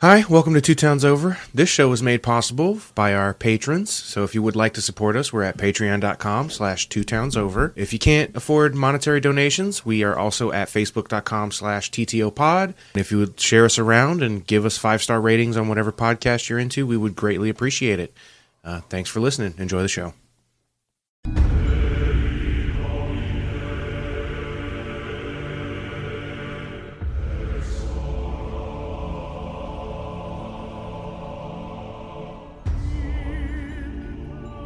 [0.00, 1.38] Hi, welcome to Two Towns Over.
[1.52, 3.90] This show was made possible by our patrons.
[3.90, 7.72] So if you would like to support us, we're at patreon.com slash two towns over.
[7.74, 12.74] If you can't afford monetary donations, we are also at facebook.com slash TTO pod.
[12.94, 15.90] And if you would share us around and give us five star ratings on whatever
[15.90, 18.14] podcast you're into, we would greatly appreciate it.
[18.62, 19.54] Uh, thanks for listening.
[19.58, 20.14] Enjoy the show.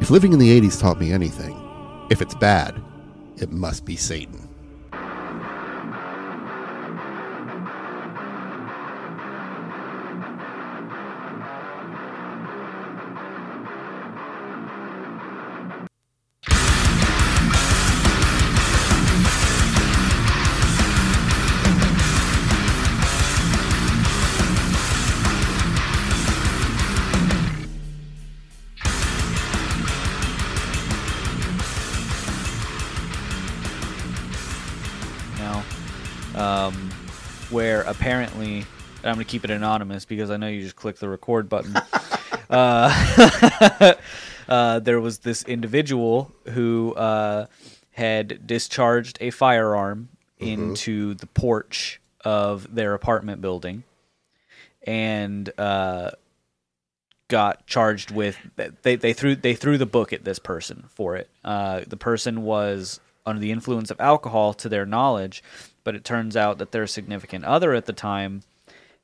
[0.03, 1.55] If living in the 80s taught me anything,
[2.09, 2.83] if it's bad,
[3.37, 4.42] it must be Satan.
[39.03, 41.49] And I'm going to keep it anonymous because I know you just click the record
[41.49, 41.75] button.
[42.49, 43.93] uh,
[44.47, 47.47] uh, there was this individual who uh,
[47.91, 50.09] had discharged a firearm
[50.39, 53.83] into the porch of their apartment building
[54.85, 56.11] and uh,
[57.27, 58.37] got charged with
[58.83, 61.29] they, they threw they threw the book at this person for it.
[61.43, 65.43] Uh, the person was under the influence of alcohol to their knowledge,
[65.83, 68.43] but it turns out that their significant other at the time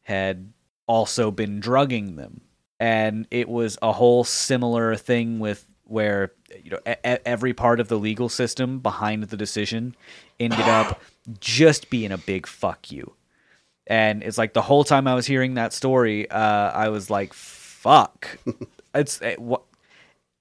[0.09, 0.52] had
[0.88, 2.41] also been drugging them,
[2.79, 7.88] and it was a whole similar thing with where you know e- every part of
[7.88, 9.95] the legal system behind the decision
[10.39, 11.02] ended up
[11.39, 13.13] just being a big fuck you
[13.87, 16.37] and it's like the whole time I was hearing that story, uh,
[16.71, 18.37] I was like, "Fuck!"
[18.93, 19.63] it's it, wha-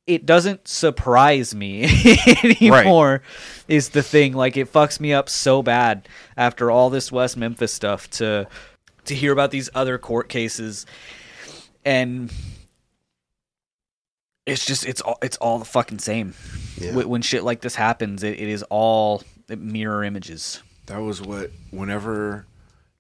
[0.06, 1.84] it doesn't surprise me
[2.44, 3.22] anymore.
[3.66, 6.06] Is the thing like it fucks me up so bad
[6.36, 8.46] after all this West Memphis stuff to
[9.08, 10.86] to hear about these other court cases,
[11.84, 12.32] and
[14.46, 16.34] it's just it's all it's all the fucking same.
[16.78, 16.92] Yeah.
[16.92, 20.62] Wh- When shit like this happens, it, it is all mirror images.
[20.86, 22.46] That was what, whenever,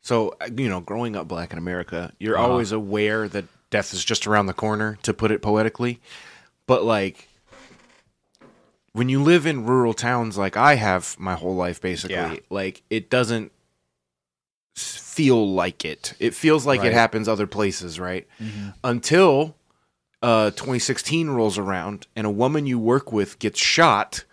[0.02, 2.46] so, you know, growing up black in America, you're Uh-huh.
[2.50, 6.00] always aware that death is just around the corner, to put it poetically.
[6.66, 7.28] But, like,
[8.92, 12.36] when you live in rural towns like I have my whole life, basically, Yeah.
[12.50, 13.52] like, it doesn't
[14.82, 16.14] feel like it.
[16.18, 16.88] It feels like Right.
[16.88, 18.26] it happens other places, right?
[18.84, 19.56] Until
[20.22, 24.24] uh, 2016 rolls around and a woman you work with gets shot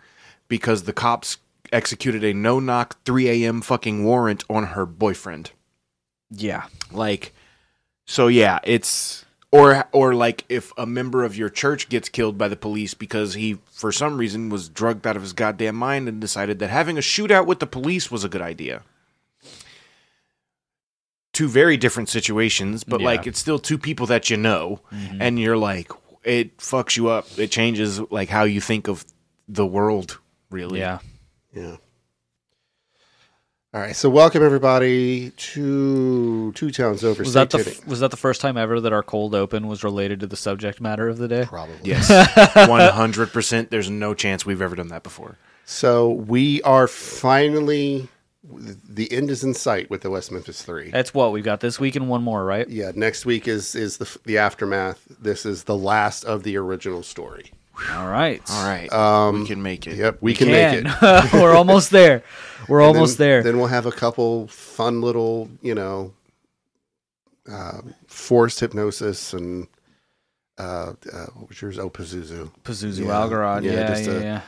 [0.48, 1.38] because the cops
[1.72, 3.62] executed a no knock 3 a.m.
[3.62, 5.52] fucking warrant on her boyfriend.
[6.32, 6.66] Yeah.
[6.92, 7.34] Like,
[8.06, 12.48] so yeah, it's or or like if a member of your church gets killed by
[12.48, 16.20] the police because he for some reason was drugged out of his goddamn mind and
[16.20, 18.82] decided that having a shootout with the police was a good idea.
[21.36, 23.08] Two very different situations, but Yeah.
[23.08, 25.22] like it's still two people that you know, mm-hmm.
[25.22, 25.92] and you're like,
[26.24, 27.28] it fucks you up.
[27.38, 29.04] It changes like how you think of
[29.50, 30.18] the world,
[30.50, 30.80] really.
[30.80, 31.00] Yeah.
[31.54, 31.76] Yeah.
[33.74, 37.24] All right, so welcome everybody to Two Towns Over.
[37.24, 39.68] Was Stay that the f- was that the first time ever that our cold open
[39.68, 41.44] was related to the subject matter of the day?
[41.46, 41.76] Probably.
[41.84, 42.10] Yes,
[42.70, 43.72] one hundred percent.
[43.72, 45.38] There's no chance we've ever done that before.
[45.66, 48.08] So we are finally,
[48.48, 50.92] the end is in sight with the West Memphis Three.
[50.92, 52.68] That's what we've got this week and one more, right?
[52.70, 55.06] Yeah, next week is is the the aftermath.
[55.20, 57.52] This is the last of the original story.
[57.92, 58.42] All right.
[58.50, 59.98] All right, Um, we can make it.
[59.98, 61.34] Yep, we, can, make it.
[61.34, 62.24] We're almost there.
[62.70, 63.44] We're And almost then, there.
[63.44, 66.14] Then we'll have a couple fun little, you know,
[67.52, 69.68] uh, forced hypnosis and
[70.58, 71.78] uh, uh, what was yours?
[71.78, 72.50] Oh, Pazuzu.
[72.64, 73.64] Pazuzu yeah, Algarad.
[73.64, 74.42] yeah, Yeah, yeah, just a- yeah.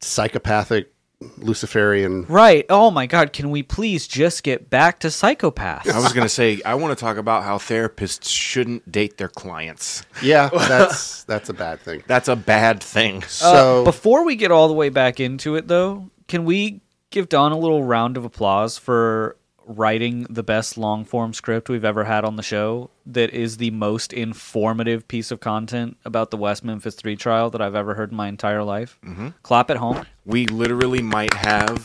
[0.00, 0.92] Psychopathic
[1.38, 2.24] Luciferian.
[2.24, 2.66] Right.
[2.68, 3.32] Oh my God.
[3.32, 5.88] Can we please just get back to psychopaths?
[5.90, 10.04] I was gonna say I want to talk about how therapists shouldn't date their clients.
[10.22, 12.02] Yeah, that's that's a bad thing.
[12.06, 13.22] That's a bad thing.
[13.22, 17.28] Uh, So before we get all the way back into it, though, can we give
[17.28, 19.36] Don a little round of applause for
[19.66, 22.90] writing the best long form script we've ever had on the show?
[23.04, 27.60] That is the most informative piece of content about the West Memphis Three trial that
[27.60, 28.98] I've ever heard in my entire life.
[29.04, 29.28] Mm-hmm.
[29.42, 30.06] Clap at home.
[30.24, 31.84] We literally might have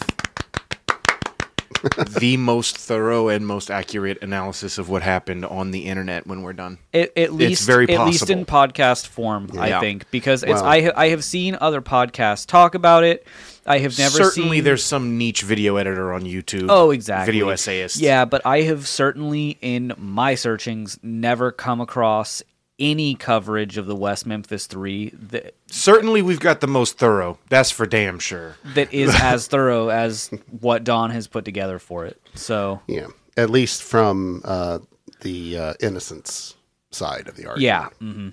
[2.20, 6.54] the most thorough and most accurate analysis of what happened on the internet when we're
[6.54, 6.78] done.
[6.94, 10.68] At, at least, very at least in podcast form, I think, because it's Wow.
[10.70, 13.26] I I have seen other podcasts talk about it.
[13.66, 14.64] I have never Certainly, seen.
[14.64, 16.66] there's some niche video editor on YouTube.
[16.70, 17.34] Oh, exactly.
[17.34, 17.98] Video essayist.
[18.00, 22.42] Yeah, but I have certainly in my searchings never come across
[22.80, 27.38] any coverage of the West Memphis Three that Certainly, we've got the most thorough.
[27.50, 28.56] That's for damn sure.
[28.74, 30.30] that is as thorough as
[30.60, 32.20] what Don has put together for it.
[32.36, 33.08] So Yeah,
[33.38, 34.80] at least from uh,
[35.22, 36.56] the uh, innocence
[36.92, 37.62] side of the argument.
[37.62, 38.30] yeah, Mm-hmm.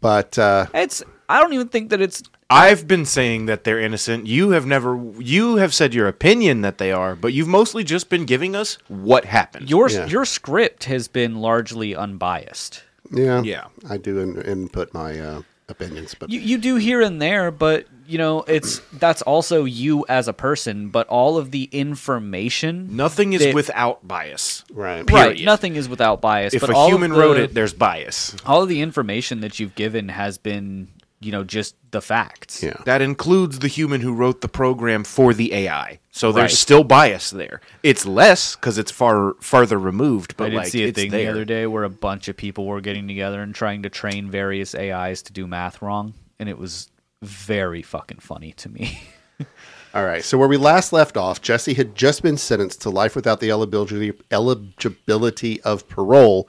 [0.00, 1.02] but uh, it's.
[1.30, 2.22] I don't even think that it's.
[2.50, 4.26] I've been saying that they're innocent.
[4.26, 4.96] You have never.
[5.18, 8.78] You have said your opinion that they are, but you've mostly just been giving us
[8.88, 9.68] what happened.
[9.68, 10.06] Your Yeah.
[10.06, 12.82] your script has been largely unbiased.
[13.10, 13.64] Yeah, Yeah.
[13.88, 17.86] I do in, input my uh, opinions, but You you do here and there, but
[18.06, 20.88] you know it's that's also you as a person.
[20.88, 24.64] But all of the information, Nothing is They- without bias.
[24.72, 25.38] right, right?
[25.44, 26.54] Nothing is without bias.
[26.54, 28.34] If but a all human the- wrote it, there's bias.
[28.46, 30.88] all of the information that you've given has been
[31.20, 32.62] you know just the facts.
[32.62, 35.98] yeah, That includes the human who wrote the program for the AI.
[36.10, 36.58] So there's Right.
[36.58, 37.60] still bias there.
[37.82, 41.24] It's less because it's far farther removed, but I did like see a thing there.
[41.24, 44.30] the other day where a bunch of people were getting together and trying to train
[44.30, 46.90] various AIs to do math wrong, and it was
[47.22, 49.00] very fucking funny to me.
[49.94, 50.22] All right.
[50.22, 53.50] So where we last left off, Jesse had just been sentenced to life without the
[53.50, 56.48] eligibility, eligibility of parole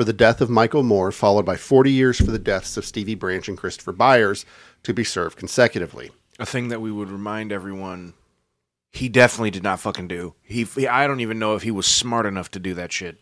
[0.00, 3.14] for the death of Michael Moore, followed by 40 years for the deaths of Stevie
[3.14, 4.46] Branch and Christopher Byers
[4.82, 6.10] to be served consecutively.
[6.38, 8.14] a thing that we would remind everyone
[8.90, 10.32] he definitely did not fucking do.
[10.42, 13.18] He, he I don't even know if he was smart enough to do that shit.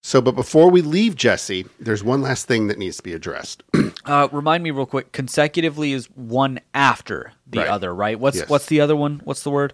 [0.00, 3.64] So, but before we leave Jesse, there's one last thing that needs to be addressed.
[4.06, 5.10] Uh, remind me real quick.
[5.12, 7.68] Consecutively is one after the Right.
[7.68, 8.20] other, right?
[8.20, 8.48] What's Yes.
[8.48, 9.22] what's the other one?
[9.24, 9.72] What's the word?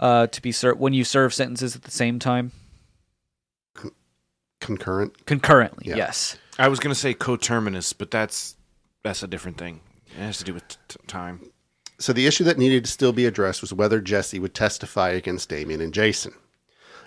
[0.00, 2.52] Uh, to be served when you serve sentences at the same time,
[4.66, 5.26] Concurrent.
[5.26, 5.88] concurrently.
[5.88, 5.96] Yeah.
[5.96, 6.36] Yes.
[6.58, 8.56] I was gonna say coterminous, but that's
[9.02, 9.80] that's a different thing.
[10.06, 11.50] It has to do with t- time.
[11.98, 15.48] So the issue that needed to still be addressed was whether Jesse would testify against
[15.48, 16.34] Damien and Jason.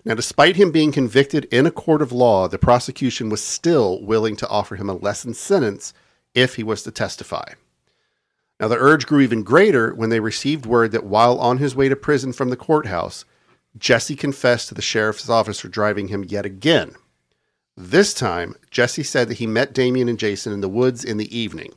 [0.05, 4.35] Now, despite him being convicted in a court of law, the prosecution was still willing
[4.37, 5.93] to offer him a lessened sentence
[6.33, 7.53] if he was to testify.
[8.59, 11.89] Now, the urge grew even greater when they received word that while on his way
[11.89, 13.25] to prison from the courthouse,
[13.77, 16.95] Jesse confessed to the sheriff's officer driving him yet again.
[17.81, 21.35] This time, Jesse said that he met Damien and Jason in the woods in the
[21.35, 21.73] evening.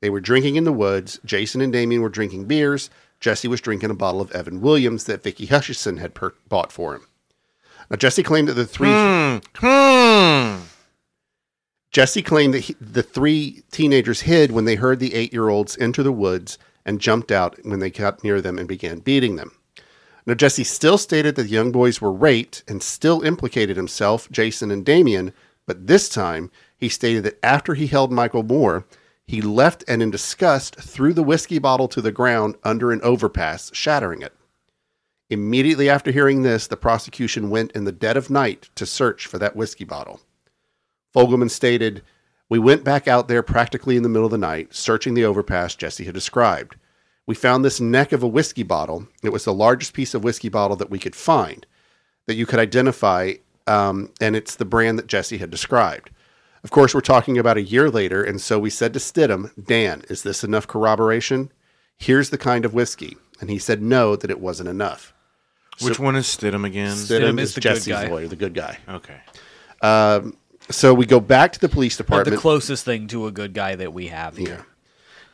[0.00, 1.20] They were drinking in the woods.
[1.26, 2.88] Jason and Damien were drinking beers.
[3.20, 6.94] Jesse was drinking a bottle of Evan Williams that Vicky Hutcheson had per- bought for
[6.94, 7.06] him.
[7.90, 8.88] Now, Jesse claimed that the three.
[9.56, 10.62] Hmm.
[11.90, 16.12] Jesse claimed that he, the three teenagers hid when they heard the eight-year-olds enter the
[16.12, 16.56] woods
[16.86, 19.52] and jumped out when they got near them and began beating them.
[20.24, 24.70] Now, Jesse still stated that the young boys were raped and still implicated himself, Jason,
[24.70, 25.32] and Damien,
[25.66, 28.86] but this time he stated that after he held Michael Moore,
[29.26, 33.70] he left and in disgust threw the whiskey bottle to the ground under an overpass,
[33.74, 34.34] shattering it.
[35.30, 39.38] Immediately after hearing this, the prosecution went in the dead of night to search for
[39.38, 40.20] that whiskey bottle.
[41.14, 42.02] Fogleman stated,
[42.48, 45.74] We went back out there practically in the middle of the night, searching the overpass
[45.74, 46.76] Jesse had described.
[47.32, 49.08] We found this neck of a whiskey bottle.
[49.22, 51.64] It was the largest piece of whiskey bottle that we could find,
[52.26, 53.32] that you could identify,
[53.66, 56.10] um, and it's the brand that Jesse had described.
[56.62, 60.02] Of course, we're talking about a year later, and so we said to Stidham, Dan,
[60.10, 61.50] is this enough corroboration?
[61.96, 63.16] Here's the kind of whiskey.
[63.40, 65.14] And he said no, that it wasn't enough.
[65.80, 66.94] Which one is Stidham again?
[66.94, 68.08] Stidham, is is, the good Jesse's guy.
[68.08, 68.76] lawyer, the good guy.
[68.86, 69.20] Okay.
[69.80, 70.36] Um,
[70.68, 73.74] so we go back to the police department the closest thing to a good guy
[73.76, 74.66] that we have here.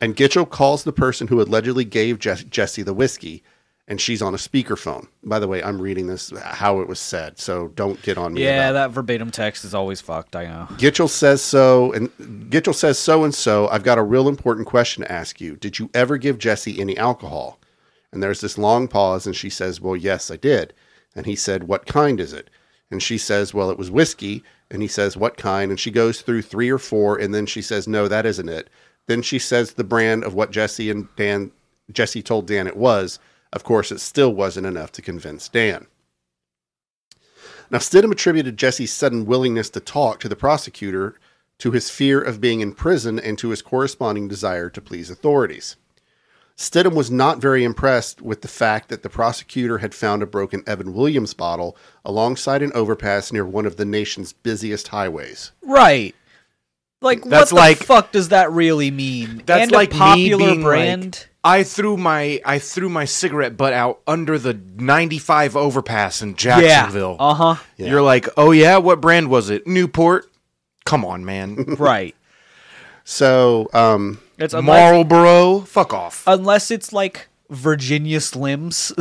[0.01, 3.43] And Gitchell calls the person who allegedly gave Jess- Jesse the whiskey,
[3.89, 5.09] and she's on a speakerphone.
[5.25, 8.45] By the way, I'm reading this how it was said, so don't get on me.
[8.45, 10.37] Yeah, that verbatim text is always fucked.
[10.37, 10.67] I know.
[10.77, 12.11] Gitchell says so, and
[12.51, 13.67] Gitchell says so and so.
[13.69, 15.57] I've got a real important question to ask you.
[15.57, 17.59] Did you ever give Jesse any alcohol?
[18.13, 20.75] And there's this long pause, and she says, Well, yes, I did.
[21.17, 22.51] And he said, What kind is it?
[22.91, 24.43] And she says, Well, it was whiskey.
[24.71, 25.71] And he says, What kind?
[25.71, 28.69] And she goes through three or four, and then she says, No, that isn't it.
[29.09, 31.51] Then she says the brand of what Jesse and Dan
[31.91, 33.19] Jesse told Dan it was.
[33.53, 35.87] Of course, it still wasn't enough to convince Dan.
[37.71, 41.19] Now, Stidham attributed Jesse's sudden willingness to talk to the prosecutor
[41.59, 45.77] to his fear of being in prison and to his corresponding desire to please authorities.
[46.57, 50.63] Stidham was not very impressed with the fact that the prosecutor had found a broken
[50.67, 55.53] Evan Williams bottle alongside an overpass near one of the nation's busiest highways.
[55.63, 56.15] Right.
[57.01, 59.43] Like That's what like- the fuck does that really mean?
[59.47, 61.05] That's and like a me popular being brand.
[61.05, 66.35] like, I threw my I threw my cigarette butt out under the 95 overpass in
[66.35, 67.17] Jacksonville.
[67.21, 67.55] Uh huh.
[67.77, 69.67] You're like, "Oh yeah, what brand was it?
[69.67, 70.27] Newport."
[70.85, 71.77] Come on, man.
[71.79, 72.15] Right.
[73.05, 76.25] So, um, It's unless, Marlboro, fuck off.
[76.27, 78.95] unless it's like Virginia Slims,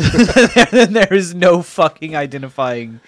[0.72, 3.02] then there is no fucking identifying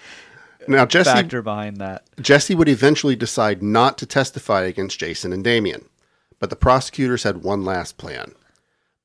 [0.68, 2.04] now Jesse factor behind that.
[2.20, 5.86] Jesse would eventually decide not to testify against Jason and Damien,
[6.38, 8.34] but the prosecutors had one last plan.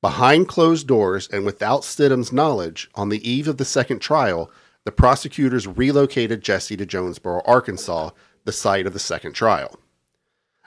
[0.01, 4.51] Behind closed doors and without Stidham's knowledge, on the eve of the second trial,
[4.83, 8.12] the prosecutors relocated Jesse to Jonesboro, Arkansas,
[8.43, 9.79] the site of the second trial.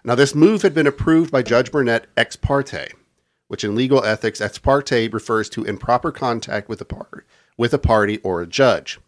[0.04, 2.92] Now, this move had been approved by Judge Burnett ex parte,
[3.47, 7.25] which in legal ethics, ex parte refers to improper contact with a, par-
[7.57, 8.99] with a party or a judge.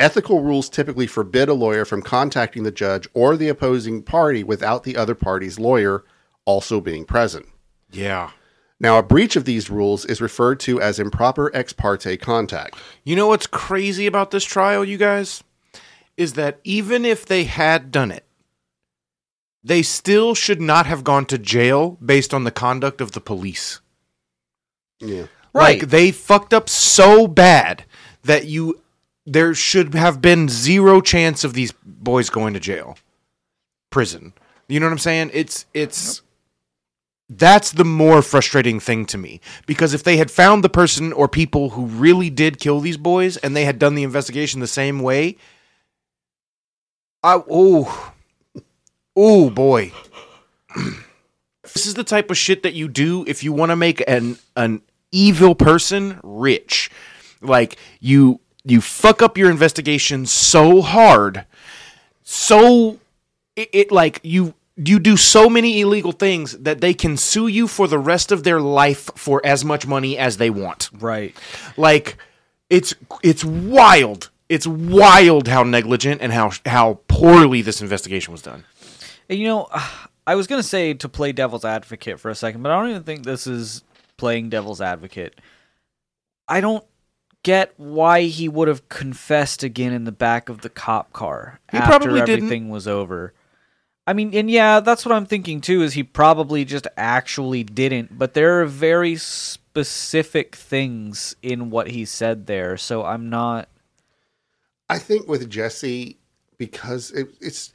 [0.00, 4.82] Ethical rules typically forbid a lawyer from contacting the judge or the opposing party without
[4.82, 6.04] the other party's lawyer
[6.46, 7.46] also being present.
[7.90, 8.30] Yeah.
[8.80, 12.76] Now, a breach of these rules is referred to as improper ex parte contact.
[13.04, 15.44] You know what's crazy about this trial, you guys?
[16.16, 18.24] Is that even if they had done it,
[19.62, 23.80] they still should not have gone to jail based on the conduct of the police.
[24.98, 25.26] Yeah.
[25.52, 25.80] Right.
[25.80, 27.84] Like they fucked up so bad
[28.22, 28.80] that you
[29.26, 32.96] there should have been zero chance of these boys going to jail.
[33.90, 34.32] Prison.
[34.68, 35.30] You know what I'm saying?
[35.34, 36.22] It's it's
[37.30, 41.28] that's the more frustrating thing to me because if they had found the person or
[41.28, 44.98] people who really did kill these boys and they had done the investigation the same
[44.98, 45.36] way
[47.22, 48.12] I oh
[49.14, 49.92] oh boy
[51.62, 54.36] this is the type of shit that you do if you want to make an
[54.56, 56.90] an evil person rich
[57.40, 61.44] like you you fuck up your investigation so hard
[62.22, 62.98] so
[63.56, 67.66] it, it like you you do so many illegal things that they can sue you
[67.66, 71.34] for the rest of their life for as much money as they want Right.
[71.76, 72.16] like
[72.70, 78.64] it's it's wild it's wild how negligent and how how poorly this investigation was done
[79.28, 79.68] And, you know,
[80.26, 83.02] I was gonna say to play devil's advocate for a second, but I don't even
[83.04, 83.82] think this is
[84.16, 85.40] playing devil's advocate.
[86.48, 86.84] I don't
[87.42, 91.78] get why he would have confessed again in the back of the cop car He
[91.78, 92.44] after probably didn't.
[92.44, 93.32] everything was over.
[94.06, 95.82] I mean, and yeah, that's what I'm thinking too.
[95.82, 98.18] Is he probably just actually didn't?
[98.18, 103.68] But there are very specific things in what he said there, so I'm not.
[104.88, 106.16] I think with Jesse,
[106.58, 107.72] because it, it's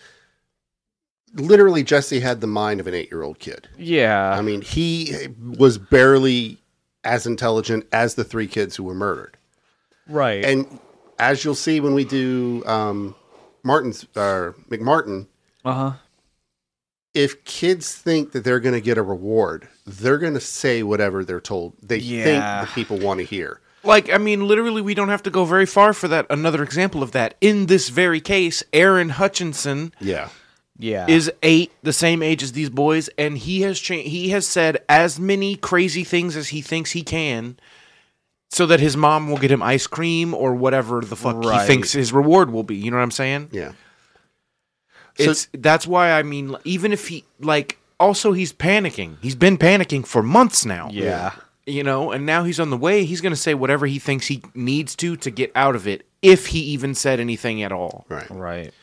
[1.34, 3.70] literally Jesse had the mind of an eight year old kid.
[3.78, 5.16] Yeah, I mean, he
[5.58, 6.58] was barely
[7.06, 9.38] as intelligent as the three kids who were murdered.
[10.08, 10.44] Right.
[10.46, 10.80] And
[11.20, 13.16] as you'll see when we do um,
[13.64, 15.28] Martin's uh, McMartin,
[15.64, 15.92] uh huh.
[17.14, 21.24] if kids think that they're going to get a reward, they're going to say whatever
[21.24, 21.74] they're told.
[21.82, 22.24] They Yeah.
[22.62, 23.62] think the people want to hear.
[23.84, 26.26] Like, I mean, literally, we don't have to go very far for that.
[26.30, 27.36] Another example of that.
[27.40, 30.30] In this very case, Aaron Hutchinson Yeah.
[30.80, 31.06] Yeah.
[31.08, 34.10] is eight, the same age as these boys, and he has changed.
[34.10, 37.58] He has said as many crazy things as he thinks he can,
[38.50, 41.62] so that his mom will get him ice cream or whatever the fuck Right.
[41.62, 42.76] he thinks his reward will be.
[42.76, 43.50] You know what I'm saying?
[43.52, 43.72] Yeah.
[45.18, 49.18] So- It's that's why I mean, even if he like, also he's panicking.
[49.22, 50.90] He's been panicking for months now.
[50.92, 51.32] yeah.
[51.66, 53.06] you know, and now he's on the way.
[53.06, 56.06] He's going to say whatever he thinks he needs to to get out of it,
[56.22, 58.06] if he even said anything at all.
[58.10, 58.30] Right.
[58.30, 58.74] Right.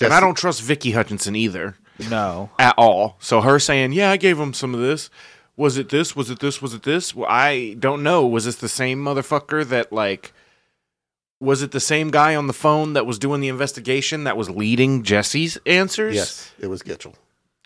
[0.00, 1.76] And I don't trust Vicky Hutchinson either
[2.10, 2.50] No.
[2.58, 3.16] at all.
[3.20, 5.10] So her saying, "Yeah, I gave him some of this."
[5.56, 6.16] Was it this?
[6.16, 6.62] Was it this?
[6.62, 7.14] Was it this?
[7.14, 8.26] Well, I don't know.
[8.26, 10.32] Was this the same motherfucker that like?
[11.40, 14.48] Was it the same guy on the phone that was doing the investigation that was
[14.48, 16.14] leading Jesse's answers?
[16.14, 17.14] Yes, it was Gitchell.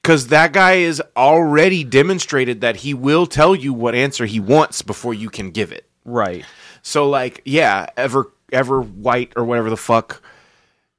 [0.02, 4.80] Because that guy is already demonstrated that he will tell you what answer he wants
[4.80, 5.84] before you can give it.
[6.04, 6.44] Right.
[6.82, 10.22] So like, yeah, ever ever white or whatever the fuck,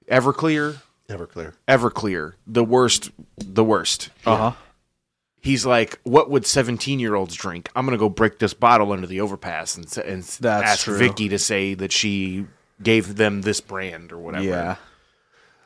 [0.09, 1.53] Everclear, Everclear.
[1.67, 4.09] Everclear, the worst, the worst.
[4.25, 4.51] Uh huh.
[5.47, 7.69] He's like, what would seventeen year olds drink?
[7.73, 10.97] I'm gonna go break this bottle under the overpass and and That's ask true.
[10.97, 12.45] Vicky to say that she
[12.83, 14.43] gave them this brand or whatever.
[14.43, 14.75] Yeah.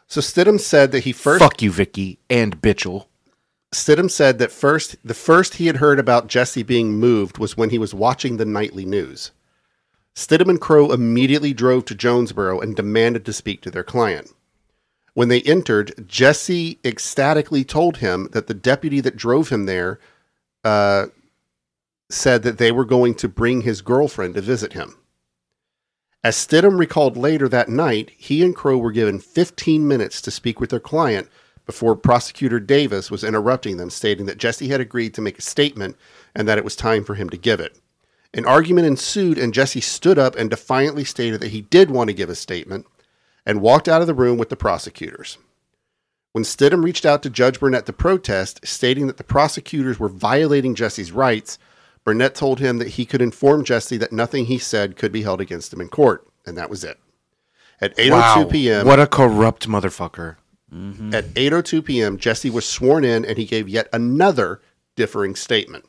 [0.08, 3.08] So Stidham said that he first Fuck you, Vicky and Bitchel.
[3.74, 7.72] Stidham said that first the first he had heard about Jesse being moved was when
[7.72, 9.32] he was watching the nightly news.
[10.16, 14.32] Stidham and Crow immediately drove to Jonesboro and demanded to speak to their client.
[15.14, 20.00] When they entered, Jesse ecstatically told him that the deputy that drove him there
[20.64, 21.08] uh,
[22.10, 24.96] said that they were going to bring his girlfriend to visit him.
[26.24, 30.60] As Stidham recalled later that night, he and Crow were given 15 minutes to speak
[30.60, 31.28] with their client
[31.66, 35.98] before prosecutor Davis was interrupting them, stating that Jesse had agreed to make a statement
[36.36, 37.80] and that it was time for him to give it.
[38.34, 42.14] An argument ensued, and Jesse stood up and defiantly stated that he did want to
[42.14, 42.86] give a statement
[43.46, 45.38] and walked out of the room with the prosecutors.
[46.32, 50.76] When Stidham reached out to Judge Burnett to protest, stating that the prosecutors were violating
[50.76, 51.58] Jesse's rights,
[52.06, 55.42] Burnett told him that he could inform Jesse that nothing he said could be held
[55.42, 56.98] against him in court, and that was it.
[57.82, 58.48] At 8:02 Wow.
[58.50, 58.88] p.m.
[58.88, 60.38] What a corrupt motherfucker.
[60.74, 61.14] Mm-hmm.
[61.14, 64.62] At 8:02 p.m., Jesse was sworn in and he gave yet another
[64.96, 65.84] differing statement.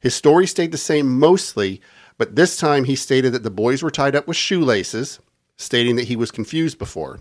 [0.00, 1.80] His story stayed the same mostly,
[2.18, 5.18] but this time he stated that the boys were tied up with shoelaces,
[5.58, 7.20] stating that he was confused before.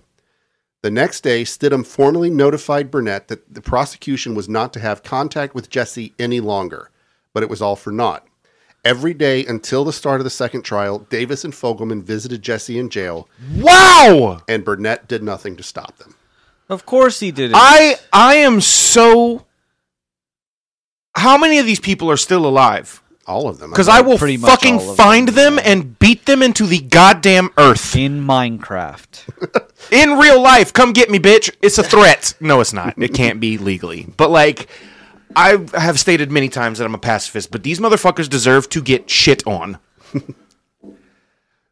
[0.83, 5.53] The next day, Stidham formally notified Burnett that the prosecution was not to have contact
[5.55, 6.91] with Jesse any longer,
[7.33, 8.25] but it was all for naught.
[8.85, 12.89] Every day until the start of the second trial, Davis and Fogleman visited Jesse in
[12.89, 13.27] jail,
[13.57, 14.39] Wow!
[14.47, 16.15] and Burnett did nothing to stop them.
[16.69, 17.57] Of course he did it.
[17.57, 19.45] I I am so
[21.15, 23.01] How many of these people are still alive?
[23.27, 23.71] All of them.
[23.73, 26.79] Cuz I will Pretty much fucking all find them, them and beat them into the
[26.79, 27.95] goddamn earth.
[27.95, 29.63] in Minecraft.
[29.91, 31.49] In real life, come get me, bitch.
[31.61, 32.33] It's a threat.
[32.41, 32.95] No, it's not.
[32.97, 34.07] It can't be legally.
[34.17, 34.67] But like
[35.35, 39.09] I have stated many times that I'm a pacifist, but these motherfuckers deserve to get
[39.09, 39.77] shit on.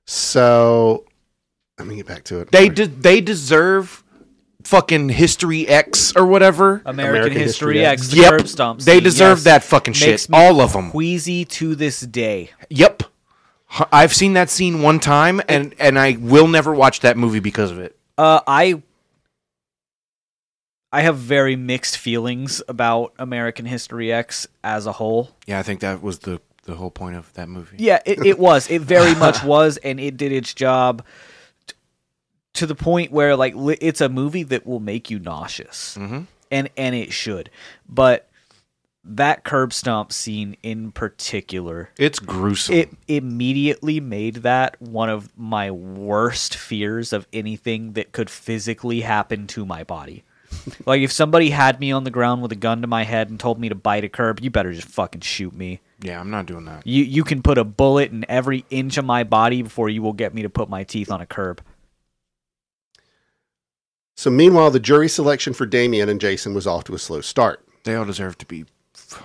[0.06, 1.06] So
[1.80, 2.52] let me get back to it.
[2.52, 4.04] They de- they deserve
[4.66, 6.82] fucking History X or whatever.
[6.86, 8.32] American, American History History X, the Yep.
[8.32, 8.80] curb stomp.
[8.82, 9.44] They deserve yes.
[9.46, 10.30] that fucking Makes shit.
[10.30, 10.92] me All them.
[10.92, 12.52] Queasy to this day.
[12.70, 13.04] Yep.
[13.92, 17.72] I've seen that scene one time and and I will never watch that movie because
[17.72, 17.98] of it.
[18.18, 18.82] Uh, I
[20.92, 25.32] I have very mixed feelings about American History X as a whole.
[25.46, 27.76] Yeah, I think that was the the whole point of that movie.
[27.80, 28.70] Yeah, it, it was.
[28.70, 31.10] It very much was, and it did its job t-
[32.56, 36.22] to the point where, like, li- it's a movie that will make you nauseous, Mm-hmm.
[36.52, 37.50] and and it should.
[37.88, 38.28] But
[39.08, 42.76] that curb stomp scene in particular, It's gruesome.
[42.76, 49.46] it immediately made that one of my worst fears of anything that could physically happen
[49.48, 50.24] to my body.
[50.88, 53.40] like if somebody had me on the ground with a gun to my head and
[53.40, 55.82] told me to bite a curb, you better just fucking shoot me.
[56.02, 56.88] yeah, I'm not doing that.
[56.88, 60.14] You you can put a bullet in every inch of my body before you will
[60.14, 61.62] get me to put my teeth on a curb.
[64.16, 67.66] So meanwhile, the jury selection for Damien and Jason was off to a slow start.
[67.84, 68.66] They all deserve to be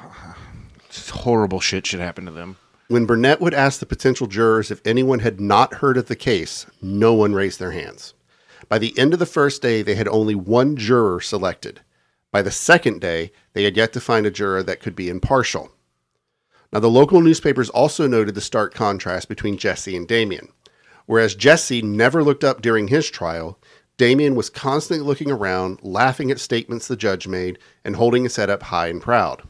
[1.10, 2.56] horrible shit should happen to them.
[2.88, 6.66] When Burnett would ask the potential jurors if anyone had not heard of the case,
[6.82, 8.14] no one raised their hands.
[8.68, 11.80] By the end of the first day, they had only one juror selected.
[12.32, 15.70] By the second day, they had yet to find a juror that could be impartial.
[16.72, 20.48] Now, the local newspapers also noted the stark contrast between Jesse and Damien.
[21.06, 23.58] Whereas Jesse never looked up during his trial,
[24.00, 28.48] Damien was constantly looking around, laughing at statements the judge made, and holding his head
[28.48, 29.42] up high and proud.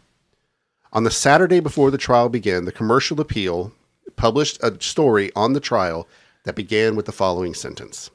[0.93, 3.71] On the Saturday before the trial began, the Commercial Appeal
[4.17, 6.09] published a story on the trial
[6.43, 8.11] that began with the following sentence.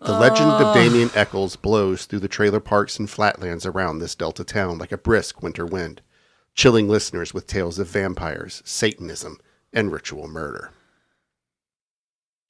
[0.00, 4.44] The legend of Damien Echols blows through the trailer parks and flatlands around this Delta
[4.44, 6.02] town like a brisk winter wind,
[6.54, 9.38] chilling listeners with tales of vampires, Satanism,
[9.72, 10.72] and ritual murder.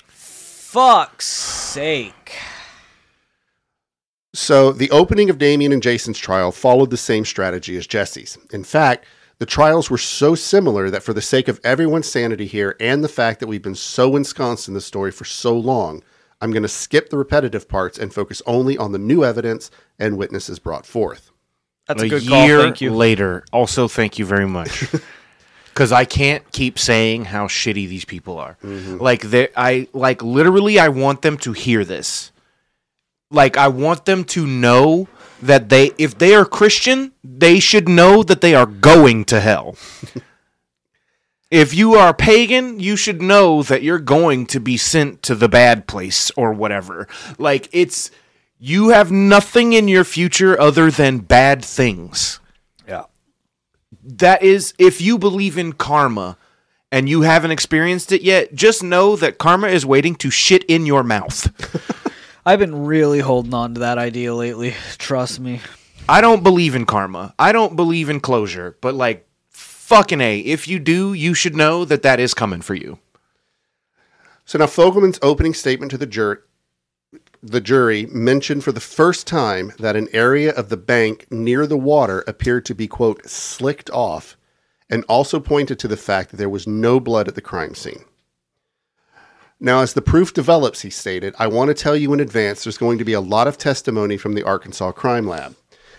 [0.08, 2.34] Fuck's sake.
[4.36, 8.36] So, the opening of Damien and Jason's trial followed the same strategy as Jesse's.
[8.52, 9.06] In fact,
[9.38, 13.08] the trials were so similar that, for the sake of everyone's sanity here and the
[13.08, 16.02] fact that we've been so ensconced in the story for so long,
[16.42, 20.18] I'm going to skip the repetitive parts and focus only on the new evidence and
[20.18, 21.30] witnesses brought forth.
[21.88, 22.64] That's a, a good year call.
[22.64, 22.92] Thank you.
[22.92, 23.42] later.
[23.54, 24.84] Also, thank you very much.
[25.66, 28.56] Because I can't keep saying how shitty these people are.
[28.64, 28.96] Mm-hmm.
[28.96, 32.32] Like they, I like literally, I want them to hear this.
[33.30, 35.08] Like I want them to know
[35.42, 39.76] that they, if they are Christian, they should know that they are going to hell.
[41.50, 45.48] if you are pagan, you should know that you're going to be sent to the
[45.48, 47.08] bad place or whatever.
[47.38, 48.10] Like it's
[48.58, 52.40] you have nothing in your future other than bad things.
[52.88, 53.04] Yeah.
[54.02, 56.38] That is if you believe in karma
[56.90, 60.86] and you haven't experienced it yet, just know that karma is waiting to shit in
[60.86, 61.52] your mouth.
[62.46, 64.70] I've been really holding on to that idea lately.
[64.98, 65.60] Trust me.
[66.08, 67.34] I don't believe in karma.
[67.40, 71.84] I don't believe in closure, but like fucking A, if you do, you should know
[71.84, 73.00] that that is coming for you.
[74.44, 76.36] So now Fogleman's opening statement to the jury,
[77.42, 81.76] the jury mentioned for the first time that an area of the bank near the
[81.76, 84.36] water appeared to be quote slicked off,
[84.88, 88.04] and also pointed to the fact that there was no blood at the crime scene.
[89.58, 92.76] Now, as the proof develops, he stated, I want to tell you in advance there's
[92.76, 95.56] going to be a lot of testimony from the Arkansas Crime Lab.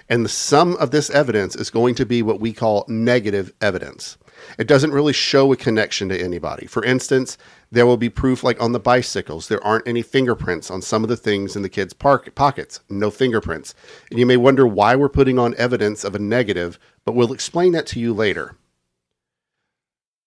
[0.08, 4.18] And the sum of this evidence is going to be what we call negative evidence.
[4.60, 6.68] It doesn't really show a connection to anybody.
[6.68, 7.36] For instance,
[7.72, 11.10] there will be proof like on the bicycles, there aren't any fingerprints on some of
[11.10, 12.82] the things in the kids' park- pockets.
[12.90, 13.74] No fingerprints.
[14.12, 17.72] And you may wonder why we're putting on evidence of a negative, but we'll explain
[17.72, 18.56] that to you later.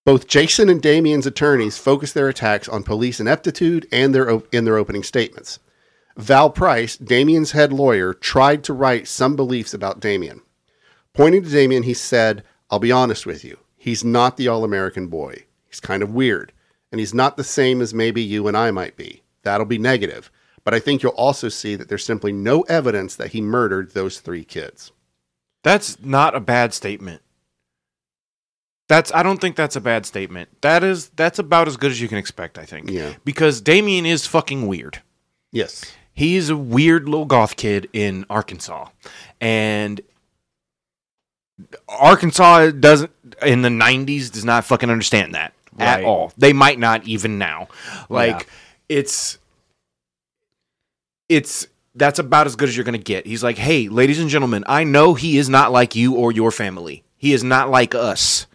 [0.04, 4.64] Both Jason and Damien's attorneys focus their attacks on police ineptitude and their op- in
[4.64, 5.58] their opening statements.
[6.16, 10.42] Val Price, Damien's head lawyer, tried to write some beliefs about Damien.
[11.12, 13.58] Pointing to Damien, he said, I'll be honest with you.
[13.76, 15.44] He's not the all American boy.
[15.68, 16.52] He's kind of weird.
[16.92, 19.22] And he's not the same as maybe you and I might be.
[19.42, 20.30] That'll be negative.
[20.64, 24.20] But I think you'll also see that there's simply no evidence that he murdered those
[24.20, 24.92] three kids.
[25.62, 27.22] That's not a bad statement.
[28.90, 30.48] That's I don't think that's a bad statement.
[30.62, 32.90] That is that's about as good as you can expect, I think.
[32.90, 33.14] Yeah.
[33.24, 35.00] Because Damien is fucking weird.
[35.52, 35.84] Yes.
[36.12, 38.88] He's a weird little goth kid in Arkansas.
[39.40, 40.00] And
[41.88, 43.12] Arkansas doesn't
[43.46, 46.32] in the 90s does not fucking understand that at all.
[46.36, 47.68] They might not even now.
[48.08, 48.96] Like Yeah.
[48.96, 49.38] it's
[51.28, 53.24] it's that's about as good as you're going to get.
[53.24, 56.50] He's like, "Hey, ladies and gentlemen, I know he is not like you or your
[56.50, 57.04] family.
[57.16, 58.48] He is not like us."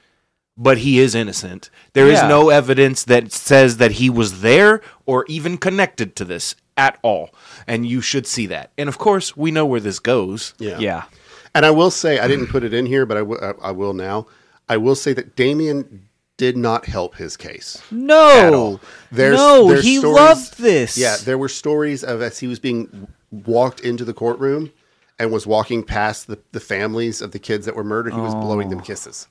[0.57, 1.69] But he is innocent.
[1.93, 2.27] There is Yeah.
[2.29, 7.29] no evidence that says that he was there or even connected to this at all.
[7.67, 8.71] And you should see that.
[8.77, 10.53] And of course, we know where this goes.
[10.57, 10.79] Yeah.
[10.79, 11.03] Yeah.
[11.53, 13.53] And I will say, I didn't put it in here, but I wi- I- uh,
[13.61, 14.27] I will now.
[14.69, 17.77] I will say that Damien did not help his case.
[17.77, 18.53] At No.
[18.53, 18.81] all.
[19.11, 20.97] There's- no, there's he stories- loved this.
[20.97, 24.71] Yeah, there were stories of as he was being walked into the courtroom
[25.19, 28.33] and was walking past the, the families of the kids that were murdered, he was
[28.35, 28.71] blowing Oh.
[28.71, 29.27] them kisses.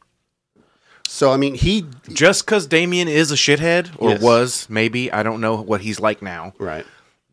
[1.08, 4.22] So, I mean, he, Just because Damien is a shithead, or Yes.
[4.22, 6.84] was, maybe, I don't know what he's like now, right.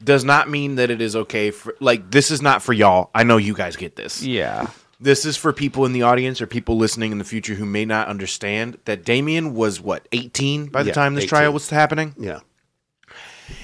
[0.04, 3.10] does not mean that it is okay for, like, this is not for y'all.
[3.16, 4.22] I know you guys get this.
[4.22, 4.68] Yeah.
[5.00, 7.86] This is for people in the audience or people listening in the future who may
[7.86, 11.30] not understand that Damien was, what, 18 by the Yeah, time this 18.
[11.30, 12.14] trial was happening?
[12.20, 12.40] Yeah.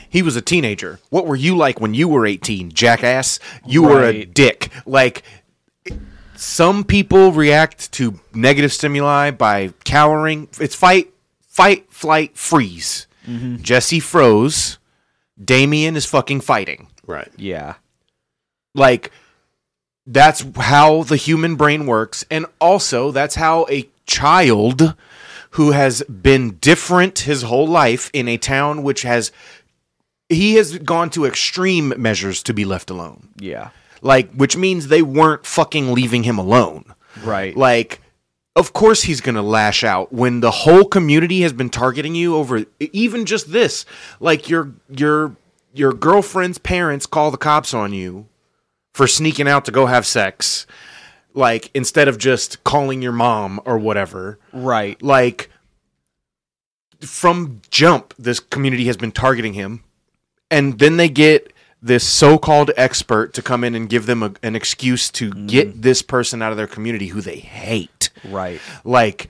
[0.10, 1.00] He was a teenager.
[1.10, 3.40] What were you like when you were 18, jackass?
[3.66, 4.70] You were a dick.
[4.86, 5.22] Like,
[6.38, 10.48] some people react to negative stimuli by cowering.
[10.60, 11.14] It's fight,
[11.48, 13.08] fight, flight, freeze.
[13.28, 13.62] Mm-hmm.
[13.62, 14.78] Jesse froze.
[15.44, 16.88] Damien is fucking fighting.
[17.06, 17.32] Right.
[17.38, 17.76] Yeah.
[18.74, 19.12] Like,
[20.06, 22.26] that's how the human brain works.
[22.32, 24.96] And also, that's how a child
[25.52, 29.32] who has been different his whole life in a town which has.
[30.30, 33.30] He has gone to extreme measures to be left alone.
[33.38, 33.70] Yeah.
[34.02, 36.86] Like, which means they weren't fucking leaving him alone.
[37.24, 37.56] Right.
[37.56, 38.02] Like,
[38.56, 42.66] of course he's gonna lash out when the whole community has been targeting you over
[42.80, 43.86] even just this.
[44.20, 45.36] Like your your
[45.74, 48.28] your girlfriend's parents call the cops on you
[48.96, 50.66] for sneaking out to go have sex.
[51.36, 54.40] Like instead of just calling your mom or whatever.
[54.52, 55.00] right.
[55.04, 55.52] Like
[57.02, 59.84] from jump, this community has been targeting him,
[60.50, 64.56] and then they get this so-called expert to come in and give them a, an
[64.56, 65.82] excuse to get mm.
[65.82, 68.10] this person out of their community who they hate.
[68.26, 68.60] Right.
[68.84, 69.30] Like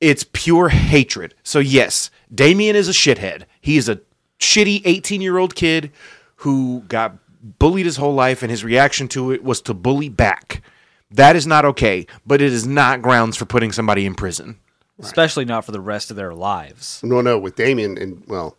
[0.00, 1.34] it's pure hatred.
[1.42, 3.44] So yes, Damien is a shithead.
[3.60, 4.00] He is a
[4.38, 5.90] shitty 18-year-old kid
[6.36, 7.16] who got
[7.58, 10.62] bullied his whole life and his reaction to it was to bully back.
[11.10, 14.58] That is not okay, but it is not grounds for putting somebody in prison.
[14.98, 17.00] Especially not for the rest of their lives.
[17.04, 18.56] No, no, with Damien, and well,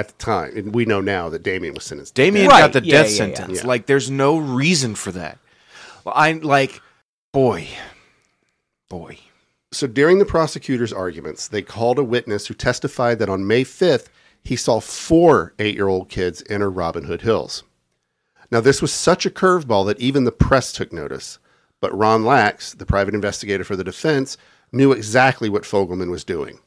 [0.00, 2.14] at the time, and we know now that Damien was sentenced.
[2.14, 3.34] Damien Right, got the yeah, death yeah, yeah.
[3.34, 3.60] sentence.
[3.60, 3.66] Yeah.
[3.66, 5.38] Like there's no reason for that.
[6.06, 6.80] I like
[7.32, 7.68] boy.
[8.88, 9.18] Boy.
[9.72, 14.08] So during the prosecutor's arguments, they called a witness who testified that on May 5th,
[14.42, 17.62] he saw four eight year old kids enter Robin Hood Hills.
[18.50, 21.38] Now, this was such a curveball that even the press took notice.
[21.80, 24.36] But Ron Lax, the private investigator for the defense,
[24.72, 26.58] knew exactly what Fogleman was doing.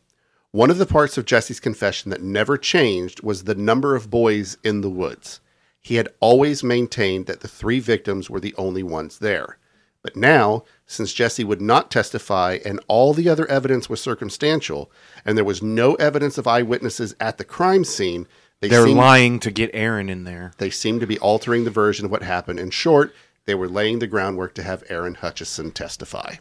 [0.53, 4.55] One of the parts of Jesse's confession that never changed was the number of boys
[4.63, 5.39] in the woods.
[5.81, 9.57] He had always maintained that the three victims were the only ones there.
[10.03, 14.91] But now, since Jesse would not testify and all the other evidence was circumstantial,
[15.25, 18.27] and there was no evidence of eyewitnesses at the crime scene,
[18.61, 20.53] they They're seemed, lying to get Aaron in there.
[20.59, 22.59] they seemed to be altering the version of what happened.
[22.59, 23.11] In short,
[23.45, 26.35] they were laying the groundwork to have Aaron Hutcheson testify.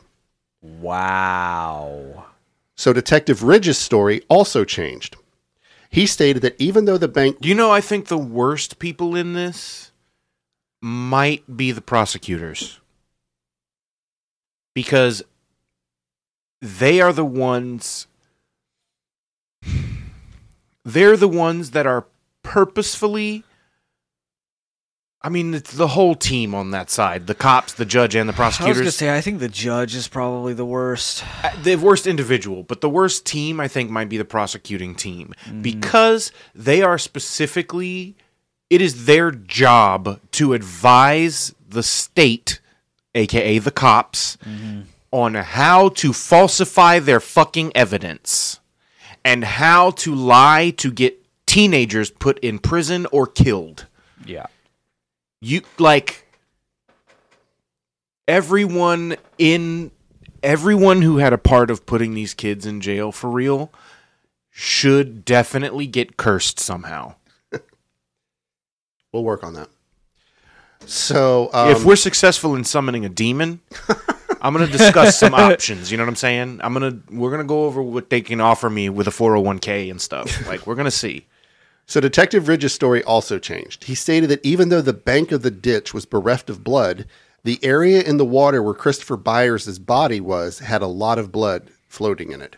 [0.60, 2.26] Wow.
[2.82, 5.14] So Detective Ridge's story also changed.
[5.88, 9.34] He stated that even though the bank you know I think the worst people in
[9.34, 9.92] this
[10.80, 12.80] might be the prosecutors.
[14.74, 15.22] Because
[16.60, 18.08] they are the ones
[20.84, 22.06] they're the ones that are
[22.42, 23.44] purposefully
[25.24, 28.32] I mean, it's the whole team on that side the cops, the judge, and the
[28.32, 28.76] prosecutors.
[28.76, 31.22] I was gonna say I think the judge is probably the worst.
[31.44, 35.32] Uh, the worst individual, but the worst team, I think, might be the prosecuting team
[35.60, 38.16] because they are specifically,
[38.68, 42.60] it is their job to advise the state,
[43.14, 44.36] aka the cops,
[45.12, 48.58] on how to falsify their fucking evidence
[49.24, 53.86] and how to lie to get teenagers put in prison or killed
[54.26, 54.46] Yeah.
[55.42, 56.24] You like
[58.28, 59.90] everyone in
[60.42, 63.70] everyone who had a part of putting these kids in jail for real
[64.50, 67.14] should definitely get cursed somehow.
[69.12, 69.68] We'll work on that.
[70.86, 73.60] So, um, if we're successful in summoning a demon,
[74.40, 76.60] I'm going to discuss some options, you know what I'm saying?
[76.62, 79.10] I'm going to we're going to go over what they can offer me with a
[79.10, 80.46] 401k and stuff.
[80.46, 81.26] Like we're going to see.
[81.86, 83.84] So Detective Ridge's story also changed.
[83.84, 87.06] He stated that even though the bank of the ditch was bereft of blood,
[87.44, 91.68] the area in the water where Christopher Byers' body was had a lot of blood
[91.88, 92.56] floating in it.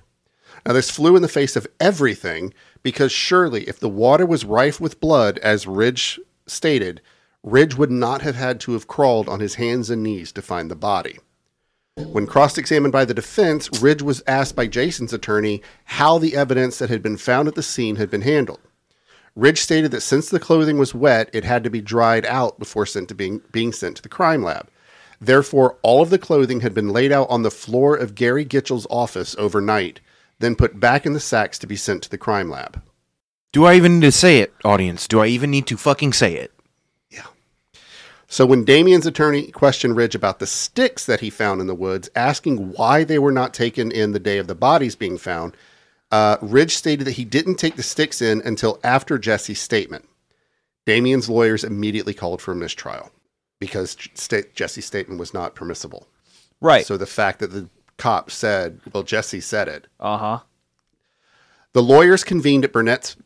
[0.67, 4.81] Now this flew in the face of everything because surely if the water was rife
[4.81, 7.01] with blood, as Ridge stated,
[7.43, 10.71] Ridge would not have had to have crawled on his hands and knees to find
[10.71, 11.19] the body.
[11.97, 16.79] When cross examined by the defense, Ridge was asked by Jason's attorney how the evidence
[16.79, 18.61] that had been found at the scene had been handled.
[19.37, 22.87] Ridge stated that since the clothing was wet, it had to be dried out before
[22.87, 24.69] sent to being, being sent to the crime lab.
[25.21, 28.87] Therefore, all of the clothing had been laid out on the floor of Gary Gitchell's
[28.91, 30.01] office overnight,
[30.39, 32.81] then put back in the sacks to be sent to the crime lab.
[33.53, 35.09] Do I even need to say it, audience?
[35.09, 36.53] Do I even need to fucking say it?
[37.11, 37.27] Yeah.
[38.27, 42.11] So when Damien's attorney questioned Ridge about the sticks that he found in the woods,
[42.15, 45.57] asking why they were not taken in the day of the bodies being found,
[46.15, 50.09] uh, Ridge stated that he didn't take the sticks in until after Jesse's statement.
[50.87, 53.11] Damien's lawyers immediately called for a mistrial
[53.59, 56.07] because Jesse's statement was not permissible.
[56.61, 56.87] Right.
[56.87, 59.89] So the fact that the cop said, well, Jesse said it.
[59.99, 60.39] uh huh.
[61.73, 63.17] The lawyers convened at Burnett's,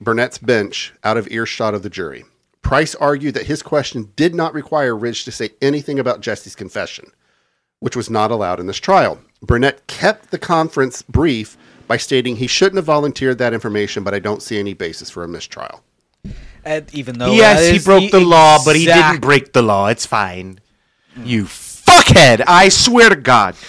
[0.00, 2.24] Burnett's bench out of earshot of the jury.
[2.60, 7.12] Price argued that his question did not require Ridge to say anything about Jesse's confession,
[7.78, 9.20] which was not allowed in this trial.
[9.42, 11.56] Burnett kept the conference brief
[11.90, 15.24] by stating he shouldn't have volunteered that information, but I don't see any basis for
[15.24, 15.82] a mistrial.
[16.64, 19.88] And even though yes, he broke the law, but he didn't break the law.
[19.88, 20.60] It's fine.
[21.24, 22.44] You fuckhead!
[22.46, 23.56] I swear to God.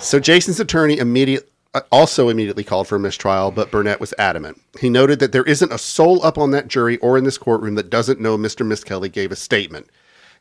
[0.00, 4.60] So Jason's attorney immediate, uh, also immediately called for a mistrial, but Burnett was adamant.
[4.78, 7.74] He noted that there isn't a soul up on that jury or in this courtroom
[7.76, 8.66] that doesn't know Mr.
[8.66, 9.88] Misskelley gave a statement.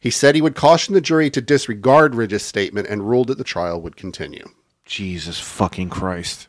[0.01, 3.45] He said he would caution the jury to disregard Ridge's statement and ruled that the
[3.45, 4.49] trial would continue.
[4.86, 6.48] Jesus fucking Christ.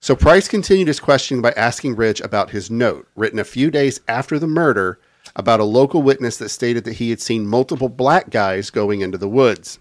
[0.00, 4.00] So Price continued his questioning by asking Ridge about his note, written a few days
[4.06, 5.00] after the murder,
[5.34, 9.18] about a local witness that stated that he had seen multiple black guys going into
[9.18, 9.78] the woods.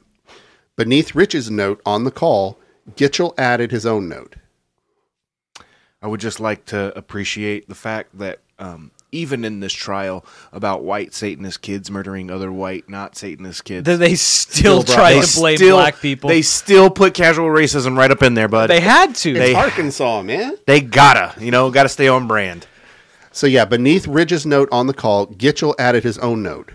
[0.76, 2.60] Beneath Ridge's note on the call,
[2.96, 4.36] Gitchell added his own note.
[6.02, 10.84] I would just like to appreciate the fact that um, even in this trial about
[10.84, 15.36] white Satanist kids murdering other white not Satanist kids, Then they still, Still try to
[15.40, 16.30] blame still- black people.
[16.30, 18.70] They still put casual racism right up in there, bud.
[18.70, 19.32] They had to.
[19.32, 20.58] It's They- Arkansas, man.
[20.68, 22.68] They gotta, you know, gotta stay on brand.
[23.32, 26.72] So yeah, beneath Ridge's note on the call, Gitchell added his own note.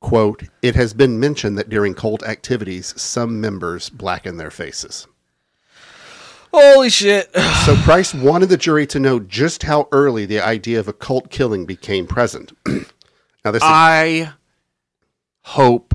[0.00, 5.06] Quote, it has been mentioned that during cult activities, some members blacken their faces.
[6.56, 7.30] Holy shit.
[7.64, 11.30] So Price wanted the jury to know just how early the idea of a cult
[11.30, 12.52] killing became present.
[12.66, 14.34] now this is, I
[15.40, 15.94] hope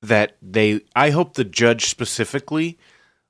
[0.00, 2.78] that they I hope the judge specifically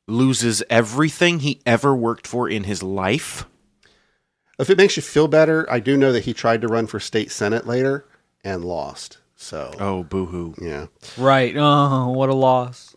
[0.08, 3.44] loses everything he ever worked for in his life.
[4.58, 6.98] if it makes you feel better, I do know that he tried to run for
[6.98, 8.06] state senate later
[8.42, 9.18] and lost.
[9.36, 10.54] So Oh, boo-hoo.
[10.58, 10.86] yeah.
[11.18, 11.54] Right.
[11.56, 12.91] Oh, what a loss.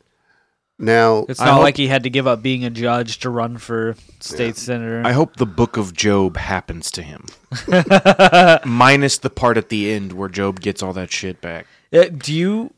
[0.78, 3.30] Now It's I not hope- like he had to give up being a judge to
[3.30, 5.02] run for state senator.
[5.06, 7.26] I hope the book of Job happens to him.
[8.66, 11.66] Minus the part at the end where Job gets all that shit back.
[11.94, 12.74] Uh, do you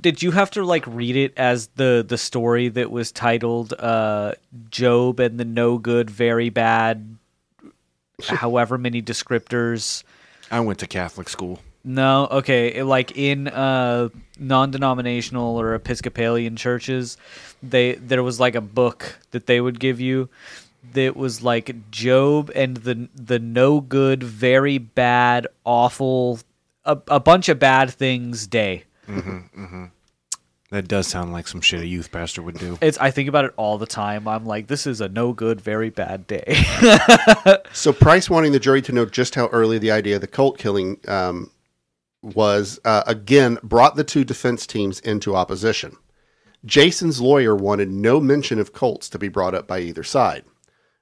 [0.00, 4.32] did you have to like read it as the the story that was titled uh
[4.70, 7.16] Job and the no good very bad
[8.22, 10.04] however many descriptors
[10.50, 11.58] I went to Catholic school.
[11.82, 17.16] No okay like in uh non-denominational or episcopalian churches
[17.62, 20.28] they there was like a book that they would give you
[20.92, 26.40] that was like Job and the the no good very bad awful
[26.84, 28.84] a, a bunch of bad things day
[30.70, 32.78] That does sound like some shit a youth pastor would do.
[32.80, 34.28] It's I think about it all the time.
[34.28, 36.64] I'm like, this is a no good, very bad day.
[37.72, 40.58] So Price wanting the jury to know just how early the idea of the cult
[40.58, 41.50] killing um,
[42.22, 45.96] was uh, again brought the two defense teams into opposition.
[46.64, 50.44] Jason's lawyer wanted no mention of cults to be brought up by either side,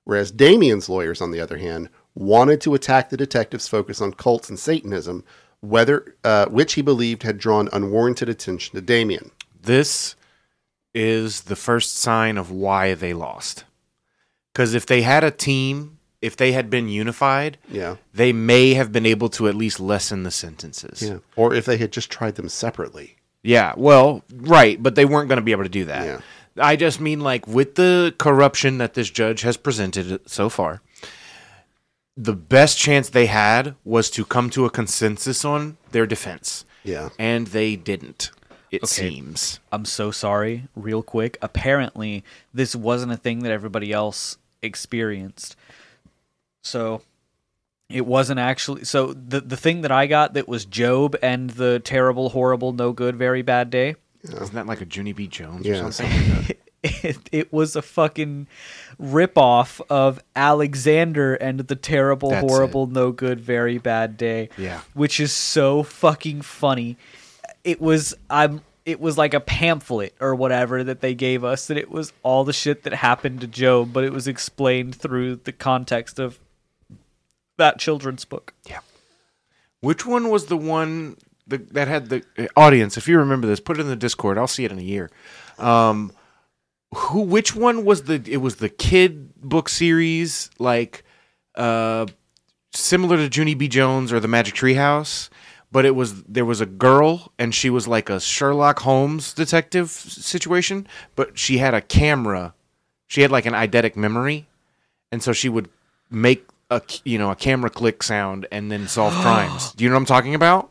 [0.05, 4.49] whereas Damien's lawyers, on the other hand, wanted to attack the detectives' focus on cults
[4.49, 5.25] and Satanism,
[5.61, 9.33] whether uh, which he believed had drawn unwarranted attention to Damien.
[9.61, 10.15] This
[10.95, 13.65] is the first sign of why they lost.
[14.53, 17.97] Because if they had a team, if they had been unified, Yeah.
[18.13, 21.03] they may have been able to at least lessen the sentences.
[21.03, 21.19] Yeah.
[21.37, 23.17] Or if they had just tried them separately.
[23.43, 26.05] Yeah, well, right, but they weren't going to be able to do that.
[26.07, 26.21] Yeah.
[26.61, 30.83] I just mean like with the corruption that this judge has presented so far,
[32.17, 37.11] the best chance they had was to come to a consensus on their defense, Yeah.
[37.17, 38.33] and they didn't.
[38.73, 39.09] It Okay.
[39.09, 39.61] seems.
[39.71, 41.39] I'm so sorry, real quick.
[41.41, 45.55] Apparently, this wasn't a thing that everybody else experienced.
[46.69, 47.03] So
[47.89, 51.81] it wasn't actually so the the thing that I got that was Job and the
[51.81, 53.97] terrible, horrible, no good, very bad day.
[54.23, 55.27] Isn't that like a Junie B.
[55.27, 55.85] Jones Yeah.
[55.87, 56.57] or something?
[56.81, 58.47] It, it was a fucking
[59.03, 64.49] ripoff of Alexander and the terrible, That's horrible, no good, very bad day.
[64.57, 64.81] Yeah.
[64.95, 66.97] which is so fucking funny.
[67.65, 68.63] It was I'm.
[68.87, 72.45] It was like a pamphlet or whatever that they gave us that it was all
[72.45, 76.39] the shit that happened to Job, but it was explained through the context of
[77.59, 78.55] that children's book.
[78.67, 78.81] Yeah.
[79.81, 81.17] Which one was the one
[81.47, 82.97] the, that had the uh, audience?
[82.97, 84.39] If you remember this, put it in the Discord.
[84.39, 85.11] I'll see it in a year.
[85.59, 86.13] Um,
[86.95, 87.21] who?
[87.21, 88.23] Which one was the?
[88.27, 91.05] It was the kid book series, like
[91.55, 92.07] uh,
[92.73, 93.69] similar to Junie B.
[93.69, 95.29] Jones or the Magic Tree House,
[95.71, 99.91] but it was there was a girl and she was like a Sherlock Holmes detective
[99.91, 102.55] situation, but she had a camera.
[103.07, 104.47] She had like an eidetic memory,
[105.13, 105.69] and so she would
[106.11, 109.73] make a c- you know a camera click sound and then solve crimes.
[109.73, 110.71] Do you know what I'm talking about?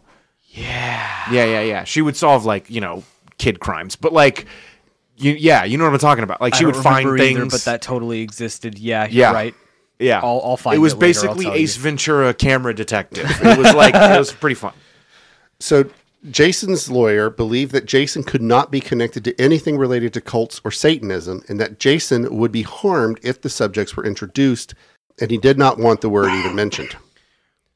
[0.49, 1.31] Yeah.
[1.31, 1.83] Yeah, yeah, yeah.
[1.83, 3.03] She would solve like you know
[3.37, 4.45] kid crimes, but like
[5.17, 6.41] you yeah, you know what I'm talking about.
[6.41, 7.53] Like she would find remember things.
[7.53, 8.77] but that totally existed.
[8.79, 9.31] Yeah, you're Yeah.
[9.33, 9.55] right.
[9.99, 11.63] yeah, I'll- I'll find It was it later, I'll basically tell you.
[11.63, 13.29] Ace Ventura camera detective.
[13.43, 14.73] It was like it was pretty fun.
[15.59, 15.85] So
[16.29, 20.71] Jason's lawyer believed that Jason could not be connected to anything related to cults or
[20.71, 24.73] Satanism, and that Jason would be harmed if the subjects were introduced,
[25.19, 26.95] and he did not want the word even mentioned.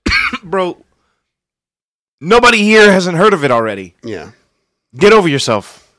[0.43, 0.83] Bro,
[2.19, 3.95] nobody here hasn't heard of it already.
[4.03, 4.31] Yeah.
[4.95, 5.91] Get over yourself.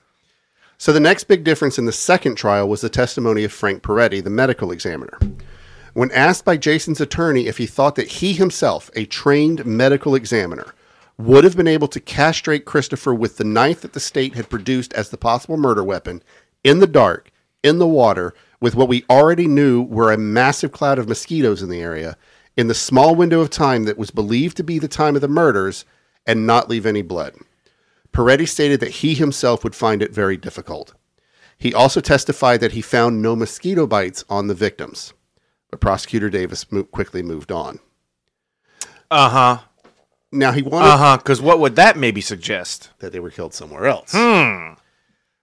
[0.79, 4.23] So the next big difference in the second trial was the testimony of Frank Peretti,
[4.23, 5.19] the medical examiner.
[5.95, 10.75] When asked by Jason's attorney if he thought that he himself, a trained medical examiner,
[11.19, 14.93] would have been able to castrate Christopher with the knife that the state had produced
[14.95, 16.23] as the possible murder weapon
[16.65, 17.31] in the dark,
[17.63, 21.69] in the water, with what we already knew were a massive cloud of mosquitoes in
[21.69, 22.17] the area,
[22.57, 25.29] in the small window of time that was believed to be the time of the
[25.29, 25.85] murders,
[26.27, 27.35] and not leave any blood.
[28.13, 30.95] Peretti stated that he himself would find it very difficult.
[31.59, 35.13] He also testified that he found no mosquito bites on the victims.
[35.71, 37.81] But prosecutor Davis mo- quickly moved on.
[39.11, 39.59] Uh huh.
[40.31, 41.17] Now he wanted Uh huh.
[41.17, 42.91] Because what would that maybe suggest?
[42.99, 44.13] that they were killed somewhere else.
[44.15, 44.75] Hmm.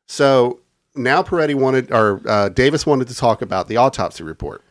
[0.07, 0.59] So
[0.95, 4.63] now Peretti wanted, or uh, Davis wanted to talk about the autopsy report.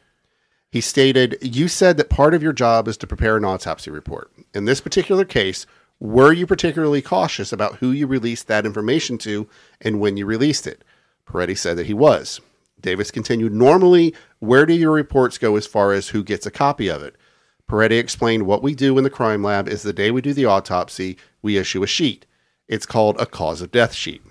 [0.70, 4.30] He stated, You said that part of your job is to prepare an autopsy report.
[4.54, 5.66] In this particular case,
[6.00, 9.48] were you particularly cautious about who you released that information to
[9.80, 10.84] and when you released it?
[11.26, 12.40] Peretti said that he was.
[12.80, 16.88] Davis continued, Normally, where do your reports go as far as who gets a copy
[16.88, 17.16] of it?
[17.68, 20.46] Peretti explained what we do in the crime lab is the day we do the
[20.46, 22.24] autopsy, we issue a sheet.
[22.66, 24.22] It's called a cause of death sheet.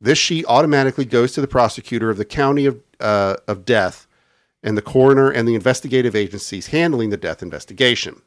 [0.00, 4.06] This sheet automatically goes to the prosecutor of the county of, uh, of death
[4.62, 8.22] and the coroner and the investigative agencies handling the death investigation.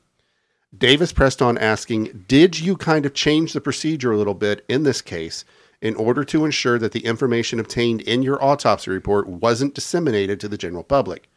[0.78, 4.84] Davis pressed on asking, Did you kind of change the procedure a little bit in
[4.84, 5.44] this case
[5.82, 10.48] in order to ensure that the information obtained in your autopsy report wasn't disseminated to
[10.48, 11.30] the general public?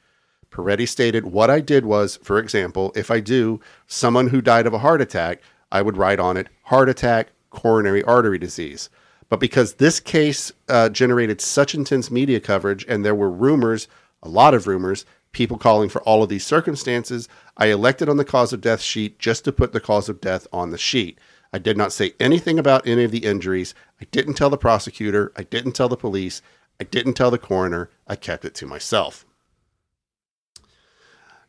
[0.51, 4.75] Peretti stated, What I did was, for example, if I do someone who died of
[4.75, 5.41] a heart attack,
[5.73, 8.89] I would write on it heart attack, coronary artery disease.
[9.29, 13.89] But because this case uh, generated such intense media coverage and there were rumors,
[14.23, 18.25] a lot of rumors, people calling for all of these circumstances, I elected on the
[18.25, 21.19] cause of death sheet just to put the cause of death on the sheet.
[21.53, 23.75] I did not say anything about any of the injuries.
[24.01, 25.33] I didn't tell the prosecutor.
[25.37, 26.43] I didn't tell the police.
[26.81, 27.91] I didn't tell the coroner.
[28.09, 29.25] I kept it to myself.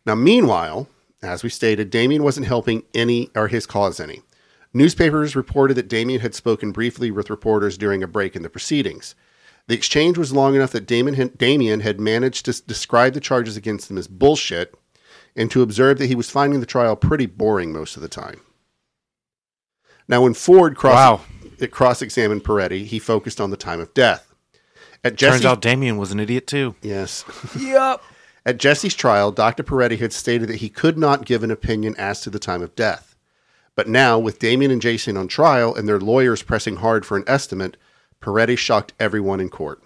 [0.05, 0.88] Now, meanwhile,
[1.23, 4.21] as we stated, Damien wasn't helping any or his cause any.
[4.76, 9.15] Newspapers reported that Damien had spoken briefly with reporters during a break in the proceedings.
[9.67, 13.56] The exchange was long enough that Damien had, Damien had managed to describe the charges
[13.56, 14.76] against him as bullshit
[15.34, 18.42] and to observe that he was finding the trial pretty boring most of the time.
[20.10, 21.21] Now, when Ford cross, Wow.
[21.58, 24.34] it cross-examined Peretti, he focused on the time of death.
[25.06, 26.76] At Jesse, Turns out Damien was an idiot too.
[26.82, 27.23] yes.
[27.58, 28.02] Yep.
[28.46, 29.63] At Jesse's trial, Dr.
[29.63, 32.76] Peretti had stated that he could not give an opinion as to the time of
[32.76, 33.14] death.
[33.76, 37.26] But now, with Damien and Jason on trial and their lawyers pressing hard for an
[37.28, 37.78] estimate,
[38.21, 39.82] Peretti shocked everyone in court.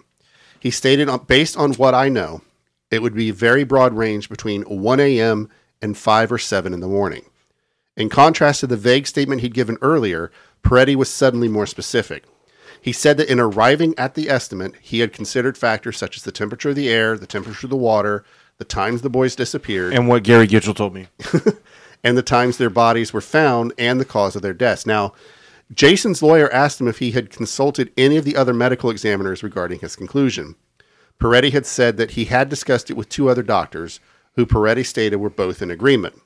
[0.58, 2.42] He stated, "Uh, based on what I know,
[2.90, 5.48] it would be a very broad range between 1 a.m.
[5.82, 7.24] and 5 or 7 in the morning.
[7.96, 10.30] In contrast to the vague statement he'd given earlier,
[10.62, 12.24] Peretti was suddenly more specific.
[12.80, 16.32] He said that in arriving at the estimate, he had considered factors such as the
[16.32, 18.24] temperature of the air, the temperature of the water,
[18.58, 21.08] the times the boys disappeared, And what Gary Gitchell told me.
[22.02, 24.86] and the times their bodies were found and the cause of their deaths.
[24.86, 25.12] Now,
[25.72, 29.80] Jason's lawyer asked him if he had consulted any of the other medical examiners regarding
[29.80, 30.56] his conclusion.
[31.20, 34.00] Peretti had said that he had discussed it with two other doctors,
[34.34, 36.20] who Peretti stated were both in agreement.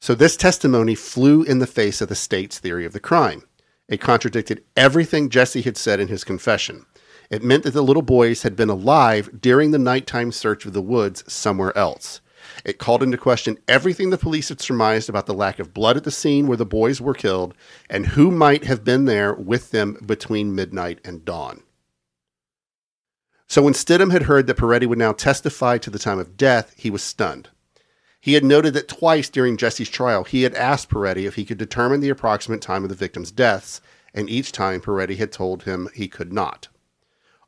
[0.00, 3.42] So this testimony flew in the face of the state's theory of the crime.
[3.88, 6.86] It contradicted everything Jesse had said in his confession.
[7.30, 10.82] It meant that the little boys had been alive during the nighttime search of the
[10.82, 12.20] woods somewhere else.
[12.66, 16.02] It called into question everything the police had surmised about the lack of blood at
[16.02, 17.54] the scene where the boys were killed
[17.88, 21.62] and who might have been there with them between midnight and dawn.
[23.46, 26.74] So when Stidham had heard that Peretti would now testify to the time of death,
[26.76, 27.50] he was stunned.
[28.20, 31.58] He had noted that twice during Jesse's trial, he had asked Peretti if he could
[31.58, 33.80] determine the approximate time of the victims' deaths,
[34.12, 36.66] and each time Peretti had told him he could not.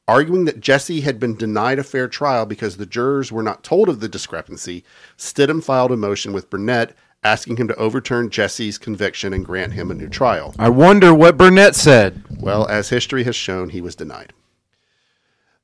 [0.09, 3.90] Arguing that Jesse had been denied a fair trial because the jurors were not told
[3.90, 4.82] of the discrepancy,
[5.18, 9.90] Stidham filed a motion with Burnett asking him to overturn Jesse's conviction and grant him
[9.90, 10.54] a new trial.
[10.59, 12.24] I wonder what Burnett said.
[12.40, 14.32] Well, as history has shown, he was denied.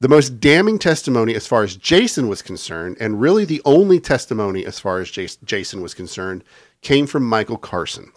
[0.01, 4.67] The most damning testimony as far as Jason was concerned, and really the only testimony
[4.67, 6.45] as far as Jason was concerned,
[6.83, 8.13] came from Michael Carson,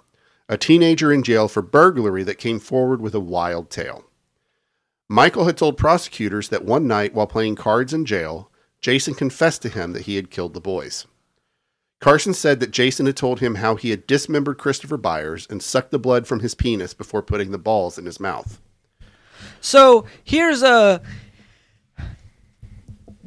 [0.49, 4.03] a teenager in jail for burglary that came forward with a wild tale.
[5.09, 8.51] Michael had told prosecutors that one night while playing cards in jail,
[8.81, 11.07] Jason confessed to him that he had killed the boys.
[11.99, 15.91] Carson said that Jason had told him how he had dismembered Christopher Byers and sucked
[15.91, 18.61] the blood from his penis before putting the balls in his mouth.
[19.61, 21.01] So here's a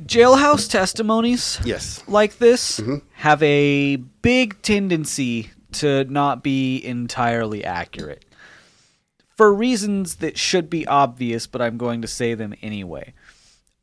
[0.05, 2.03] jailhouse testimonies Yes.
[2.07, 2.97] like this mm-hmm.
[3.15, 8.25] have a big tendency to not be entirely accurate
[9.41, 13.15] for reasons that should be obvious, but I'm going to say them anyway.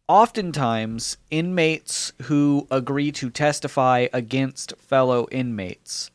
[0.07, 6.11] Oftentimes, inmates who agree to testify against fellow inmates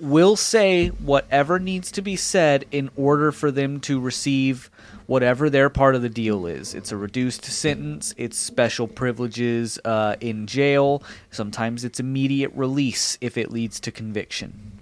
[0.00, 4.70] will say whatever needs to be said in order for them to receive
[5.04, 6.74] whatever their part of the deal is.
[6.74, 13.36] It's a reduced sentence, it's special privileges uh, in jail, sometimes it's immediate release if
[13.36, 14.72] it leads to conviction.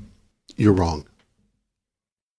[0.55, 1.05] You're wrong.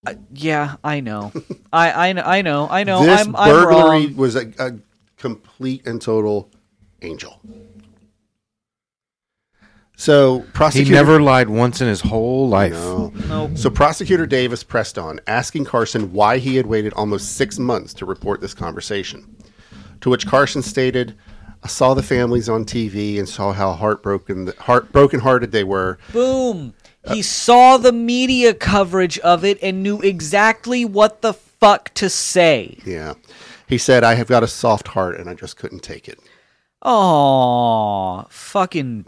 [0.06, 1.32] Uh, yeah, I know.
[1.74, 2.68] I, I, kn- I know.
[2.70, 3.04] I know.
[3.06, 4.72] this I'm, I'm burglary was a, a
[5.18, 6.50] complete and total
[7.02, 7.40] angel.
[9.96, 10.44] So
[10.74, 12.74] He never lied once in his whole life.
[12.74, 13.14] No.
[13.28, 13.58] Nope.
[13.58, 18.06] So prosecutor Davis pressed on, asking Carson why he had waited almost six months to
[18.06, 19.38] report this conversation.
[20.02, 21.16] To which Carson stated,
[21.64, 26.00] "I saw the families on TV and saw how heartbroken, heart broken hearted they were.
[26.12, 26.74] Boom.
[27.08, 32.78] He saw the media coverage of it and knew exactly what the fuck to say.
[32.86, 33.16] Yeah."
[33.68, 36.20] He said, "I have got a soft heart and I just couldn't take it."
[36.84, 39.06] Aw, fucking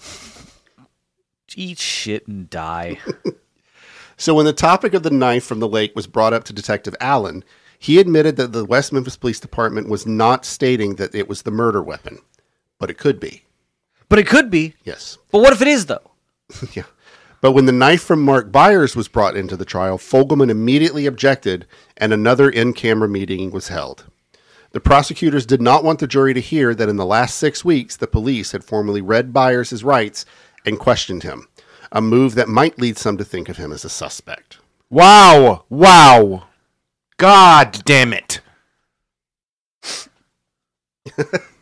[1.55, 2.99] eat shit and die.
[4.17, 6.95] So when the topic of the knife from the lake was brought up to Detective
[7.01, 7.43] Allen,
[7.77, 11.51] he admitted that the West Memphis Police Department was not stating that it was the
[11.51, 12.19] murder weapon,
[12.79, 13.43] but it could be.
[14.07, 14.75] But it could be.
[14.83, 15.17] Yes.
[15.31, 16.11] But what if it is though?
[16.73, 16.83] yeah.
[17.45, 21.67] But when the knife from Mark Byers was brought into the trial, Fogleman immediately objected
[21.95, 24.05] and another in-camera meeting was held.
[24.71, 27.95] The prosecutors did not want the jury to hear that in the last six weeks,
[27.95, 30.25] the police had formally read Byers' rights
[30.65, 31.47] and questioned him,
[31.91, 34.57] a move that might lead some to think of him as a suspect.
[34.89, 35.65] Wow.
[35.69, 36.47] Wow.
[37.17, 38.41] God damn it.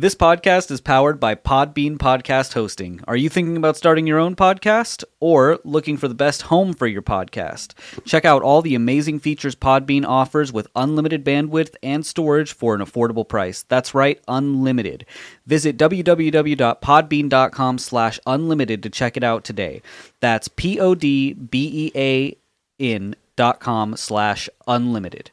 [0.00, 3.00] This podcast is powered by Podbean Podcast Hosting.
[3.08, 6.86] Are you thinking about starting your own podcast or looking for the best home for
[6.86, 7.72] your podcast?
[8.04, 12.80] Check out all the amazing features Podbean offers with unlimited bandwidth and storage for an
[12.80, 13.64] affordable price.
[13.64, 15.04] That's right, unlimited.
[15.46, 19.82] Visit www.podbean.com slash unlimited to check it out today.
[20.20, 21.34] That's P-O-D-B-E-A-N
[23.34, 25.32] dot com slash unlimited.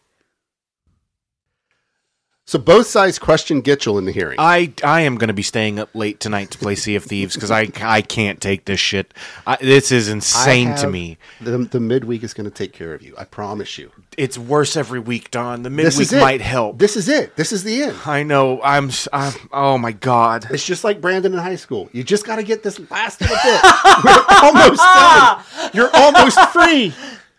[2.48, 4.36] So both sides questioned Gitchell in the hearing.
[4.40, 7.34] I I am going to be staying up late tonight to play Sea of Thieves
[7.34, 9.12] because I I can't take this shit.
[9.48, 11.18] I, this is insane to me.
[11.42, 13.16] The, the midweek is going to take care of you.
[13.18, 13.92] I promise you.
[14.16, 15.64] It's worse every week, Don.
[15.64, 16.78] The midweek might help.
[16.78, 17.36] This is it.
[17.36, 17.98] This is the end.
[18.06, 18.62] I know.
[18.62, 19.34] I'm, I'm.
[19.52, 20.46] Oh my god.
[20.52, 21.90] It's just like Brandon in high school.
[21.94, 23.62] You just got to get this last little bit.
[24.04, 25.44] We're almost done.
[25.74, 26.94] You're almost free.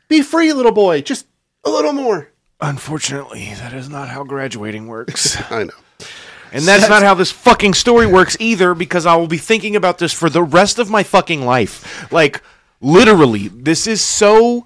[0.08, 1.00] Be free, little boy.
[1.00, 1.26] Just
[1.64, 2.28] a little more.
[2.60, 5.36] Unfortunately, that is not how graduating works.
[5.50, 5.70] I know.
[6.52, 9.98] And that's not how this fucking story works either, because I will be thinking about
[9.98, 12.10] this for the rest of my fucking life.
[12.12, 12.40] Like,
[12.80, 14.64] literally, this is so.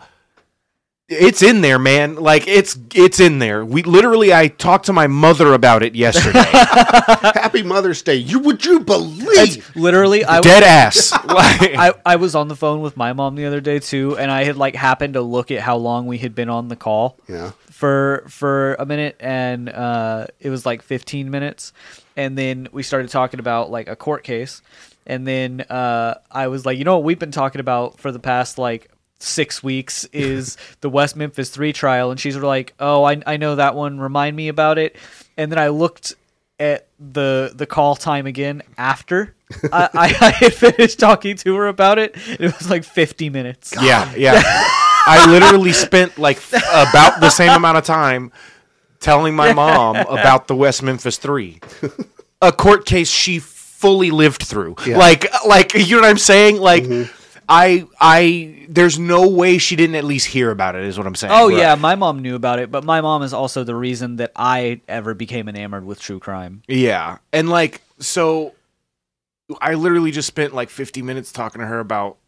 [1.13, 2.15] It's in there, man.
[2.15, 3.65] Like it's it's in there.
[3.65, 6.45] We literally, I talked to my mother about it yesterday.
[6.53, 8.15] Happy Mother's Day.
[8.15, 9.75] You would you believe?
[9.75, 11.11] Literally, I Dead ass.
[11.25, 11.27] Like-
[11.77, 14.45] I, I was on the phone with my mom the other day too, and I
[14.45, 17.51] had like happened to look at how long we had been on the call Yeah.
[17.81, 21.73] For for a minute, and uh, it was like 15 minutes,
[22.15, 24.61] and then we started talking about like a court case,
[25.07, 28.19] and then uh, I was like, you know what we've been talking about for the
[28.19, 33.23] past like six weeks is the West Memphis Three trial, and she's like, oh, I
[33.27, 33.99] I know that one.
[33.99, 34.95] Remind me about it,
[35.39, 36.15] and then I looked
[36.59, 39.35] at the the call time again after
[39.73, 42.15] I, I, I had finished talking to her about it.
[42.29, 43.73] It was like 50 minutes.
[43.81, 44.43] Yeah, yeah.
[45.07, 48.33] I literally spent like about the same amount of time
[49.01, 51.61] telling my mom about the West Memphis 3.
[52.43, 54.77] A court case she fully lived through.
[54.87, 56.59] Like like you know what I'm saying?
[56.59, 57.13] Like mm-hmm.
[57.49, 61.15] I I there's no way she didn't at least hear about it is what I'm
[61.15, 61.33] saying.
[61.35, 64.33] Oh yeah, my mom knew about it, but my mom is also the reason that
[64.37, 66.63] I ever became enamored with true crime.
[66.69, 67.19] Yeah.
[67.33, 68.55] And like so
[69.61, 72.19] I literally just spent like 50 minutes talking to her about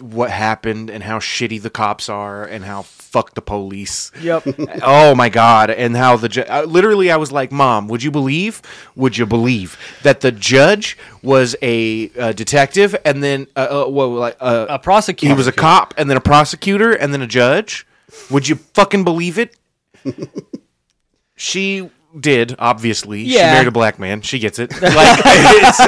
[0.00, 4.12] what happened and how shitty the cops are and how fuck the police.
[4.20, 4.44] Yep.
[4.82, 8.10] oh my god and how the ju- uh, literally i was like mom would you
[8.10, 8.62] believe
[8.94, 14.06] would you believe that the judge was a, uh detective and then uh, uh, what
[14.06, 15.34] like uh, a prosecutor.
[15.34, 17.86] he was a cop and then a prosecutor and then a judge
[18.30, 19.56] would you fucking believe it
[21.34, 23.52] she did obviously she Yeah.
[23.54, 25.80] married a black man she gets it like it's,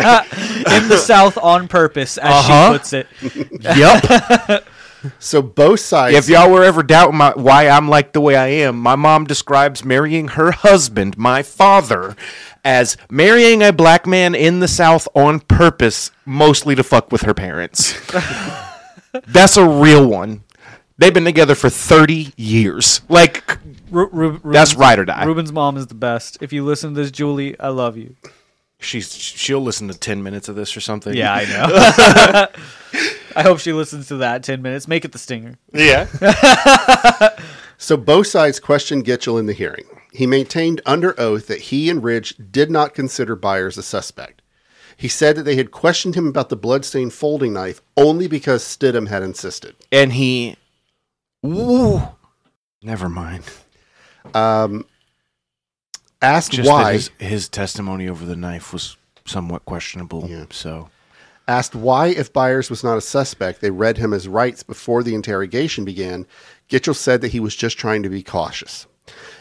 [0.73, 2.73] in the South on purpose, as Uh-huh.
[2.73, 3.07] she puts it.
[3.77, 4.65] yep
[5.19, 6.17] So both sides.
[6.17, 9.27] If y'all were ever doubting my, why I'm like the way I am, my mom
[9.27, 12.17] describes marrying her husband, my father,
[12.65, 17.35] as marrying a black man in the South on purpose, mostly to fuck with her
[17.35, 17.95] parents.
[19.27, 20.43] That's a real one.
[20.97, 23.03] They've been together for 30 years.
[23.11, 23.59] Like,
[23.95, 25.25] Ru- Ru- that's Ruben's- ride or die.
[25.25, 26.39] Ruben's mom is the best.
[26.41, 28.17] If you listen to this, Julie, I love you.
[28.81, 31.15] She's she'll listen to 10 minutes of this or something.
[31.15, 32.47] Yeah, I know.
[33.37, 34.87] I hope she listens to that 10 minutes.
[34.87, 35.59] Make it the stinger.
[35.73, 36.07] Yeah.
[37.77, 39.85] So both sides questioned Gitchell in the hearing.
[40.13, 44.41] He maintained under oath that he and Ridge did not consider Byers a suspect.
[44.97, 49.09] He said that they had questioned him about the bloodstained folding knife only because Stidham
[49.09, 49.75] had insisted.
[49.91, 50.57] and he
[51.45, 52.01] Ooh.
[52.81, 53.45] Never mind.
[54.33, 54.87] Um,
[56.23, 58.97] asked Just why, his, his testimony over the knife was
[59.27, 60.27] somewhat questionable.
[60.29, 60.47] Yeah.
[60.51, 60.89] So
[61.47, 65.15] asked why, if Byers was not a suspect, they read him his rights before the
[65.15, 66.27] interrogation began.
[66.69, 68.87] Gitchell said that he was just trying to be cautious.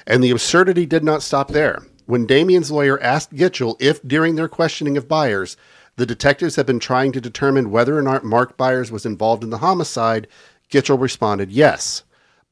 [0.06, 1.84] And the absurdity did not stop there.
[2.06, 5.56] When Damien's lawyer asked Gitchell if, during their questioning of Byers,
[5.96, 9.52] the detectives had been trying to determine whether or not Mark Byers was involved in
[9.52, 10.28] the homicide,
[10.70, 12.04] Gitchell responded yes.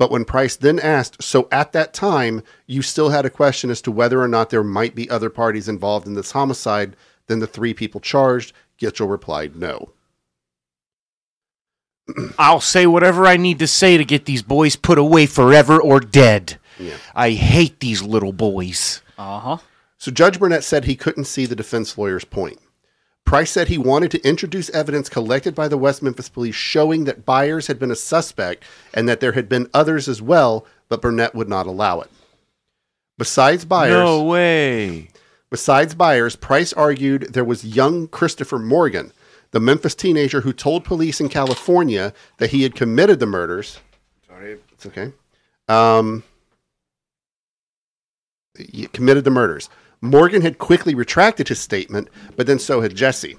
[0.02, 3.84] But when Price then asked, so at that time, you still had a question as
[3.84, 6.96] to whether or not there might be other parties involved in this homicide
[7.28, 9.92] than the three people charged, Gitchell replied no.
[12.40, 16.00] I'll say whatever I need to say to get these boys put away forever or
[16.00, 16.58] dead.
[16.80, 16.98] Yeah.
[17.14, 19.04] I hate these little boys.
[19.20, 19.58] Uh huh.
[20.00, 22.58] So Judge Burnett said he couldn't see the defense lawyer's point.
[23.26, 27.26] Price said he wanted to introduce evidence collected by the West Memphis police showing that
[27.26, 28.64] Byers had been a suspect
[28.94, 32.10] and that there had been others as well, but Burnett would not allow it.
[33.18, 35.10] Besides Byers, No way.
[35.50, 39.14] besides Byers, Price argued there was young Christopher Morgan,
[39.52, 43.80] the Memphis teenager who told police in California that he had committed the murders.
[44.28, 45.14] Sorry, it's okay.
[45.70, 46.24] Um,
[48.92, 49.70] committed the murders.
[50.02, 53.38] Morgan had quickly retracted his statement, but then so had Jesse.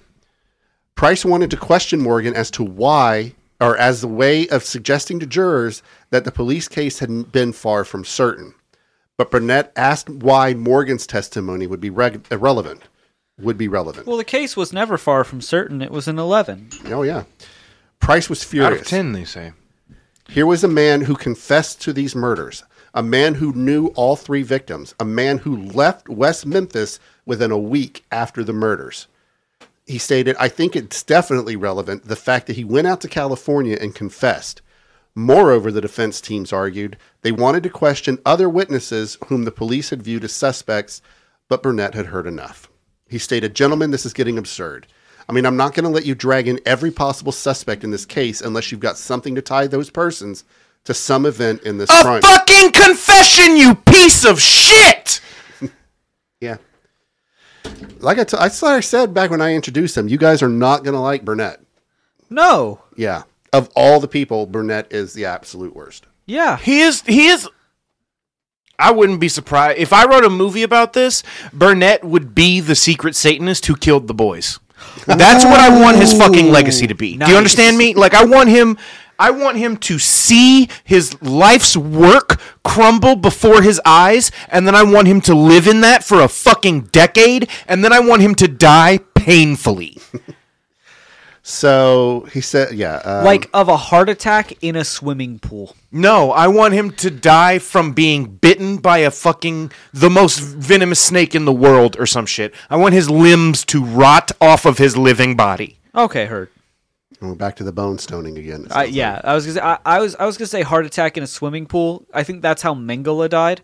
[0.94, 5.26] Price wanted to question Morgan as to why, or as a way of suggesting to
[5.26, 8.54] jurors that the police case had been far from certain.
[9.16, 12.82] But Burnett asked why Morgan's testimony would be reg- irrelevant.
[13.40, 14.06] Would be relevant.
[14.06, 15.82] Well, the case was never far from certain.
[15.82, 16.68] It was an 11.
[16.86, 17.24] Oh yeah.
[17.98, 18.66] Price was furious.
[18.66, 18.86] Out furious.
[18.86, 19.52] of 10, they say.
[20.28, 22.62] Here was a man who confessed to these murders,
[22.94, 27.58] a man who knew all three victims, a man who left West Memphis within a
[27.58, 29.06] week after the murders.
[29.86, 33.78] He stated, I think it's definitely relevant the fact that he went out to California
[33.80, 34.62] and confessed.
[35.14, 40.02] Moreover, the defense teams argued they wanted to question other witnesses whom the police had
[40.02, 41.02] viewed as suspects,
[41.48, 42.70] but Burnett had heard enough.
[43.08, 44.86] He stated, Gentlemen, this is getting absurd.
[45.28, 48.06] I mean, I'm not going to let you drag in every possible suspect in this
[48.06, 50.44] case unless you've got something to tie those persons
[50.84, 52.22] to some event in this A crime.
[52.22, 55.20] fucking confession, you piece of shit!
[56.40, 56.56] Yeah.
[58.00, 60.48] Like I, t- I thought I said back when I introduced him, you guys are
[60.48, 61.60] not going to like Burnett.
[62.28, 62.80] No.
[62.96, 63.22] Yeah.
[63.52, 66.06] Of all the people, Burnett is the absolute worst.
[66.26, 66.56] Yeah.
[66.56, 67.02] He is.
[67.02, 67.48] He is.
[68.76, 71.22] I wouldn't be surprised if I wrote a movie about this.
[71.52, 74.58] Burnett would be the secret Satanist who killed the boys.
[75.06, 77.16] That's what I want his fucking legacy to be.
[77.16, 77.94] Do you understand me?
[77.94, 78.78] Like I want him.
[79.22, 84.82] I want him to see his life's work crumble before his eyes, and then I
[84.82, 88.34] want him to live in that for a fucking decade, and then I want him
[88.34, 89.98] to die painfully.
[91.44, 93.02] So he said, yeah.
[93.04, 95.74] Um, like of a heart attack in a swimming pool.
[95.90, 101.00] No, I want him to die from being bitten by a fucking the most venomous
[101.00, 102.54] snake in the world or some shit.
[102.70, 105.80] I want his limbs to rot off of his living body.
[105.96, 106.48] Okay, heard.
[107.28, 108.66] We're back to the bone stoning again.
[108.88, 109.24] yeah, like.
[109.24, 111.26] I was gonna say, I, I was I was gonna say heart attack in a
[111.26, 112.04] swimming pool.
[112.12, 113.60] I think that's how Mengele died,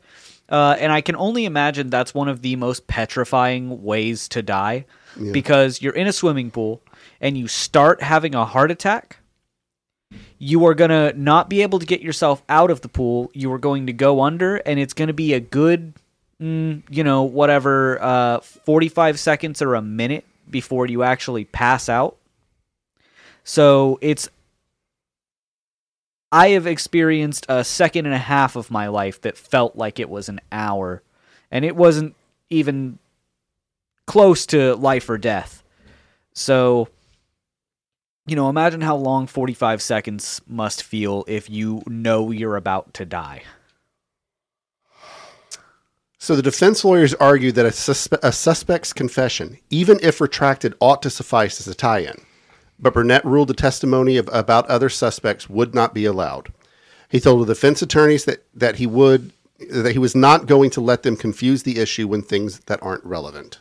[0.48, 4.86] uh, and I can only imagine that's one of the most petrifying ways to die,
[5.32, 6.80] because you're in a swimming pool
[7.20, 9.16] and you start having a heart attack.
[10.38, 13.30] You are gonna not be able to get yourself out of the pool.
[13.34, 15.94] You are going to go under, and it's gonna be a good,
[16.40, 22.17] mm, you know, whatever, uh, forty-five seconds or a minute before you actually pass out.
[23.49, 24.28] So it's
[26.30, 30.11] I have experienced a second and a half of my life that felt like it
[30.11, 31.03] was an hour,
[31.51, 32.14] and it wasn't
[32.51, 32.99] even
[34.05, 35.62] close to life or death.
[36.34, 36.88] So,
[38.26, 43.07] you know, imagine how long 45 seconds must feel if you know you're about to
[43.07, 43.44] die.
[46.18, 51.01] So the defense lawyers argue that a, suspe- a suspect's confession, even if retracted, ought
[51.01, 52.27] to suffice as a tie-in.
[52.78, 56.52] But Burnett ruled the testimony of, about other suspects would not be allowed.
[57.08, 59.32] He told the defense attorneys that, that he would
[59.70, 63.04] that he was not going to let them confuse the issue when things that aren't
[63.04, 63.58] relevant.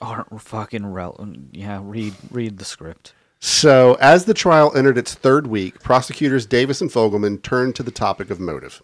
[0.00, 1.48] Aren't fucking relevant.
[1.52, 3.14] Yeah, read read the script.
[3.40, 7.90] So, as the trial entered its third week, prosecutors Davis and Fogleman turned to the
[7.90, 8.82] topic of motive.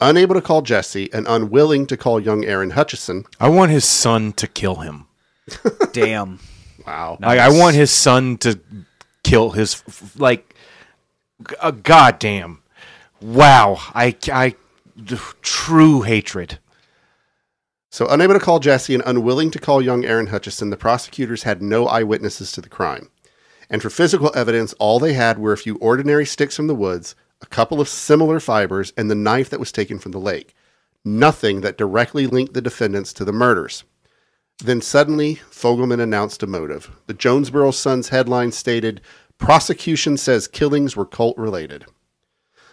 [0.00, 4.32] Unable to call Jesse and unwilling to call young Aaron Hutcheson, I want his son
[4.34, 5.06] to kill him.
[5.92, 6.40] Damn.
[6.90, 8.58] Wow, Like I want his son to
[9.22, 9.82] kill his
[10.18, 10.54] like
[11.60, 12.62] uh, goddamn.
[13.20, 13.78] Wow.
[13.94, 14.56] I I
[15.42, 16.58] true hatred.
[17.92, 21.60] So, unable to call Jesse and unwilling to call young Aaron Hutcheson, the prosecutors had
[21.60, 23.10] no eyewitnesses to the crime.
[23.68, 27.16] And for physical evidence, all they had were a few ordinary sticks from the woods,
[27.40, 30.54] a couple of similar fibers, and the knife that was taken from the lake.
[31.04, 33.84] Nothing that directly linked the defendants to the murders.
[34.62, 36.90] Then suddenly, Fogleman announced a motive.
[37.06, 39.00] The Jonesboro Sun's headline stated,
[39.38, 41.86] Prosecution says killings were cult related.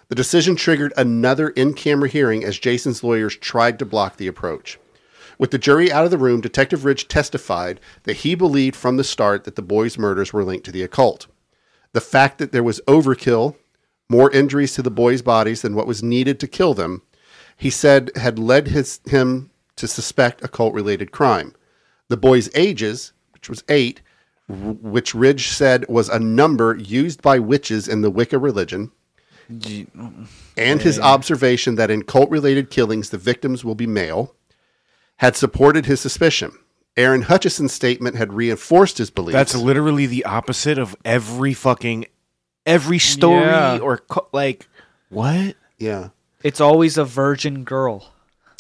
[0.10, 4.78] The decision triggered another in camera hearing as Jason's lawyers tried to block the approach.
[5.38, 9.04] With the jury out of the room, Detective Ridge testified that he believed from the
[9.04, 11.28] start that the boys' murders were linked to the occult.
[11.94, 13.56] The fact that there was overkill,
[14.10, 17.02] more injuries to the boys' bodies than what was needed to kill them,
[17.56, 21.54] he said had led his, him to suspect occult related crime.
[22.10, 24.02] The boys' ages, which was eight,
[24.48, 28.92] which Ridge said was a number used by witches in the Wicca religion,
[29.50, 34.36] and his observation that in cult related killings the victims will be male,
[35.18, 36.52] had supported his suspicion.
[36.96, 39.34] Aaron Hutcheson's statement had reinforced his belief.
[39.34, 42.06] That's literally the opposite of every fucking
[42.66, 43.78] every story Yeah.
[43.78, 44.68] or co- like
[45.10, 45.56] what?
[45.78, 46.10] yeah.
[46.44, 48.12] It's always a virgin girl.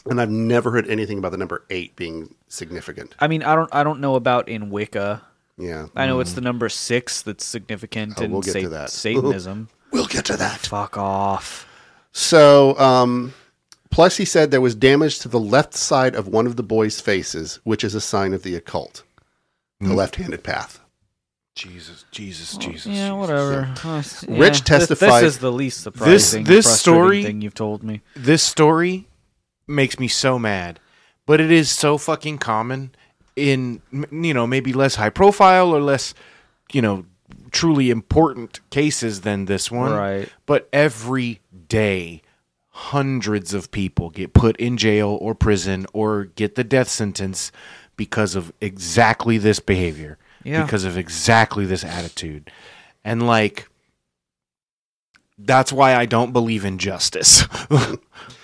[0.06, 3.16] And I've never heard anything about the number eight being significant.
[3.20, 5.22] I mean, I don't I don't know about in Wicca.
[5.58, 5.88] Yeah.
[5.96, 8.90] I know it's the number six that's significant Oh, in we'll get Sa- to that.
[8.92, 9.70] Satanism.
[9.92, 10.60] We'll get to that.
[10.60, 11.68] Fuck off.
[12.12, 13.34] So, um,
[13.90, 17.00] plus he said there was damage to the left side of one of the boys'
[17.02, 19.04] faces, which is a sign of the occult,
[19.80, 20.80] the left-handed path.
[21.56, 22.86] Jesus, Jesus, Jesus.
[22.86, 23.14] yeah, Jesus.
[23.14, 23.74] whatever.
[23.84, 26.44] Uh, yeah, Rich this- testified- This, is the least surprising.
[26.44, 28.02] this frustrating story- thing you've told me.
[28.16, 29.08] This story
[29.68, 30.80] makes me so mad,
[31.28, 32.96] but it is so fucking common
[33.36, 36.16] in you know maybe less high profile or less
[36.74, 37.06] you know
[37.52, 39.92] truly important cases than this one.
[39.92, 40.30] Right.
[40.46, 42.22] But every day,
[42.70, 47.52] hundreds of people get put in jail or prison or get the death sentence
[47.96, 50.18] because of exactly this behavior.
[50.44, 50.64] Yeah.
[50.64, 52.50] Because of exactly this attitude.
[53.04, 53.68] And like
[55.38, 57.44] that's why I don't believe in justice.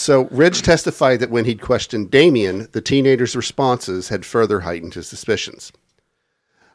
[0.00, 5.06] So Ridge testified that when he'd questioned Damien, the teenager's responses had further heightened his
[5.06, 5.72] suspicions.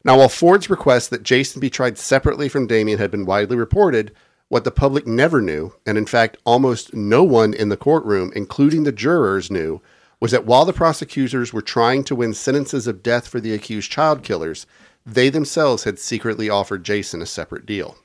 [0.04, 4.14] Now, while Ford's request that Jason be tried separately from Damien had been widely reported,
[4.50, 8.84] what the public never knew, and in fact almost no one in the courtroom, including
[8.84, 9.82] the jurors, knew,
[10.20, 13.92] was that while the prosecutors were trying to win sentences of death for the accused
[13.92, 14.68] child killers,
[15.04, 17.98] they themselves had secretly offered Jason a separate deal.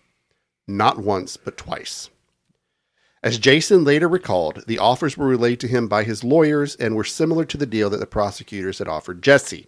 [0.67, 2.09] Not once, but twice.
[3.23, 7.05] As Jason later recalled, the offers were relayed to him by his lawyers and were
[7.05, 9.67] similar to the deal that the prosecutors had offered Jesse.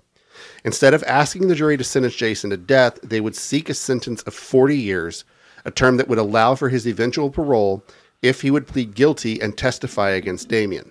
[0.65, 4.23] Instead of asking the jury to sentence Jason to death, they would seek a sentence
[4.23, 5.25] of 40 years,
[5.67, 7.85] a term that would allow for his eventual parole
[8.23, 10.91] if he would plead guilty and testify against Damien.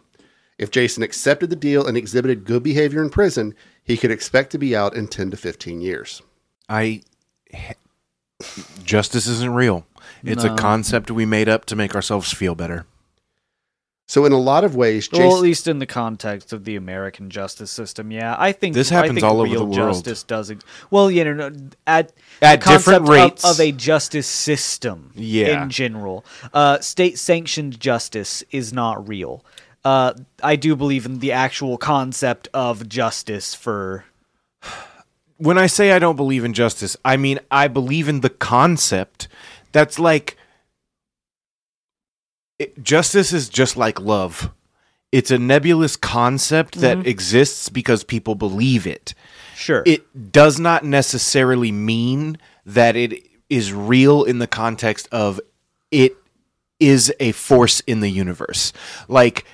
[0.59, 4.59] If Jason accepted the deal and exhibited good behavior in prison, he could expect to
[4.59, 6.21] be out in 10 to 15 years.
[6.69, 7.01] I
[8.83, 9.85] justice isn't real.
[10.23, 12.85] It's a concept we made up to make ourselves feel better.
[14.07, 15.25] So, in a lot of ways, Jason.
[15.25, 18.91] Well, at least in the context of the American justice system, yeah, I think This
[18.91, 19.73] I happens think all over the world.
[19.73, 20.51] Justice does.
[20.51, 21.45] Ex- well, you know,
[21.87, 22.11] at
[22.41, 23.45] At the different concept of- rates.
[23.45, 25.11] of, a justice system.
[25.15, 25.63] Yeah.
[25.63, 29.45] in general, uh, state sanctioned justice is not real.
[29.85, 30.13] Uh,
[30.43, 34.03] I do believe in the actual concept of justice for.
[35.37, 39.29] when I say I don't believe in justice, I mean I believe in the concept.
[39.71, 40.37] That's like
[42.59, 44.51] it, justice is just like love.
[45.11, 49.13] It's a nebulous concept that exists because people believe it.
[49.55, 49.83] Sure.
[49.85, 55.41] It does not necessarily mean that it is real in the context of
[55.91, 56.15] it
[56.79, 58.71] is a force in the universe.
[59.09, 59.45] Like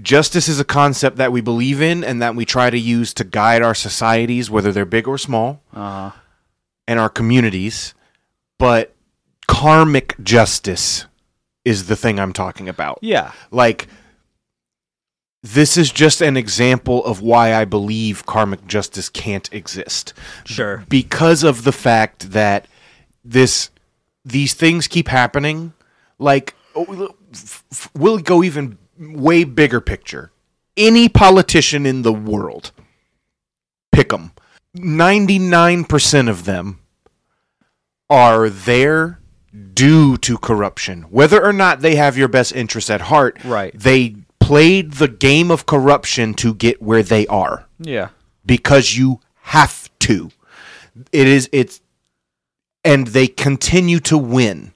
[0.00, 3.24] justice is a concept that we believe in and that we try to use to
[3.24, 6.10] guide our societies, whether they're big or small, uh,
[6.88, 7.94] and our communities.
[8.58, 8.95] But
[9.48, 11.06] karmic justice
[11.64, 12.98] is the thing I'm talking about.
[13.02, 13.32] yeah.
[13.50, 13.88] Like,
[15.42, 20.12] this is just an example of why I believe karmic justice can't exist
[20.44, 20.84] Sure.
[20.88, 22.66] because of the fact that
[23.24, 23.70] this
[24.24, 25.72] these things keep happening
[26.18, 27.14] like oh,
[27.94, 30.32] we'll go even way bigger picture
[30.76, 32.72] any politician in the world
[33.92, 34.32] pick them
[34.76, 36.80] 99% of them
[38.10, 39.20] are there
[39.74, 43.72] due to corruption whether or not they have your best interest at heart Right.
[43.78, 48.08] they played the game of corruption to get where they are Yeah.
[48.44, 50.30] because you have to.
[51.12, 51.80] It is it's
[52.84, 54.72] and they continue to win.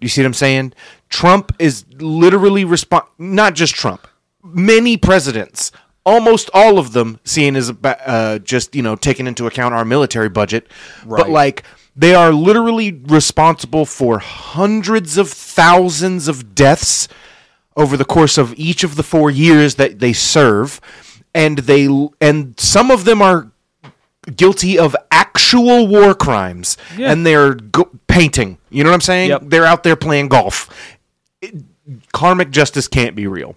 [0.00, 0.72] You see what I'm saying?
[1.08, 4.06] Trump is literally respond not just Trump.
[4.42, 5.72] Many presidents,
[6.04, 9.84] almost all of them seeing as about, uh, just, you know, taking into account our
[9.84, 10.68] military budget,
[11.06, 11.62] but like
[11.96, 17.08] they are literally responsible for hundreds of thousands of deaths
[17.76, 20.80] over the course of each of the 4 years that they serve.
[21.34, 21.86] And they
[22.20, 23.50] and some of them are
[24.34, 26.76] guilty of actual war crimes.
[26.96, 27.12] Yeah.
[27.12, 28.58] and they're go- painting.
[28.70, 29.28] You know what i'm saying?
[29.30, 29.42] Yep.
[29.46, 30.68] they're out there playing golf.
[31.40, 31.54] It-
[32.12, 33.54] karmic justice can't be real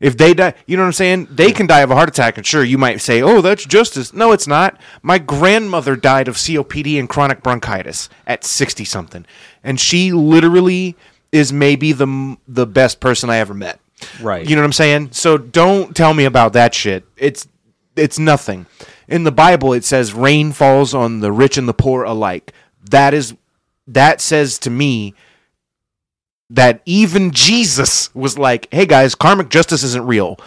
[0.00, 2.36] if they die you know what i'm saying they can die of a heart attack
[2.36, 6.36] and sure you might say oh that's justice no it's not my grandmother died of
[6.36, 9.24] copd and chronic bronchitis at 60 something
[9.64, 10.96] and she literally
[11.32, 13.80] is maybe the the best person i ever met
[14.20, 14.46] Right.
[14.46, 15.12] you know what I'm saying?
[15.12, 17.04] So don't tell me about that shit.
[17.16, 17.48] It's
[17.96, 18.66] it's nothing.
[19.08, 22.52] In the Bible it says rain falls on the rich and the poor alike.
[22.90, 23.34] That is
[23.86, 25.14] that says to me
[26.50, 30.38] that even Jesus was like, "Hey guys, karmic justice isn't real.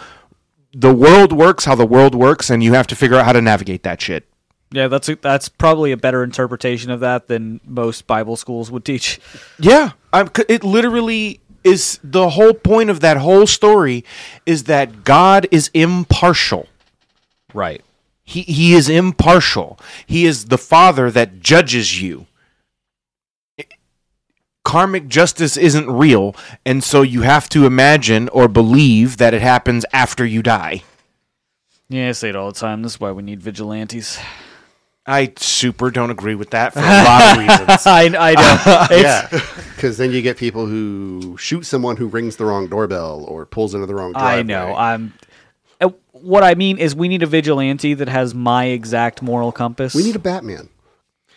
[0.72, 3.42] The world works how the world works and you have to figure out how to
[3.42, 4.26] navigate that shit."
[4.72, 8.84] Yeah, that's a, that's probably a better interpretation of that than most Bible schools would
[8.84, 9.20] teach.
[9.58, 14.04] Yeah, I'm, it literally is the whole point of that whole story
[14.46, 16.68] is that God is impartial.
[17.52, 17.82] Right.
[18.22, 19.78] He he is impartial.
[20.06, 22.26] He is the father that judges you.
[24.64, 26.34] Karmic justice isn't real,
[26.66, 30.82] and so you have to imagine or believe that it happens after you die.
[31.88, 32.82] Yeah, I say it all the time.
[32.82, 34.18] This is why we need vigilantes.
[35.06, 37.86] I super don't agree with that for a lot of reasons.
[37.86, 38.86] I, I know.
[38.96, 39.40] It's, yeah,
[39.74, 43.74] because then you get people who shoot someone who rings the wrong doorbell or pulls
[43.74, 44.38] into the wrong driveway.
[44.38, 44.74] I know.
[44.74, 45.14] I'm.
[45.80, 49.94] uh, What I mean is, we need a vigilante that has my exact moral compass.
[49.94, 50.68] we need a Batman.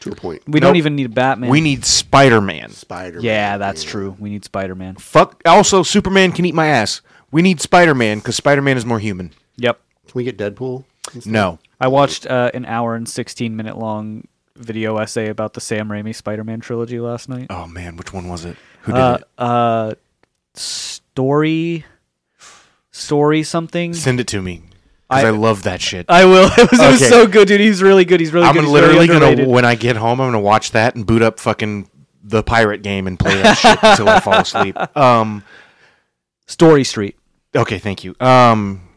[0.04, 0.41] To a point.
[0.47, 0.78] We don't Nope.
[0.78, 1.49] even need a Batman.
[1.49, 2.70] We need Spider Man.
[2.72, 3.18] Spider.
[3.18, 3.24] Man.
[3.26, 4.16] Yeah, that's true.
[4.20, 4.95] We need Spider Man.
[4.95, 5.41] Fuck.
[5.45, 7.01] Also, Superman can eat my ass.
[7.32, 9.32] We need Spider Man because Spider Man is more human.
[9.58, 9.80] Yep.
[10.08, 10.86] Can we get Deadpool?
[11.26, 11.60] No.
[11.82, 16.14] I watched uh, an hour and 16 minute long video essay about the Sam Raimi
[16.16, 17.47] Spider Man trilogy last night.
[17.49, 18.56] Oh man, which one was it?
[18.82, 19.28] Who did Uh, it?
[19.38, 19.93] uh,
[20.54, 21.86] story,
[22.91, 23.93] story something.
[23.93, 24.72] Send it to me because
[25.14, 26.05] I, I- love that shit.
[26.09, 26.49] I will.
[26.57, 27.59] It was, it was so good, dude.
[27.59, 28.20] He's really good.
[28.20, 28.49] He's really good.
[28.49, 28.64] I'm good.
[28.64, 31.39] He's literally very gonna when I get home, I'm gonna watch that and boot up
[31.39, 31.89] fucking
[32.24, 34.78] the pirate game and play that shit until I fall asleep.
[34.95, 35.43] Um.
[36.47, 37.18] Story Street.
[37.55, 38.16] Okay, thank you.
[38.20, 38.88] Um,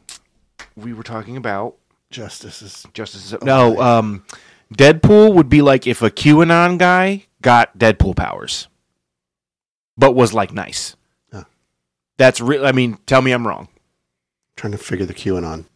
[0.76, 1.76] we were talking about
[2.10, 2.86] Justice is.
[2.92, 3.34] Justice.
[3.42, 4.24] No, um,
[4.74, 8.68] Deadpool would be like if a QAnon guy got Deadpool powers,
[9.96, 10.96] but was like nice.
[11.32, 11.44] Huh.
[12.16, 12.66] That's real.
[12.66, 13.68] I mean, tell me I'm wrong
[14.56, 15.66] Trying to figure the QAnon.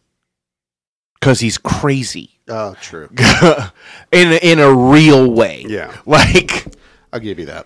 [1.21, 3.07] Because he's crazy Oh, true.
[4.11, 5.63] in a, in a real way.
[5.69, 5.95] Yeah.
[6.05, 6.65] like
[7.13, 7.65] I'll give you that.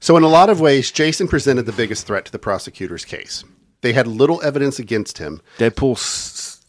[0.00, 3.44] So, in a lot of ways, Jason presented the biggest threat to the prosecutor's case.
[3.82, 5.92] They had little evidence against him, Deadpool.
[5.96, 6.62] s-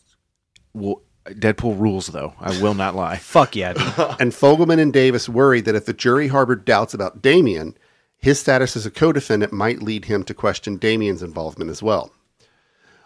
[0.74, 2.34] Will, Deadpool rules, though.
[2.40, 3.16] I will not lie.
[3.22, 3.84] Fuck yeah, dude.
[4.20, 7.78] and Fogleman and Davis worried that if the jury harbored doubts about Damien,
[8.18, 12.12] his status as a co defendant might lead him to question Damien's involvement as well.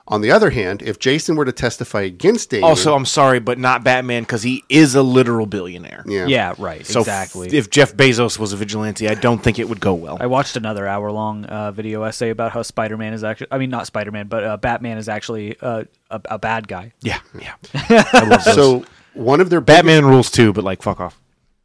[0.10, 3.60] On the other hand, if Jason were to testify against Damien, Also, I'm sorry, but
[3.60, 6.04] not Batman because he is a literal billionaire.
[6.08, 6.84] yeah, yeah, right.
[6.86, 7.50] So f- exactly.
[7.56, 10.18] if Jeff Bezos was a vigilante, I don't think it would go well.
[10.20, 13.60] I watched another hour long uh, video essay about how Spider Man is actually, I
[13.60, 16.92] mean, not Spider Man, but uh, Batman is actually uh, a, a bad guy.
[17.02, 17.54] yeah, yeah.
[18.12, 18.56] I love those.
[18.56, 21.20] So one of their biggest- Batman rules too, but like fuck off.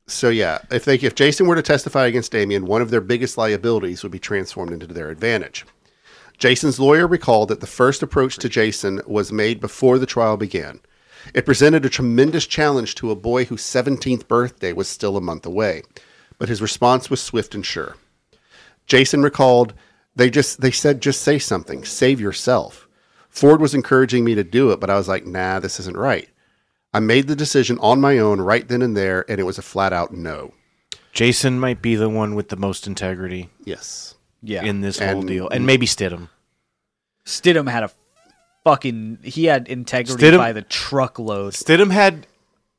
[0.06, 3.38] So yeah, if they if Jason were to testify against Damien, one of their biggest
[3.38, 5.64] liabilities would be transformed into their advantage.
[6.38, 10.80] Jason's lawyer recalled that the first approach to Jason was made before the trial began.
[11.32, 15.46] It presented a tremendous challenge to a boy whose 17th birthday was still a month
[15.46, 15.82] away,
[16.38, 17.96] but his response was swift and sure.
[18.86, 19.72] Jason recalled,
[20.14, 22.88] "They just they said just say something, save yourself."
[23.30, 26.28] Ford was encouraging me to do it, but I was like, "Nah, this isn't right."
[26.92, 29.62] I made the decision on my own right then and there, and it was a
[29.62, 30.52] flat out no.
[31.12, 34.13] Jason might be the one with the most integrity Yes.
[34.44, 34.62] Yeah.
[34.64, 36.28] in this whole And- deal, and maybe Stidham.
[37.26, 37.90] Stidham had a
[38.64, 41.54] fucking, he had integrity Stidham- by the truckload.
[41.54, 42.26] Stidham had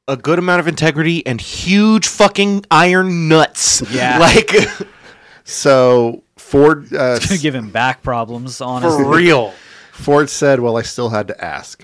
[0.08, 3.82] a good amount of integrity and huge fucking iron nuts.
[3.92, 4.20] Yeah.
[4.20, 4.52] like
[5.44, 9.04] So Ford uh, Gonna give him back problems, honestly.
[9.04, 9.54] for real.
[9.92, 11.84] Ford said, "Well, I still had to ask."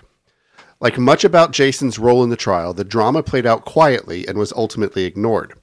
[0.79, 4.51] Like much about Jason's role in the trial, the drama played out quietly and was
[4.53, 5.53] ultimately ignored.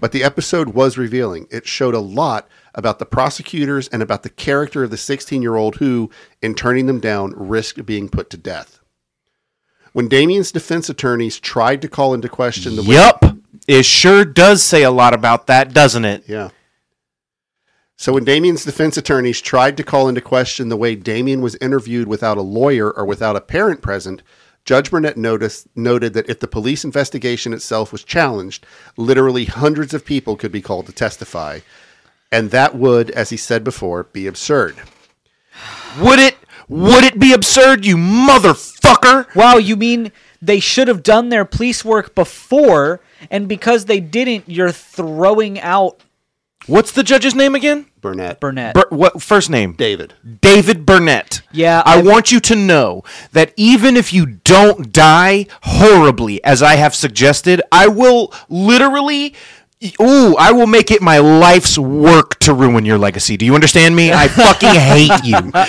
[0.00, 1.46] But the episode was revealing.
[1.50, 6.10] It showed a lot about the prosecutors and about the character of the 16-year-old who,
[6.40, 8.80] in turning them down, risked being put to death.
[9.92, 13.24] When Damien's defense attorneys tried to call into question the Yup,
[13.68, 16.24] it sure does say a lot about that, doesn't it?
[16.26, 16.50] Yeah.
[17.96, 22.08] So when Damien's defense attorneys tried to call into question the way Damien was interviewed
[22.08, 24.22] without a lawyer or without a parent present,
[24.64, 28.64] Judge Burnett noticed, noted that if the police investigation itself was challenged,
[28.96, 31.60] literally hundreds of people could be called to testify.
[32.30, 34.76] And that would, as he said before, be absurd.
[36.00, 36.36] Would it?
[36.68, 39.34] Would it be absurd, you motherfucker?
[39.34, 43.00] Wow, you mean they should have done their police work before,
[43.30, 46.00] and because they didn't, you're throwing out
[46.66, 47.86] What's the judge's name again?
[48.00, 48.38] Burnett.
[48.40, 48.74] Burnett?
[48.74, 49.72] Bur- what first name?
[49.72, 50.14] David.
[50.40, 51.42] David Burnett.
[51.52, 53.02] Yeah, I I've- want you to know
[53.32, 59.34] that even if you don't die horribly, as I have suggested, I will literally.
[60.00, 63.36] Ooh, I will make it my life's work to ruin your legacy.
[63.36, 64.12] Do you understand me?
[64.12, 65.52] I fucking hate you.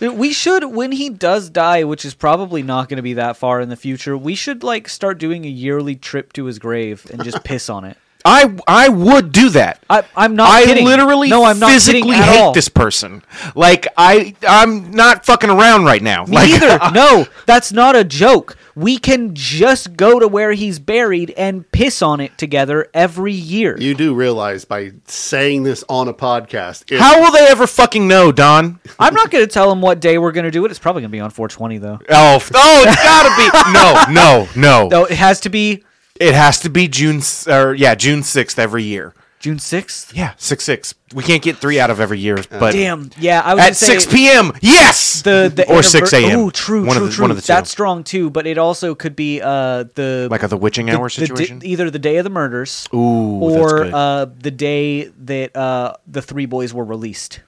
[0.00, 3.60] We should, when he does die, which is probably not going to be that far
[3.60, 7.22] in the future, we should like start doing a yearly trip to his grave and
[7.22, 7.96] just piss on it.
[8.24, 9.82] I I would do that.
[9.90, 10.84] I, I'm not I kidding.
[10.84, 12.52] literally no, I'm not physically at hate all.
[12.52, 13.22] this person.
[13.54, 16.24] Like I I'm not fucking around right now.
[16.24, 16.78] Me like, neither.
[16.94, 18.56] no, that's not a joke.
[18.74, 23.78] We can just go to where he's buried and piss on it together every year.
[23.78, 28.08] You do realize by saying this on a podcast, it- How will they ever fucking
[28.08, 28.80] know, Don?
[28.98, 30.70] I'm not going to tell them what day we're going to do it.
[30.70, 31.98] It's probably going to be on 420 though.
[32.08, 33.72] Oh, oh, it's gotta be.
[34.14, 34.88] No, no, no.
[34.88, 35.84] No, it has to be
[36.20, 39.14] It has to be June, or yeah, June sixth every year.
[39.40, 40.14] June 6th.
[40.14, 40.94] Yeah, six six.
[41.12, 43.10] We can't get three out of every year, but Damn.
[43.18, 44.52] Yeah, I was at gonna say six p.m.
[44.62, 46.38] Yes, The, the or anniver- six a.m.
[46.38, 47.22] Ooh, true, one true, of the, true.
[47.24, 47.46] One of the two.
[47.48, 50.92] That's strong too, but it also could be uh the like a the witching the-
[50.96, 51.60] hour the di- situation.
[51.64, 53.92] either the day of the murders Ooh, that's or good.
[53.94, 57.40] uh the day that uh the three boys were released.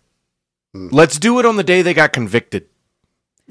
[0.74, 2.66] Let's do it on the day they got convicted.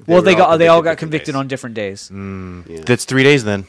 [0.06, 1.40] well, they got they all got convicted days.
[1.40, 2.12] on different days.
[2.12, 3.68] That's three days then.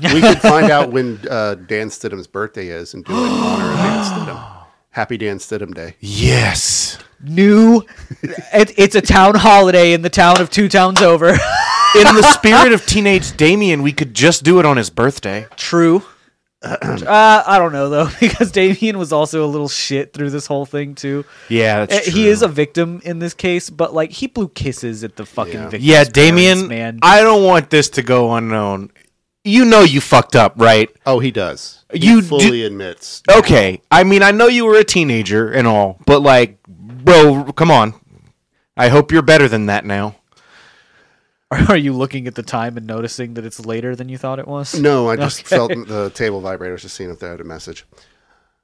[0.00, 3.70] We could find out when uh, Dan Stidham's birthday is and do it in honor
[3.70, 4.54] of Dan Stidham.
[4.90, 5.94] Happy Dan Stidham Day.
[6.00, 6.98] Yes.
[7.22, 7.82] New.
[8.22, 11.28] it, it's a town holiday in the town of two towns over.
[11.30, 15.46] In the spirit of teenage Damien, we could just do it on his birthday.
[15.56, 16.02] True.
[16.62, 20.66] uh, I don't know though, because Damien was also a little shit through this whole
[20.66, 21.24] thing too.
[21.48, 25.04] Yeah, that's Uh, He is a victim in this case, but like he blew kisses
[25.04, 25.62] at the fucking Yeah.
[25.68, 26.98] victim's Yeah, Damien, man.
[27.02, 28.90] I don't want this to go unknown.
[29.48, 30.90] You know you fucked up, right?
[31.06, 31.84] Oh, he does.
[31.92, 33.22] He You fully do- admits.
[33.30, 33.80] Okay.
[33.90, 37.94] I mean, I know you were a teenager and all, but like, bro, come on.
[38.76, 40.16] I hope you're better than that now.
[41.68, 44.46] Are you looking at the time and noticing that it's later than you thought it
[44.46, 44.78] was?
[44.78, 45.56] No, I just Okay.
[45.74, 47.86] felt the table vibrators just seeing if they had a message.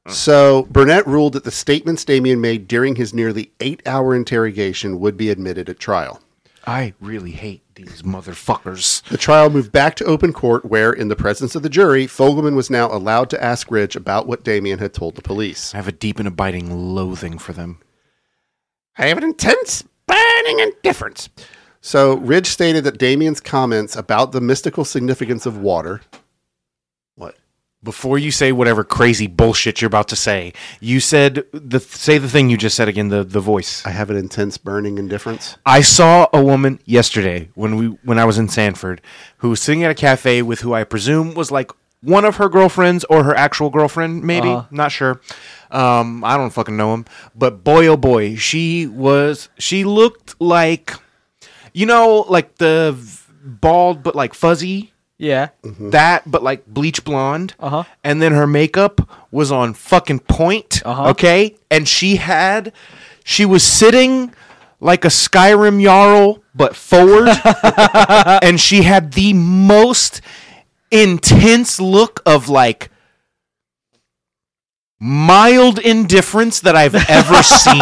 [0.06, 5.30] So Burnett ruled that the statements Damien made during his nearly eight-hour interrogation would be
[5.30, 6.20] admitted at trial.
[6.66, 9.02] I really hate these motherfuckers.
[9.08, 12.56] The trial moved back to open court, where, in the presence of the jury, Fogleman
[12.56, 15.74] was now allowed to ask Ridge about what Damien had told the police.
[15.74, 17.80] I have a deep and abiding loathing for them.
[18.96, 21.28] I have an intense, burning indifference.
[21.80, 26.00] So Ridge stated that Damien's comments about the mystical significance of water.
[27.84, 27.94] What?
[27.94, 32.28] Before you say whatever crazy bullshit you're about to say, you said the say the
[32.28, 33.08] thing you just said again.
[33.08, 33.84] The the voice.
[33.86, 35.56] I have an intense, burning indifference.
[35.66, 39.00] I saw a woman yesterday when we when I was in Sanford
[39.38, 41.70] who was sitting at a cafe with who I presume was like
[42.00, 44.66] one of her girlfriends or her actual girlfriend, maybe Uh-huh.
[44.70, 45.20] not sure.
[45.70, 47.04] Um, I don't fucking know him,
[47.34, 50.92] but boy oh boy, she was she looked like
[51.72, 52.96] you know like the
[53.44, 55.48] bald but like fuzzy Yeah.
[55.62, 57.84] that but like bleach blonde Uh-huh.
[58.02, 59.00] and then her makeup
[59.30, 61.10] was on fucking point Uh-huh.
[61.10, 62.72] okay and she had
[63.24, 64.32] she was sitting
[64.80, 67.28] like a skyrim jarl but forward
[68.42, 70.20] and she had the most
[70.90, 72.90] intense look of like
[75.00, 77.80] mild indifference that I've ever seen.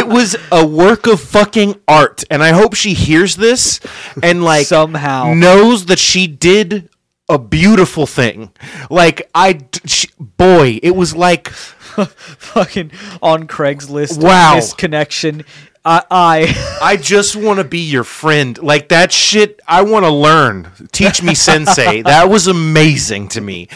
[0.00, 3.80] It was a work of fucking art, and I hope she hears this
[4.22, 5.34] and like Somehow.
[5.34, 6.88] knows that she did
[7.28, 8.52] a beautiful thing.
[8.90, 12.90] Like I, she, boy, it was like fucking
[13.22, 14.22] on Craigslist.
[14.22, 14.54] Wow.
[14.56, 15.44] Misconnection.
[15.86, 18.58] I, I I just want to be your friend.
[18.58, 20.68] Like that shit, I want to learn.
[20.90, 22.02] Teach me, sensei.
[22.06, 23.68] That was amazing to me.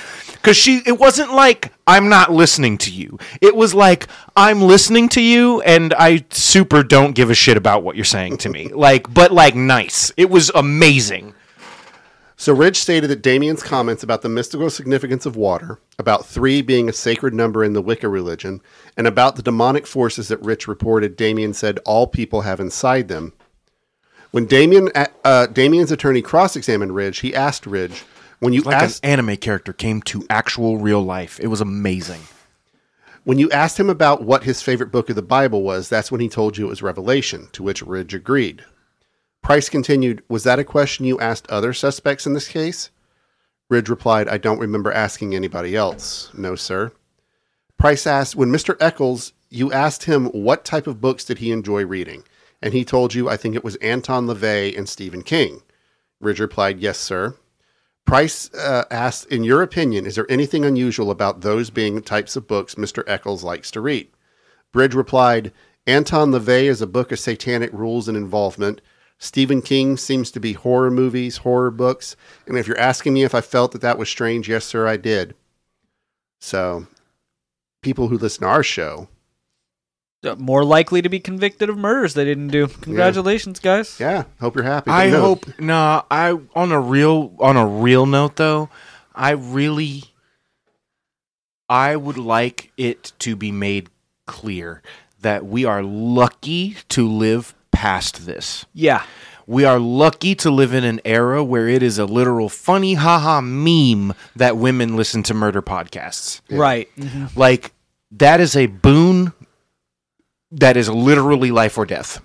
[0.42, 3.18] Cause she, it wasn't like I'm not listening to you.
[3.40, 7.82] It was like I'm listening to you, and I super don't give a shit about
[7.84, 8.70] what you're saying to me.
[8.80, 10.10] Like, but like nice.
[10.16, 11.34] It was amazing.
[12.40, 16.88] So Ridge stated that Damien's comments about the mystical significance of water, about three being
[16.88, 18.62] a sacred number in the Wicca religion,
[18.96, 23.34] and about the demonic forces that Rich reported Damien said all people have inside them.
[24.30, 24.88] When Damien,
[25.22, 28.04] uh, Damien's attorney cross-examined Ridge, he asked Ridge,
[28.38, 31.38] "When you Like asked an anime character came to actual real life.
[31.42, 32.22] It was amazing.
[33.24, 36.22] when you asked him about what his favorite book of the Bible was, that's when
[36.22, 38.64] he told you it was Revelation." To which Ridge agreed.
[39.42, 42.90] Price continued, "Was that a question you asked other suspects in this case?"
[43.70, 46.28] Ridge replied, I don't remember asking anybody else.
[46.34, 46.90] No, sir.
[47.78, 48.76] Price asked, When Mr.
[48.80, 52.24] Echols, you asked him what type of books did he enjoy reading?
[52.60, 55.62] And he told you, I think it was Anton LaVey and Stephen King.
[56.20, 57.36] Ridge replied, Yes, sir.
[58.04, 62.34] Price uh, asked, In your opinion, is there anything unusual about those being the types
[62.34, 63.04] of books Mr.
[63.06, 64.08] Echols likes to read?
[64.74, 65.52] Ridge replied,
[65.86, 68.80] Anton LaVey is a book of satanic rules and involvement.
[69.22, 72.16] Stephen King seems to be horror movies, horror books.
[72.46, 74.96] And if you're asking me if I felt that that was strange, yes, sir, I
[74.96, 75.34] did.
[76.40, 76.86] So,
[77.82, 79.08] people who listen to our show,
[80.38, 82.66] more likely to be convicted of murders they didn't do.
[82.66, 84.00] Congratulations, guys.
[84.00, 84.90] yeah, hope you're happy.
[84.90, 86.04] I no, hope no.
[86.10, 88.70] I on a real on a real note though,
[89.14, 90.04] I really
[91.68, 93.90] I would like it to be made
[94.26, 94.82] clear
[95.20, 98.66] that we are lucky to live past this.
[98.74, 99.02] Yeah.
[99.46, 103.40] We are lucky to live in an era where it is a literal funny haha
[103.40, 106.42] meme that women listen to murder podcasts.
[106.50, 106.88] Right.
[106.98, 107.34] Mhm.
[107.34, 107.72] Like
[108.12, 109.32] that is a boon
[110.52, 112.20] that is literally life or death.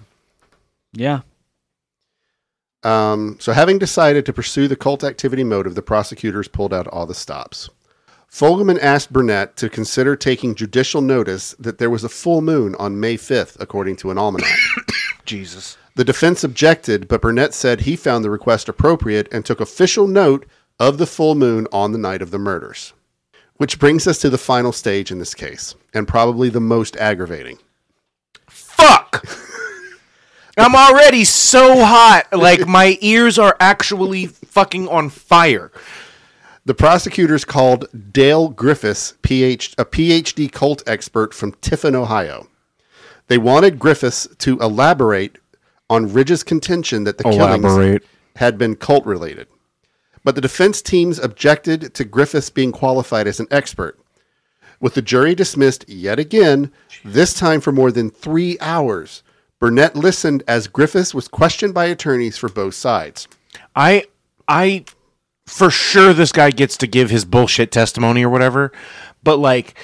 [0.92, 1.22] Yeah.
[2.84, 7.06] Um, so, having decided to pursue the cult activity motive, the prosecutors pulled out all
[7.06, 7.70] the stops.
[8.32, 13.00] Fogleman asked Burnett to consider taking judicial notice that there was a full moon on
[13.00, 14.50] May 5th, according to an almanac.
[15.26, 15.78] Jesus.
[15.96, 20.46] the defense objected, but Burnett said he found the request appropriate and took official note
[20.80, 22.94] of the full moon on the night of the murders.
[23.58, 27.60] Which brings us to the final stage in this case, and probably the most aggravating.
[28.50, 29.26] fuck.
[30.58, 32.28] I'm already so hot.
[32.32, 35.72] Like my ears are actually fucking on fire.
[36.66, 42.48] The prosecutors called Dale Griffiths, PH, a PhD cult expert from Tiffin, Ohio.
[43.28, 45.38] They wanted Griffiths to elaborate
[45.90, 48.04] on Ridge's contention that the killings
[48.36, 49.48] had been cult related.
[50.24, 54.00] But the defense teams objected to Griffiths being qualified as an expert.
[54.80, 56.72] With the jury dismissed yet again,
[57.04, 59.24] this time for more than three hours,
[59.60, 63.28] Burnett listened as Griffiths was questioned by attorneys for both sides.
[63.76, 64.06] I
[64.48, 64.86] I
[65.46, 68.72] for sure this guy gets to give his bullshit testimony or whatever,
[69.24, 69.76] but like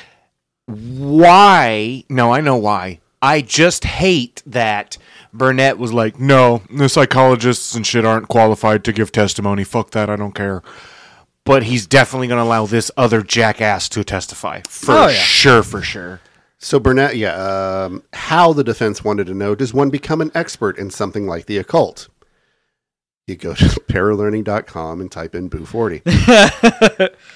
[0.66, 2.04] why?
[2.10, 3.00] No, I know why.
[3.22, 4.98] I just hate that
[5.34, 9.64] Burnett was like, "No, the psychologists and shit aren't qualified to give testimony.
[9.64, 10.62] Fuck that, I don't care."
[11.44, 14.62] But he's definitely going to allow this other jackass to testify.
[14.68, 15.14] For Oh, yeah.
[15.14, 16.20] sure, for sure.
[16.60, 20.78] So Burnett, yeah, um, how the defense wanted to know: Does one become an expert
[20.78, 22.08] in something like the occult?
[23.32, 26.02] You go to paralearning.com and type in "boo 40."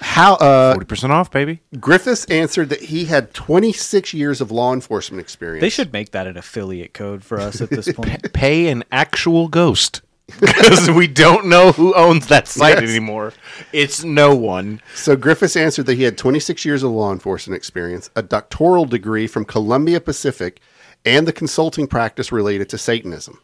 [0.01, 1.61] how uh, 40% off, baby.
[1.79, 5.61] Griffiths answered that he had 26 years of law enforcement experience.
[5.61, 8.33] They should make that an affiliate code for us at this point.
[8.33, 10.01] Pay an actual ghost.
[10.39, 12.89] Because we don't know who owns that site Yes.
[12.89, 13.31] anymore.
[13.71, 14.81] It's no one.
[14.95, 19.27] So Griffiths answered that he had 26 years of law enforcement experience, a doctoral degree
[19.27, 20.61] from Columbia Pacific,
[21.05, 23.39] and the consulting practice related to Satanism.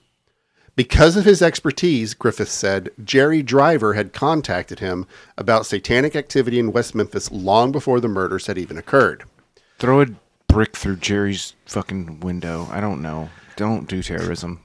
[0.75, 5.05] Because of his expertise, Griffith said, Jerry Driver had contacted him
[5.37, 9.25] about satanic activity in West Memphis long before the murders had even occurred.
[9.79, 10.07] Throw a
[10.47, 12.67] brick through Jerry's fucking window.
[12.71, 13.29] I don't know.
[13.57, 14.61] Don't do terrorism.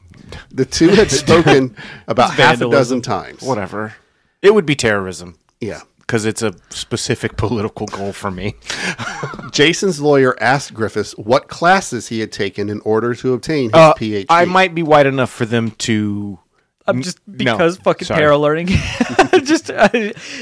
[0.50, 1.76] The two had spoken
[2.08, 3.42] about half a dozen times.
[3.42, 3.94] Whatever.
[4.42, 5.80] It would be terrorism Yeah.
[6.06, 8.54] Because it's a specific political goal for me.
[9.52, 13.94] Jason's lawyer asked Griffiths what classes he had taken in order to obtain his Uh,
[13.94, 14.26] PhD.
[14.28, 16.38] I might be white enough for them to.
[16.88, 18.20] I'm just no, because fucking sorry.
[18.20, 18.68] para learning.
[19.42, 19.88] just uh,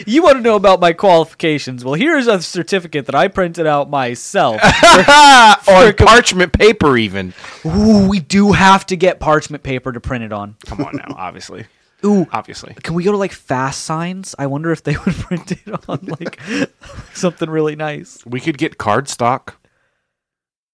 [0.07, 1.83] you want to know about my qualifications?
[1.87, 4.61] Well, here's a certificate that I printed out myself.
[4.63, 7.33] on parchment paper, even.
[7.65, 10.57] Ooh, we do have to get parchment paper to print it on.
[10.67, 11.65] Come on now, obviously.
[12.05, 12.75] Ooh, Obviously.
[12.83, 14.35] can we go to like fast signs?
[14.39, 16.41] I wonder if they would print it on like
[17.15, 18.25] something really nice.
[18.27, 19.55] We could get cardstock,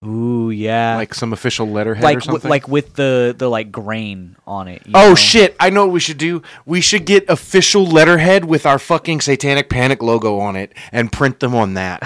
[0.05, 4.35] Ooh, yeah, like some official letterhead like or w- like with the the like grain
[4.47, 4.81] on it.
[4.87, 5.15] you Oh know?
[5.15, 5.55] shit!
[5.61, 6.41] I know what we should do.
[6.65, 11.41] We should get official letterhead with our fucking Satanic Panic logo on it and print
[11.41, 12.01] them on that.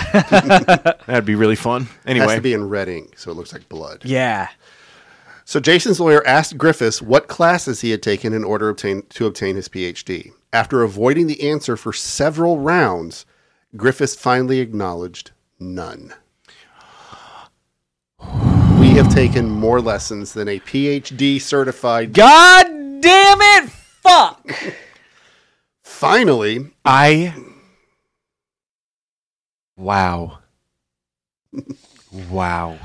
[1.06, 1.86] That'd be really fun.
[2.04, 2.24] Anyway.
[2.24, 4.02] It has Anyway, to be in red ink, so it looks like blood.
[4.04, 4.48] Yeah.
[5.44, 9.56] So Jason's lawyer asked Griffiths what classes he had taken in order obtain, to obtain
[9.56, 10.32] his PhD.
[10.52, 13.26] After avoiding the answer for several rounds,
[13.76, 16.14] Griffiths finally acknowledged none.
[18.78, 22.12] We have taken more lessons than a PhD certified.
[22.14, 22.66] God
[23.00, 23.70] damn it!
[23.70, 24.50] Fuck.
[25.82, 27.34] Finally, I.
[29.76, 30.38] Wow.
[32.30, 32.78] wow.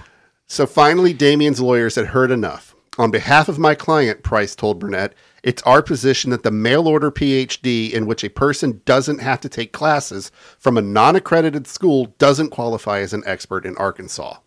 [0.50, 2.76] So finally, Damien's lawyers had heard enough.
[2.98, 7.12] On behalf of my client, Price told Burnett, it's our position that the mail order
[7.12, 12.16] PhD, in which a person doesn't have to take classes from a non accredited school,
[12.18, 14.40] doesn't qualify as an expert in Arkansas.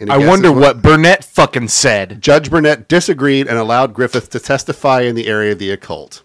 [0.00, 2.20] Any I guesses wonder what Burnett fucking said.
[2.22, 6.24] Judge Burnett disagreed and allowed Griffith to testify in the area of the occult.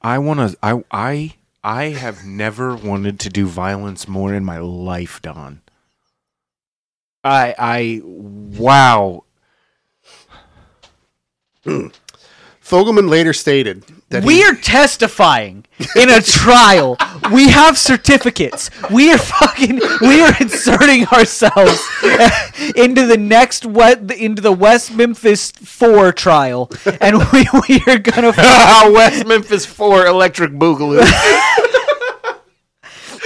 [0.00, 0.56] I want to.
[0.62, 1.35] I I
[1.66, 5.62] I have never wanted to do violence more in my life, Don.
[7.24, 9.24] I I wow.
[12.62, 15.64] Fogleman later stated that he- We are testifying
[15.96, 16.96] in a trial.
[17.32, 18.70] We have certificates.
[18.90, 19.80] We are fucking.
[20.00, 21.80] We are inserting ourselves
[22.76, 28.32] into the next what into the West Memphis Four trial, and we we are gonna.
[28.92, 31.04] West Memphis Four Electric Boogaloo.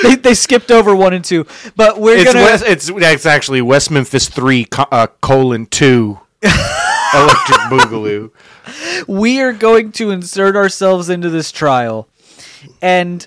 [0.02, 2.44] They, they skipped over one and two, but we're It's gonna.
[2.46, 8.30] West, it's it's actually West Memphis Three uh, colon two Electric Boogaloo.
[9.06, 12.08] We are going to insert ourselves into this trial,
[12.82, 13.26] and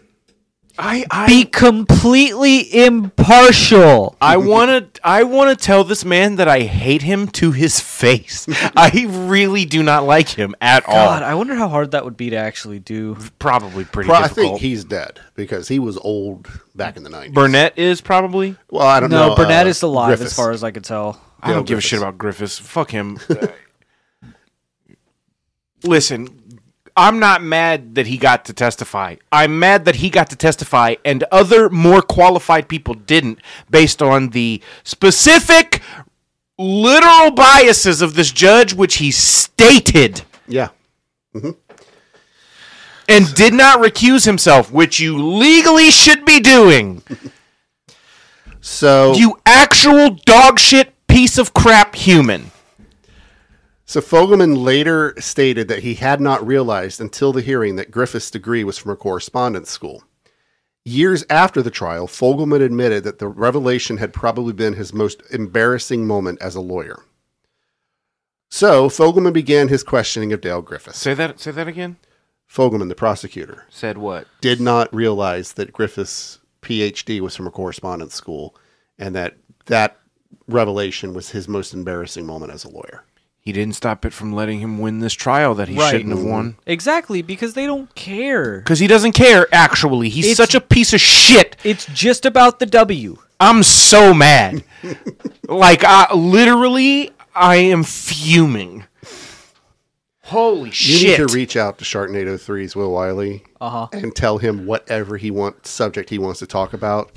[0.77, 4.15] I I be completely impartial.
[4.19, 7.79] I want to I want to tell this man that I hate him to his
[7.79, 8.47] face.
[8.75, 11.29] I really do not like him at God, all.
[11.29, 13.15] I wonder how hard that would be to actually do.
[13.37, 14.45] Probably pretty Pro- I difficult.
[14.53, 17.33] think he's dead because he was old back in the 90s.
[17.33, 18.55] Burnett is probably.
[18.71, 19.35] Well, I don't No, know.
[19.35, 21.21] Burnett uh, is alive, as far as I could tell.
[21.41, 22.57] I don't Yo, give a shit about Griffiths.
[22.57, 23.19] Fuck him.
[25.83, 26.61] Listen,
[26.95, 29.15] I'm not mad that he got to testify.
[29.31, 33.39] I'm mad that he got to testify and other more qualified people didn't
[33.69, 35.81] based on the specific
[36.57, 40.21] literal biases of this judge which he stated.
[40.47, 40.69] Yeah.
[41.35, 41.51] Mm-hmm.
[43.09, 47.03] And did not recuse himself, which you legally should be doing.
[48.61, 52.51] So You actual dog shit piece of crap human.
[53.93, 58.63] So Fogleman later stated that he had not realized until the hearing that Griffith's degree
[58.63, 60.03] was from a correspondence school.
[60.83, 66.07] Years after the trial, Fogleman admitted that the revelation had probably been his most embarrassing
[66.07, 67.03] moment as a lawyer.
[68.49, 70.97] So Fogleman began his questioning of Dale Griffiths.
[70.97, 71.97] Say that say that again.
[72.51, 74.25] Fogleman, the prosecutor, Said what?
[74.41, 78.55] did not realize that Griffith's PhD was from a correspondence school
[78.97, 79.37] and that
[79.67, 79.99] that
[80.47, 83.03] revelation was his most embarrassing moment as a lawyer.
[83.43, 85.91] He didn't stop it from letting him win this trial that he Right.
[85.91, 86.55] shouldn't have won.
[86.65, 88.59] Exactly, because they don't care.
[88.59, 90.07] Because he doesn't care, actually.
[90.07, 91.57] He's It's- such a piece of shit.
[91.63, 93.17] It's just about the W.
[93.41, 94.63] I'm so mad.
[95.49, 98.85] like, I, literally, I am fuming.
[100.27, 101.01] Holy You shit.
[101.01, 103.87] You need to reach out to Sharknado 3's Will Wiley Uh-huh.
[103.91, 107.11] and tell him whatever he wants subject he wants to talk about.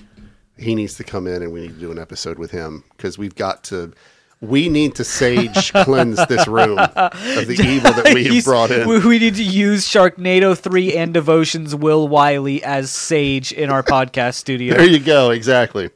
[0.58, 3.16] He needs to come in and we need to do an episode with him because
[3.16, 3.92] we've got to.
[4.40, 8.86] We need to sage cleanse this room of the evil that we have brought in.
[8.88, 13.82] We, we need to use Sharknado 3 and Devotion's Will Wiley as Sage in our
[13.82, 14.76] podcast studio.
[14.76, 15.30] There you go.
[15.30, 15.90] Exactly.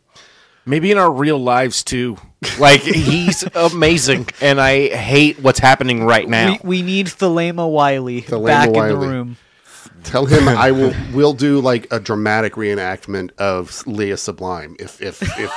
[0.65, 2.17] Maybe in our real lives, too.
[2.59, 6.53] Like, he's amazing, and I hate what's happening right now.
[6.63, 9.37] We, we need Thelema Wiley Thelema back in the room.
[10.05, 10.95] Tell him I will.
[11.13, 15.53] We'll do like a dramatic reenactment of Leah Sublime if if if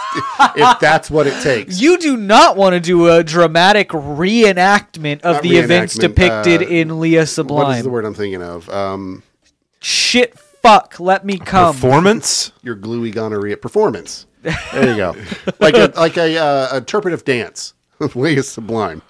[0.56, 1.80] if that's what it takes.
[1.80, 6.61] You do not want to do a dramatic reenactment of Not the events reenactment, depicted
[6.64, 7.65] uh, in Leah Sublime.
[7.68, 7.84] What is Sublime.
[7.84, 8.70] the word I'm thinking of?
[8.70, 9.24] Um,
[9.80, 11.74] Shit, fuck, let me come.
[11.74, 12.52] Performance?
[12.61, 14.26] your gluey gonorrhea performance.
[14.74, 15.15] There you go.
[15.60, 17.74] like a like a uh, interpretive dance.
[17.99, 19.02] Of Leah Sublime.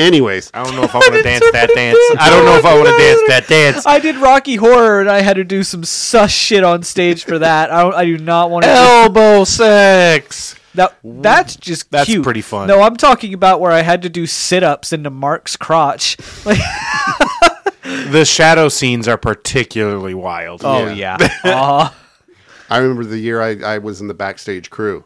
[0.00, 1.98] Anyways, I don't know if I want to dance that dance.
[2.18, 3.86] I don't know if I want to dance that dance.
[3.86, 7.38] I did Rocky Horror and I had to do some sus shit on stage for
[7.38, 7.70] that.
[7.70, 8.70] I, don't, I do not want to.
[8.70, 10.56] Elbow sex.
[10.74, 12.22] That, that's just That's cute.
[12.22, 12.68] pretty fun.
[12.68, 16.16] No, I'm talking about where I had to do sit ups into Mark's crotch.
[16.46, 16.58] Like,
[17.82, 20.62] The shadow scenes are particularly wild.
[20.64, 21.16] oh Yeah.
[21.20, 21.90] yeah, uh,
[22.68, 25.04] I remember the year I, I was in the backstage crew.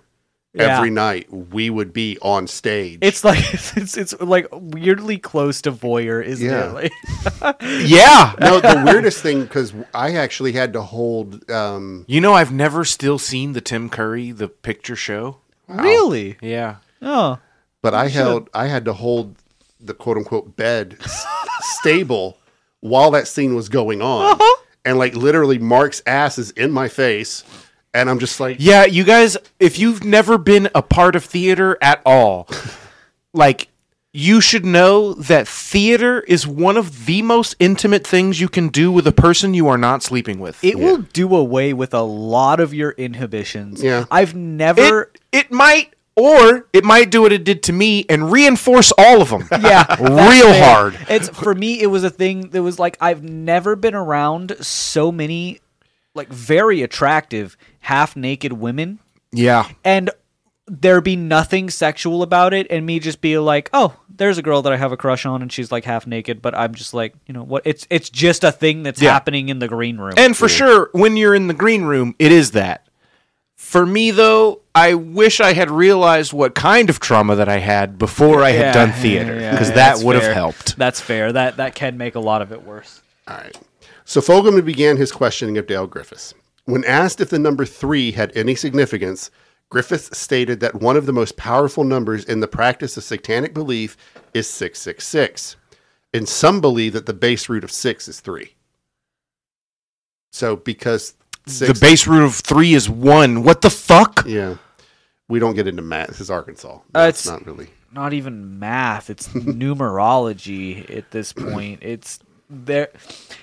[0.55, 0.77] Yeah.
[0.77, 3.01] Every night we would be on stage.
[3.03, 3.41] it's like
[3.77, 6.79] it's it's like weirdly close to voyeur, isn't Yeah.
[6.79, 6.93] it?
[7.41, 8.35] Like, Yeah.
[8.41, 11.51] no, the weirdest thing because I actually had to hold.
[11.51, 15.39] Um, You know, I've never still seen the Tim Curry, the picture show.
[15.67, 16.37] really?
[16.41, 16.77] Yeah.
[17.03, 17.39] Oh,
[17.83, 18.49] but I held.
[18.55, 19.35] I had to hold
[19.81, 21.27] the quote unquote bed s-
[21.81, 22.39] stable
[22.81, 24.63] while that scene was going on, Uh-huh.
[24.85, 27.43] and like literally, Mark's ass is in my face,
[27.95, 31.79] and I'm just like, Yeah, you guys, if you've never been a part of theater
[31.81, 32.49] at all,
[33.33, 33.69] like,
[34.17, 38.93] you should know that theater is one of the most intimate things you can do
[38.93, 40.63] with a person you are not sleeping with.
[40.63, 43.83] it will do away with a lot of your inhibitions.
[43.83, 44.05] Yeah.
[44.13, 45.03] I've never.
[45.03, 49.21] it, it might, or it might do what it did to me and reinforce all
[49.21, 49.49] of them.
[49.61, 50.65] yeah, Real fair.
[50.65, 50.99] hard.
[51.09, 51.81] It's for me.
[51.81, 55.59] It was a thing that was like I've never been around so many,
[56.15, 58.99] like very attractive half naked women,
[59.33, 59.69] Yeah.
[59.85, 60.11] and
[60.67, 64.63] there be nothing sexual about it, and me just be like, oh, there's a girl
[64.63, 67.15] that I have a crush on, and she's like half naked, but I'm just like,
[67.27, 67.63] you know what?
[67.67, 69.13] It's it's just a thing that's Yeah.
[69.13, 70.15] happening in the green room.
[70.17, 72.87] And for sure, when you're in the green room, it is that.
[73.57, 77.99] For me, though, I wish I had realized what kind of trauma that I had
[77.99, 80.77] before I had Yeah, done yeah, theater, yeah, because yeah, that that's would have helped.
[80.77, 81.33] That's fair.
[81.33, 83.03] That that can make a lot of it worse.
[83.29, 83.57] All right.
[84.07, 86.35] So Fogleman began his questioning of Dale Griffiths.
[86.67, 89.31] When asked if the number three had any significance,
[89.71, 93.97] Griffiths stated that one of the most powerful numbers in the practice of satanic belief
[94.33, 95.57] is 666.
[96.15, 98.55] And some believe that the base root of six is three.
[100.33, 101.15] So because
[101.47, 103.43] six, the base root of three is one.
[103.43, 104.25] What the fuck?
[104.27, 104.57] yeah,
[105.29, 106.09] we don't get into math.
[106.09, 106.77] This is Arkansas.
[106.77, 107.69] Uh, That's it's- not really.
[107.93, 112.19] not even math it's numerology at this point it's
[112.51, 112.91] there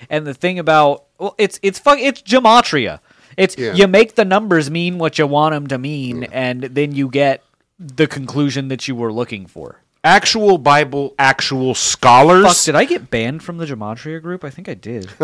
[0.10, 2.99] and the thing about well it's it's fuck it's gematria
[3.38, 3.74] it's Yeah.
[3.74, 7.44] you make the numbers mean what you want them to mean and then you get
[7.80, 12.44] the conclusion that you were looking for Actual Bible, actual scholars.
[12.45, 15.10] fuck did i get banned from the gematria group i think i did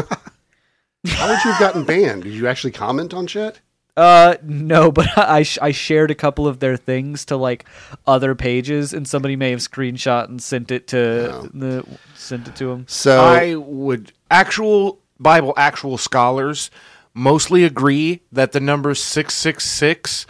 [1.07, 2.23] How would you have gotten banned?
[2.23, 3.59] Did you actually comment on shit?
[3.95, 7.65] uh no but i sh- i shared a couple of their things to like
[8.05, 12.67] other pages and somebody may have screenshot and sent it to the sent it to
[12.67, 16.69] them So I would actual Bible actual scholars
[17.17, 20.25] mostly agree that the number 666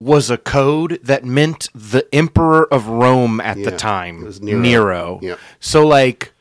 [0.00, 4.60] was a code that meant the emperor of Rome at Yeah, the time, Nero.
[4.60, 5.18] Nero.
[5.22, 5.38] Yep.
[5.60, 6.32] So like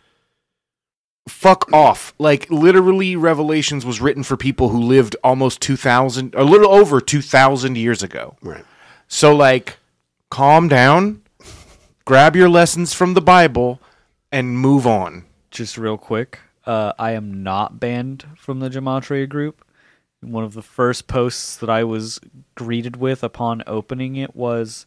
[1.28, 2.14] fuck off.
[2.18, 7.78] Like literally Revelations was written for people who lived almost 2000 a little over 2000
[7.78, 8.36] years ago.
[8.42, 8.66] Right.
[9.08, 9.78] So like
[10.30, 11.22] calm down,
[12.06, 13.80] grab your lessons from the Bible
[14.32, 15.26] and move on.
[15.52, 19.66] Just real quick, uh, I am not banned from the Gematria group.
[20.22, 22.20] One of the first posts that I was
[22.56, 24.86] greeted with upon opening it was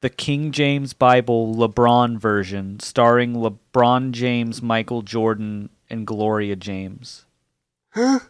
[0.00, 7.26] the King James Bible LeBron version, starring LeBron James, Michael Jordan, and Gloria James.
[7.90, 8.20] Huh?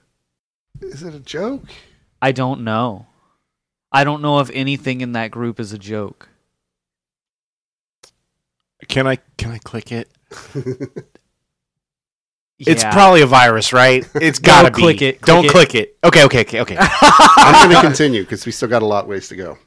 [0.81, 1.65] Is it a joke?
[2.21, 3.07] I don't know.
[3.93, 6.29] I don't know if anything in that group is a joke.
[8.89, 10.09] Can I can I click it?
[12.67, 14.07] It's probably a virus, right?
[14.15, 14.81] It's got to be.
[14.83, 15.51] click it, click Don't it.
[15.51, 15.97] click it.
[16.05, 16.77] Okay, okay, okay, okay.
[16.81, 19.59] I'm going to continue because we still got a lot ways to go.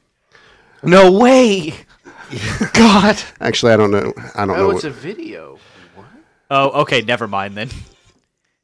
[0.84, 1.73] no way.
[2.73, 3.22] God.
[3.39, 4.13] Actually, I don't know.
[4.35, 4.72] I don't know.
[4.72, 5.59] Oh, What, a video.
[5.95, 6.05] What?
[6.49, 7.01] Oh, okay.
[7.01, 7.69] Never mind then.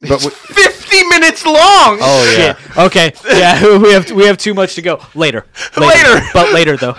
[0.00, 1.98] but what, 50 minutes long.
[2.00, 2.54] oh yeah.
[2.56, 2.76] Shit.
[2.78, 3.12] Okay.
[3.26, 5.00] Yeah, we have we have too much to go.
[5.14, 5.46] Later.
[5.76, 6.20] Later.
[6.34, 6.96] But later though.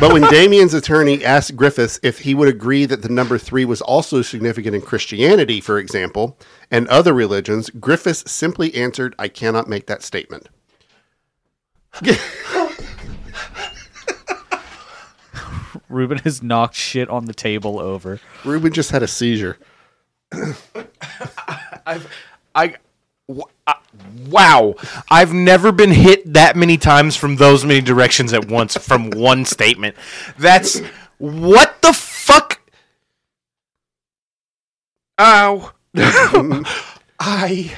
[0.00, 3.80] But when Damien's attorney asked Griffiths if he would agree that the number three was
[3.80, 6.36] also significant in Christianity, for example,
[6.70, 10.48] and other religions, Griffiths simply answered, I cannot make that statement.
[15.88, 18.20] Ruben has knocked shit on the table over.
[18.44, 19.58] Ruben just had a seizure.
[22.56, 22.74] I,
[23.28, 23.76] w- I-
[24.28, 24.74] wow.
[25.10, 29.44] I've never been hit that many times from those many directions at once from one
[29.44, 29.96] statement.
[30.38, 30.80] That's
[31.18, 32.60] what the fuck.
[35.20, 35.72] Ow.
[37.20, 37.76] I.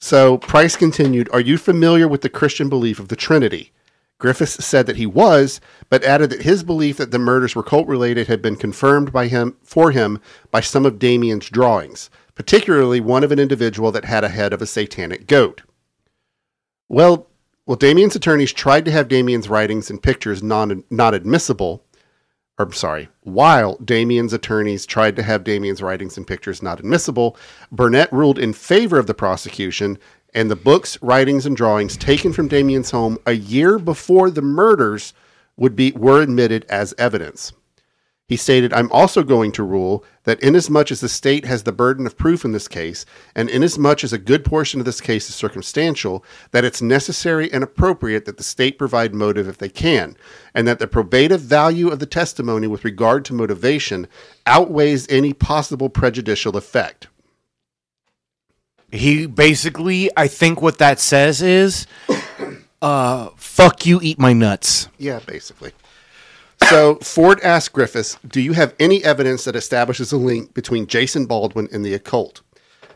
[0.00, 3.72] So Price continued, Are you familiar with the Christian belief of the Trinity?
[4.18, 7.86] Griffiths said that he was, but added that his belief that the murders were cult
[7.86, 10.20] related had been confirmed by him for him
[10.50, 14.62] by some of Damien's drawings, particularly one of an individual that had a head of
[14.62, 15.62] a satanic goat.
[16.88, 17.26] Well,
[17.66, 21.84] well, Damien's attorneys tried to have Damien's writings and pictures non not admissible.
[22.56, 27.36] Or, I'm sorry, while Damien's attorneys tried to have Damien's writings and pictures not admissible,
[27.72, 29.98] Burnett ruled in favor of the prosecution,
[30.32, 35.12] and the books, writings, and drawings taken from Damien's home a year before the murders
[35.56, 37.52] would be were admitted as evidence.
[38.28, 42.06] He stated, I'm also going to rule that inasmuch as the state has the burden
[42.06, 45.34] of proof in this case, and inasmuch as a good portion of this case is
[45.34, 50.14] circumstantial, that it's necessary and appropriate that the state provide motive if they can,
[50.54, 54.06] and that the probative value of the testimony with regard to motivation
[54.44, 57.08] outweighs any possible prejudicial effect.
[58.92, 61.86] He basically, I think what that says is,
[62.82, 64.88] uh, fuck you, eat my nuts.
[64.98, 65.72] Yeah, basically.
[66.68, 71.24] So Ford asked Griffiths, Do you have any evidence that establishes a link between Jason
[71.24, 72.42] Baldwin and the occult?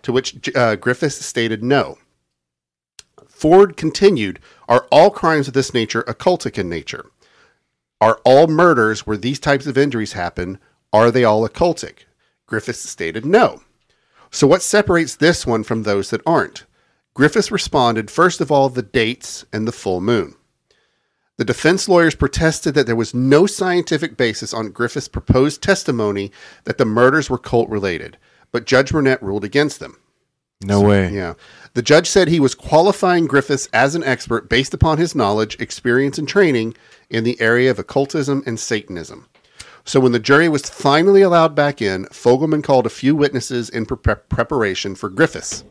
[0.03, 1.97] To which uh, Griffiths stated no.
[3.27, 7.11] Ford continued, Are all crimes of this nature occultic in nature?
[7.99, 10.59] Are all murders where these types of injuries happen,
[10.93, 12.05] are they all occultic?
[12.47, 13.62] Griffiths stated no.
[14.31, 16.66] So what separates this one from those that aren't?
[17.15, 20.35] Griffiths responded, first of all, the dates and the full moon.
[21.39, 26.31] The defense lawyers protested that there was no scientific basis on Griffith's proposed testimony
[26.65, 28.19] that the murders were cult related,
[28.51, 29.97] but Judge Burnett ruled against them.
[30.65, 31.11] No way.
[31.11, 31.35] Yeah.
[31.75, 36.19] The judge said he was qualifying Griffiths as an expert based upon his knowledge, experience,
[36.19, 36.75] and training
[37.11, 39.27] in the area of occultism and Satanism.
[39.85, 43.87] So when the jury was finally allowed back in, Fogleman called a few witnesses in
[43.87, 45.65] pre- preparation for Griffiths.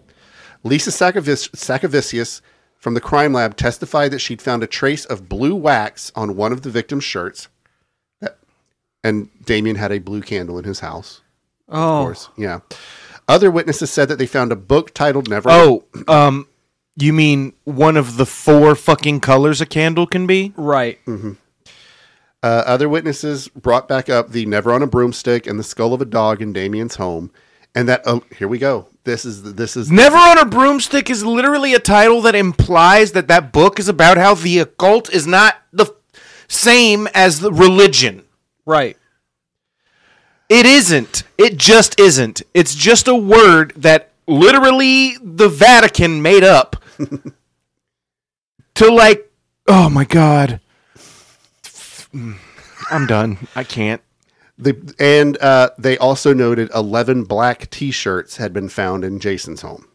[0.63, 2.41] Lisa Sakevicius
[2.81, 6.51] from the crime lab testified that she'd found a trace of blue wax on one
[6.51, 7.47] of the victim's shirts.
[9.03, 11.21] And Damien had a blue candle in his house.
[11.67, 12.29] Of Oh, course.
[12.37, 12.59] Yeah.
[13.27, 15.49] Other witnesses said that they found a book titled Never.
[15.49, 16.47] Oh, um,
[16.97, 20.53] you mean one of the four fucking colors a candle can be?
[20.57, 20.99] right.
[22.43, 26.01] Uh, other witnesses brought back up the Never on a Broomstick and the skull of
[26.01, 27.31] a dog in Damien's home.
[27.73, 28.87] And that, oh, here we go.
[29.03, 33.27] This is, this is, Never on a Broomstick is literally a title that implies that
[33.29, 35.95] that book is about how the occult is not the
[36.47, 38.23] same as the religion.
[38.65, 38.97] Right.
[40.49, 41.23] It isn't.
[41.37, 42.41] It just isn't.
[42.53, 46.75] It's just a word that literally the Vatican made up
[48.75, 49.31] to like,
[49.67, 50.59] oh my god.
[52.13, 52.35] Mm.
[52.91, 53.37] I'm done.
[53.55, 54.01] I can't.
[54.61, 59.61] The, and uh, they also noted 11 black t shirts had been found in Jason's
[59.61, 59.87] home.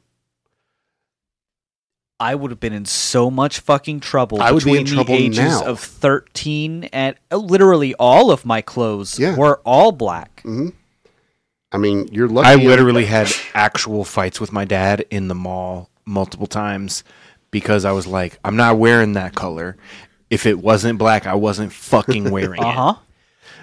[2.18, 5.16] I would have been in so much fucking trouble I would be between in trouble
[5.16, 5.66] the ages now.
[5.66, 9.36] of 13 and uh, literally all of my clothes Yeah.
[9.36, 10.42] were all black.
[11.72, 12.48] I mean, you're lucky.
[12.48, 17.04] I literally had actual fights with my dad in the mall multiple times
[17.50, 19.76] because I was like, I'm not wearing that color.
[20.30, 22.74] If it wasn't black, I wasn't fucking wearing Uh it.
[22.74, 22.94] huh.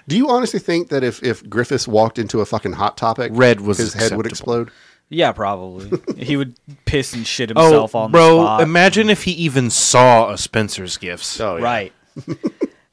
[0.08, 3.62] Do you honestly think that if if Griffiths walked into a fucking hot topic, Red
[3.62, 4.70] was his head would explode?
[5.10, 5.92] Yeah, probably.
[6.18, 6.56] he would
[6.86, 8.38] piss and shit Oh, himself on the bro!
[8.44, 8.62] spot.
[8.62, 11.40] Imagine if he even saw a Spencer's Gifts.
[11.40, 11.64] Oh, yeah.
[11.64, 11.94] Right.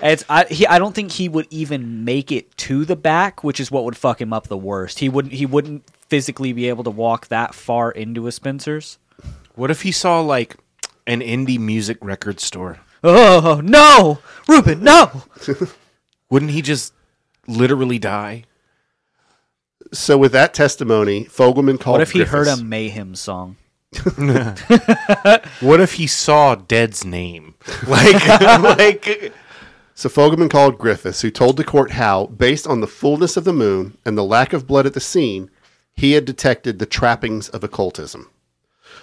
[0.01, 3.59] it's I he I don't think he would even make it to the back, which
[3.61, 4.99] is what would fuck him up the worst.
[4.99, 8.99] He wouldn't he wouldn't physically be able to walk that far into a Spencer's.
[9.55, 10.57] What if he saw like
[11.07, 12.79] an indie music record store?
[13.03, 15.23] Oh no, Ruben, no!
[16.31, 16.93] Wouldn't he just
[17.47, 18.45] literally die?
[19.93, 21.95] So with that testimony, Fogleman called.
[21.95, 23.57] What if he heard a Mayhem song?
[25.61, 27.55] What if he saw Dead's name?
[27.89, 28.29] Like,
[28.79, 29.33] like
[29.95, 33.53] So Fogleman called Griffiths, who told the court how, based on the fullness of the
[33.53, 35.51] moon and the lack of blood at the scene,
[35.93, 38.31] he had detected the trappings of occultism.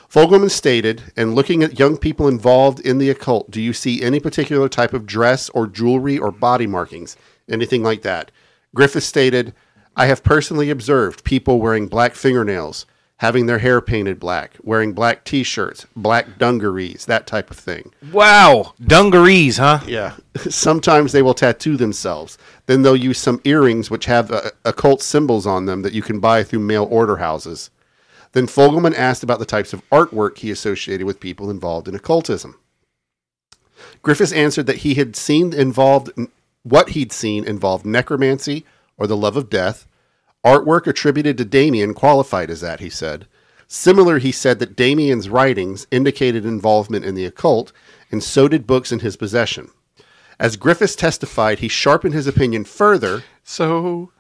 [0.10, 4.22] Fogleman stated, and looking at young people involved in the occult, do you see any
[4.22, 7.18] particular type of dress or jewelry or body markings?
[7.50, 8.32] Anything like that?
[8.76, 9.54] Griffith stated,
[9.96, 12.86] I have personally observed people wearing black fingernails,
[13.18, 17.92] having their hair painted black, wearing black t shirts, black dungarees, that type of thing.
[18.12, 19.80] wow, dungarees, huh?
[19.88, 20.18] Yeah.
[20.50, 22.38] Sometimes they will tattoo themselves.
[22.68, 26.20] Then they'll use some earrings which have uh, occult symbols on them that you can
[26.20, 27.72] buy through mail order houses.
[28.34, 32.60] Then Fogleman asked about the types of artwork he associated with people involved in occultism.
[34.04, 36.12] Griffiths answered that he had seen involved
[36.70, 38.66] what he'd seen involved necromancy
[38.98, 39.88] or the love of death.
[40.46, 43.28] Artwork attributed to Damien qualified as that, he said.
[43.68, 47.74] Similar, he said that Damien's writings indicated involvement in the occult,
[48.12, 49.70] and so did books in his possession.
[50.40, 53.24] As Griffiths testified, he sharpened his opinion further.
[53.44, 54.12] So,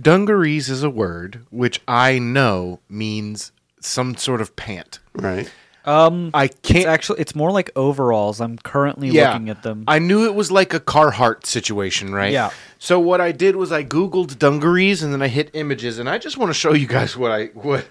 [0.00, 3.50] dungarees is a word which I know means
[3.80, 5.00] some sort of pant.
[5.14, 5.50] Right.
[5.84, 6.86] Um I can't.
[6.86, 8.40] actually it's more like overalls.
[8.40, 9.32] I'm currently Yeah.
[9.32, 9.84] looking at them.
[9.88, 12.32] I knew it was like a Carhartt situation, right?
[12.32, 12.50] Yeah.
[12.78, 16.18] So what I did was I googled dungarees and then I hit images, and I
[16.18, 17.86] just want to show you guys what I what.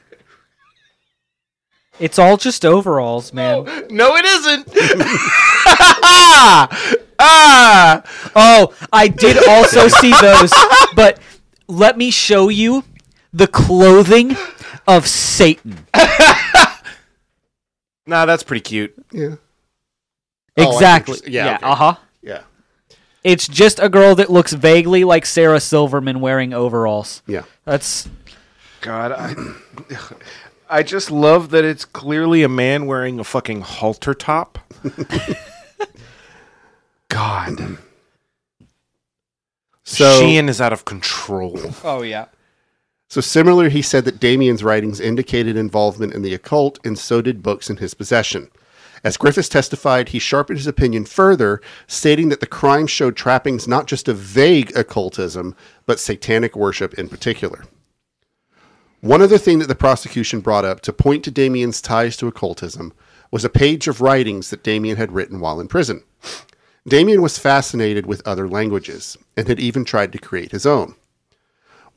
[1.99, 3.65] It's all just overalls, man.
[3.89, 4.67] No, it isn't.
[7.19, 8.03] ah,
[8.35, 10.53] Oh, I did also see those,
[10.95, 11.19] but
[11.67, 12.83] let me show you
[13.33, 14.35] the clothing
[14.87, 15.85] of Satan.
[18.09, 18.93] Nah, that's pretty cute.
[19.11, 19.35] Yeah.
[20.57, 21.11] Oh, I see Exactly.
[21.13, 21.55] what you're- yeah, Yeah.
[21.57, 21.65] okay.
[21.65, 21.95] Uh huh.
[22.21, 22.41] Yeah.
[23.23, 27.21] It's just a girl that looks vaguely like Sarah Silverman wearing overalls.
[27.27, 27.43] Yeah.
[27.65, 28.07] That's
[28.81, 29.35] God, I,
[30.69, 34.57] I just love that it's clearly a man wearing a fucking halter top.
[37.09, 37.77] God,
[39.83, 41.59] So, Sheehan is out of control.
[41.83, 42.25] oh yeah.
[43.09, 47.41] So similar, he said that Damien's writings indicated involvement in the occult, and so did
[47.41, 48.51] books in his possession.
[49.03, 53.87] As Griffiths testified, he sharpened his opinion further, stating that the crime showed trappings not
[53.87, 55.55] just of vague occultism,
[55.85, 57.65] but satanic worship in particular.
[59.01, 62.93] One other thing that the prosecution brought up to point to Damien's ties to occultism
[63.31, 66.03] was a page of writings that Damien had written while in prison.
[66.87, 70.95] Damien was fascinated with other languages and had even tried to create his own.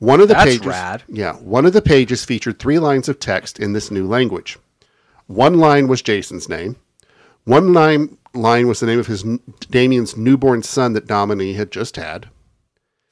[0.03, 1.01] One of the That's pages, rad.
[1.07, 4.59] yeah, one of the pages featured three lines of text in this new language.
[5.27, 6.75] One line was Jason's name.
[7.45, 9.23] One line line was the name of his
[9.69, 12.27] Damien's newborn son that Dominique had just had.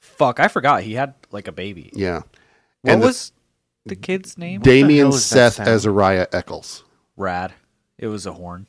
[0.00, 1.90] Fuck, I forgot he had like a baby.
[1.94, 2.24] Yeah,
[2.82, 3.32] What And was
[3.86, 4.60] the kid's name?
[4.60, 5.68] Damien hell is that Seth sound?
[5.70, 6.84] Azariah Echols.
[7.16, 7.54] Rad.
[7.96, 8.66] It was a horn.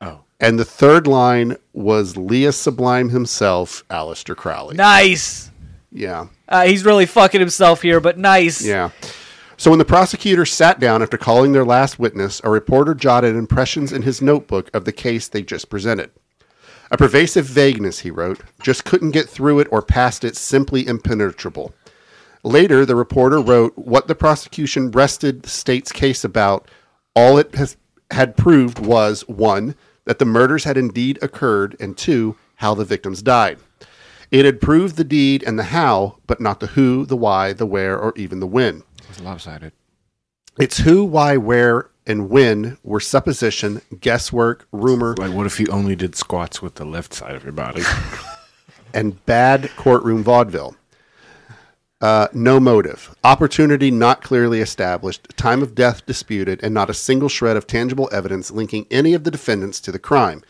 [0.00, 4.74] Oh, And the third line was Leah Sublime himself, Aleister Crowley.
[4.74, 5.51] Nice.
[5.92, 6.28] Yeah.
[6.48, 8.64] Uh, he's really fucking himself here, but nice.
[8.64, 8.90] Yeah.
[9.56, 13.92] So when the prosecutor sat down after calling their last witness, a reporter jotted impressions
[13.92, 16.10] in his notebook of the case they just presented.
[16.90, 21.74] A pervasive vagueness, he wrote, just couldn't get through it or past it, simply impenetrable.
[22.42, 26.68] Later, the reporter wrote what the prosecution rested the state's case about.
[27.14, 27.76] All it has,
[28.10, 33.22] had proved was one, that the murders had indeed occurred, and two, how the victims
[33.22, 33.58] died.
[34.32, 37.66] It had proved the deed and the how, but not the who, the why, the
[37.66, 38.82] where, or even the when.
[39.10, 39.72] it's lopsided.
[40.58, 45.94] It's who, why, where, and when were supposition, guesswork, rumor, Like, what if you only
[45.94, 47.82] did squats with the left side of your body?
[48.94, 50.76] and bad courtroom vaudeville.
[52.00, 53.14] Uh, no motive.
[53.22, 55.28] Opportunity not clearly established.
[55.36, 59.24] Time of death disputed, and not a single shred of tangible evidence linking any of
[59.24, 60.42] the defendants to the crime.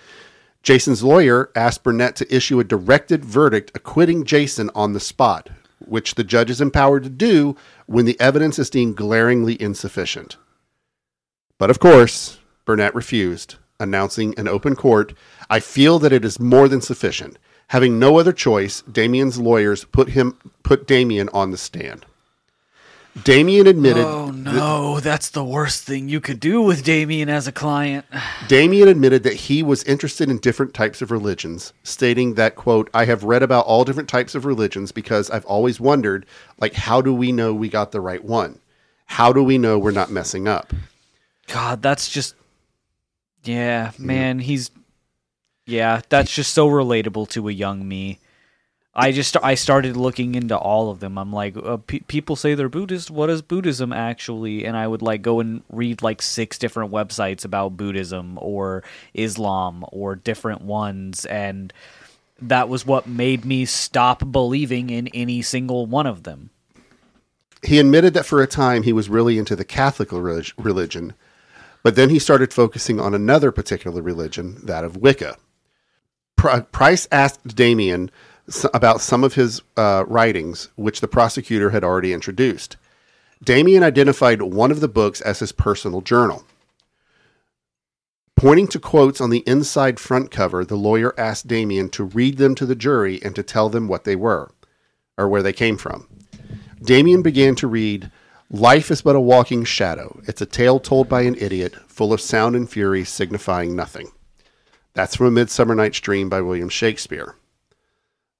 [0.62, 6.14] Jason's lawyer asked Burnett to issue a directed verdict acquitting Jason on the spot, which
[6.14, 7.56] the judge is empowered to do
[7.86, 10.36] when the evidence is deemed glaringly insufficient.
[11.58, 15.14] But of course, Burnett refused, announcing in open court,
[15.50, 17.38] I feel that it is more than sufficient.
[17.68, 22.06] Having no other choice, Damien's lawyers put him put Damien on the stand.
[23.24, 27.52] Damien admitted Oh no, that's the worst thing you could do with Damien as a
[27.52, 28.06] client.
[28.48, 33.04] Damien admitted that he was interested in different types of religions, stating that quote, I
[33.04, 36.24] have read about all different types of religions because I've always wondered
[36.58, 38.58] like how do we know we got the right one?
[39.06, 40.72] How do we know we're not messing up?
[41.48, 42.34] God, that's just
[43.44, 44.70] yeah, man, he's
[45.66, 48.20] yeah, that's just so relatable to a young me.
[48.94, 51.16] I just I started looking into all of them.
[51.16, 53.10] I'm like, uh, pe- people say they're Buddhist.
[53.10, 54.66] What is Buddhism actually?
[54.66, 59.84] And I would like go and read like six different websites about Buddhism or Islam
[59.90, 61.72] or different ones, and
[62.40, 66.50] that was what made me stop believing in any single one of them.
[67.62, 71.14] He admitted that for a time he was really into the Catholic religion,
[71.82, 75.36] but then he started focusing on another particular religion, that of Wicca.
[76.36, 78.10] Pri- Price asked Damien
[78.72, 82.76] about some of his uh, writings, which the prosecutor had already introduced.
[83.42, 86.44] Damien identified one of the books as his personal journal.
[88.36, 92.54] Pointing to quotes on the inside front cover, the lawyer asked Damien to read them
[92.56, 94.50] to the jury and to tell them what they were,
[95.16, 96.08] or where they came from.
[96.82, 98.10] Damien began to read
[98.50, 100.20] Life is but a walking shadow.
[100.26, 104.12] It's a tale told by an idiot, full of sound and fury, signifying nothing.
[104.92, 107.34] That's from A Midsummer Night's Dream by William Shakespeare.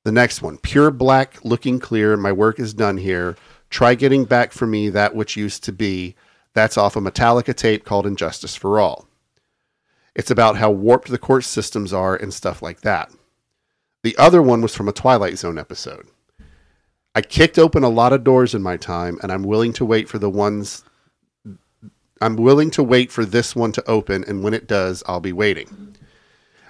[0.05, 3.37] The next one, pure black, looking clear, my work is done here.
[3.70, 6.16] Try getting back for me that which used to be.
[6.55, 9.07] That's off a Metallica tape called Injustice for All.
[10.15, 13.11] It's about how warped the court systems are and stuff like that.
[14.03, 16.07] The other one was from a Twilight Zone episode.
[17.15, 20.09] I kicked open a lot of doors in my time, and I'm willing to wait
[20.09, 20.85] for the ones.
[22.20, 25.33] I'm willing to wait for this one to open, and when it does, I'll be
[25.33, 25.82] waiting.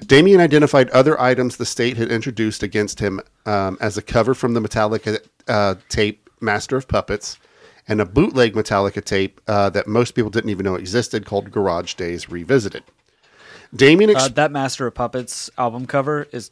[0.06, 4.54] Damien identified other items the state had introduced against him um, as a cover from
[4.54, 5.18] the Metallica
[5.48, 7.38] uh, tape Master of Puppets
[7.88, 11.94] and a bootleg Metallica tape uh, that most people didn't even know existed called Garage
[11.94, 12.84] Days Revisited.
[13.74, 16.50] Damien, ex- Uh, that Master of Puppets album cover is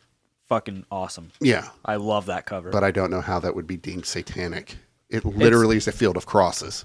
[0.49, 1.31] fucking awesome.
[1.41, 2.71] yeah, I love that cover.
[2.71, 4.77] but I don't know how that would be deemed satanic.
[5.09, 6.85] It literally is a field of crosses.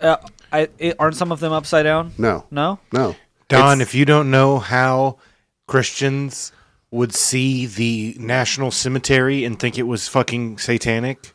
[0.00, 0.16] Uh,
[0.52, 2.12] I, it, aren't some of them upside down?
[2.18, 2.78] No, No.
[2.92, 3.16] no.
[3.48, 5.18] Don, It's- if you don't know how
[5.66, 6.52] Christians
[6.90, 11.34] would see the national cemetery and think it was fucking satanic,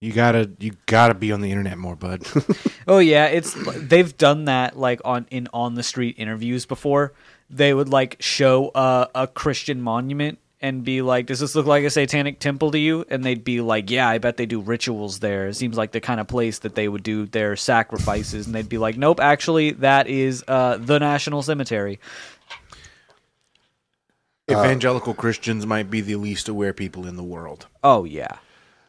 [0.00, 2.22] you gotta you gotta be on the internet more, bud.
[2.86, 7.14] Oh yeah, it's they've done that like on in on the street interviews before.
[7.48, 11.84] They would like show a, a Christian monument and be like, "Does this look like
[11.84, 15.20] a satanic temple to you?" And they'd be like, "Yeah, I bet they do rituals
[15.20, 15.48] there.
[15.48, 18.68] It seems like the kind of place that they would do their sacrifices." And they'd
[18.68, 21.98] be like, "Nope, actually, that is uh, the National Cemetery."
[24.50, 27.66] Evangelical Christians might be the least aware people in the world.
[27.82, 28.36] Oh yeah,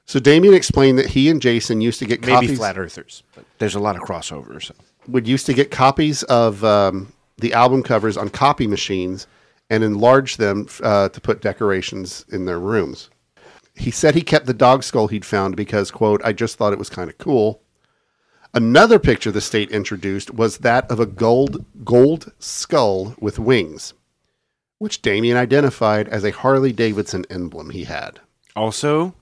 [0.05, 2.57] So Damien explained that he and Jason used to get Maybe copies.
[2.57, 4.65] flat earthers, but there's a lot of crossovers.
[4.65, 4.73] So
[5.07, 9.27] would used to get copies of um, the album covers on copy machines
[9.69, 13.09] and enlarge them uh, to put decorations in their rooms.
[13.75, 16.79] He said he kept the dog skull he'd found because, quote, I just thought it
[16.79, 17.61] was kind of cool.
[18.53, 23.93] Another picture the state introduced was that of a gold gold skull with wings,
[24.79, 28.19] which Damien identified as a Harley Davidson emblem he had.
[28.55, 29.13] also,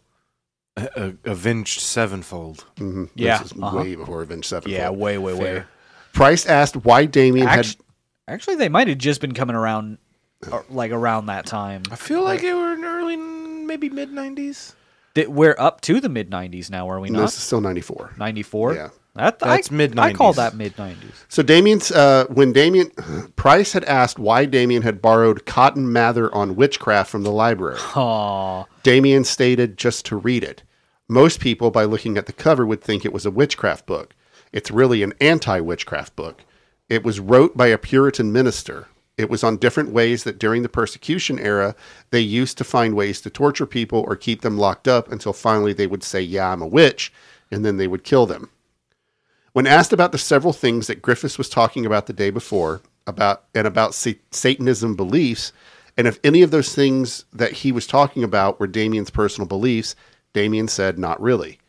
[0.75, 2.65] a, a, Avenged Sevenfold.
[2.77, 3.09] Mhm.
[3.15, 3.77] Yeah, this is uh-huh.
[3.77, 4.73] way before Avenged Sevenfold.
[4.73, 5.63] yeah, way, way, way.
[6.13, 7.85] Price asked why Damien had Actually,
[8.27, 9.97] actually, they might have just been coming around,
[10.51, 11.84] uh, like around that time.
[11.91, 14.73] I feel like it were in early, maybe mid '90s.
[15.15, 17.25] That we're up to the mid '90s now, are we no, not?
[17.25, 18.13] this is still ninety four.
[18.17, 18.75] '94.
[18.75, 18.89] Yeah.
[19.15, 20.35] That, That's I, mid- I call 90s.
[20.38, 21.23] that mid '90s.
[21.30, 22.90] So Damien's uh, when Damien
[23.35, 27.77] Price had asked why Damien had borrowed Cotton Mather on witchcraft from the library.
[27.95, 30.64] Aw, Damien stated just to read it.
[31.07, 34.15] Most people, by looking at the cover, would think it was a witchcraft book.
[34.52, 36.44] It's really an anti-witchcraft book.
[36.90, 38.88] It was wrote by a Puritan minister.
[39.18, 41.76] It was on different ways that during the persecution era,
[42.10, 45.73] they used to find ways to torture people or keep them locked up until finally
[45.73, 47.11] they would say, "Yeah, I'm a witch,"
[47.52, 48.49] and then they would kill them.
[49.53, 53.43] When asked about the several things that Griffiths was talking about the day before, about
[53.53, 55.53] and about sa- Satanism beliefs,
[55.95, 59.95] and if any of those things that he was talking about were Damien's personal beliefs,
[60.34, 61.59] Damien said not really.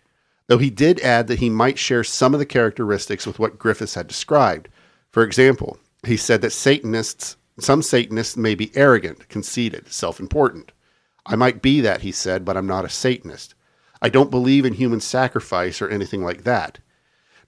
[0.47, 3.95] Though he did add that he might share some of the characteristics with what Griffiths
[3.95, 4.71] had described.
[5.11, 10.73] For example, he said that Satanists, some Satanists may be arrogant, conceited, self important.
[11.27, 13.55] I might be that, he said, but I'm not a Satanist.
[14.01, 16.79] I don't believe in human sacrifice or anything like that.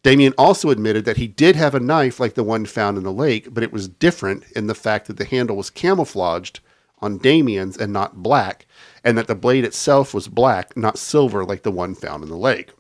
[0.07, 3.13] Damien also admitted that he did have a knife like the one found in the
[3.13, 6.61] lake, but it was different in the fact that the handle was camouflaged
[7.01, 8.67] on Damien's and not black,
[9.03, 12.37] and that the blade itself was black, not silver like the one found in the
[12.37, 12.71] lake.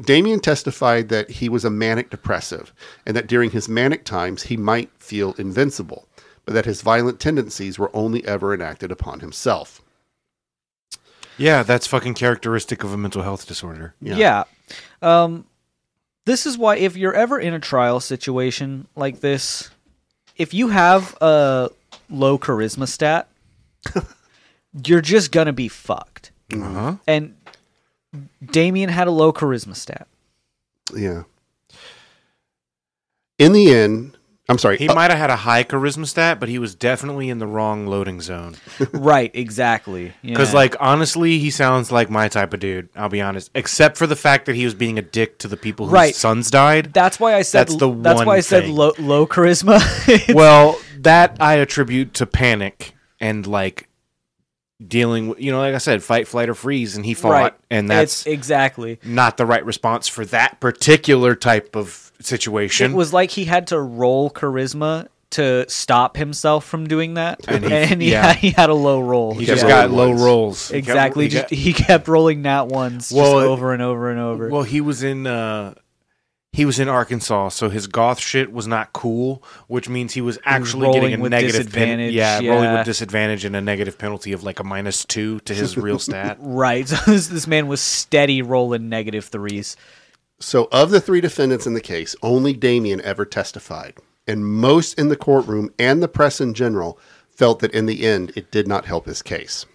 [0.00, 2.72] Damien testified that he was a manic depressive
[3.04, 6.08] and that during his manic times he might feel invincible,
[6.46, 9.82] but that his violent tendencies were only ever enacted upon himself.
[11.36, 13.94] Yeah, that's fucking characteristic of a mental health disorder.
[14.00, 14.16] Yeah.
[14.16, 14.44] Yeah.
[15.02, 15.44] Um,
[16.30, 19.68] this is why if you're ever in a trial situation like this,
[20.36, 21.70] if you have a
[22.08, 23.28] low charisma stat,
[24.86, 26.30] you're just gonna be fucked.
[26.52, 26.98] Uh-huh.
[27.08, 27.34] And
[28.44, 30.06] Damien had a low charisma stat.
[30.94, 31.24] Yeah.
[33.40, 34.16] In the end,
[34.50, 34.76] I'm sorry.
[34.78, 37.46] He uh, might have had a high charisma stat, but he was definitely in the
[37.46, 38.56] wrong loading zone.
[38.92, 40.12] right, exactly.
[40.22, 40.56] Because, Yeah.
[40.56, 42.88] like, honestly, he sounds like my type of dude.
[42.96, 43.50] I'll be honest.
[43.54, 46.14] Except for the fact that he was being a dick to the people whose Right.
[46.14, 46.92] sons died.
[46.92, 49.80] that's why I said that's the that's one why I said low, low charisma.
[50.34, 53.88] well, that I attribute to panic and like
[54.86, 57.52] dealing with, you know, like I said, fight, flight, or freeze, and he fought, right,
[57.70, 58.98] and that's It's- exactly.
[59.04, 62.92] not the right response for that particular type of situation.
[62.92, 67.64] It was like he had to roll charisma to stop himself from doing that, And
[67.72, 68.26] and he- he, yeah.
[68.28, 69.32] had, he had a low roll.
[69.34, 69.82] he kept just Yeah.
[69.86, 70.22] got low ones.
[70.22, 70.68] rolls.
[70.68, 71.24] He kept- exactly.
[71.24, 74.48] he just got- he kept rolling nat ones Well, just over and over and over.
[74.48, 75.74] Well, he was in uh
[76.52, 80.36] he was in Arkansas, so his goth shit was not cool, which means he was
[80.44, 82.76] actually getting a with negative pen- disadvantage, yeah, rolling yeah.
[82.78, 86.38] with disadvantage and a negative penalty of like a minus two to his real stat.
[86.40, 86.88] right.
[86.88, 89.76] So this, this man was steady rolling negative threes.
[90.40, 93.94] So, of the three defendants in the case, only Damien ever testified.
[94.26, 96.98] And most in the courtroom and the press in general
[97.28, 99.66] felt that in the end, it did not help his case.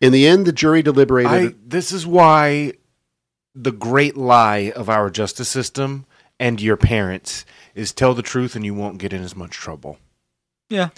[0.00, 1.32] In the end, the jury deliberated.
[1.32, 2.74] I this is why
[3.54, 6.04] the great lie of our justice system
[6.40, 9.98] and your parents is tell the truth and you won't get in as much trouble.
[10.68, 10.90] Yeah.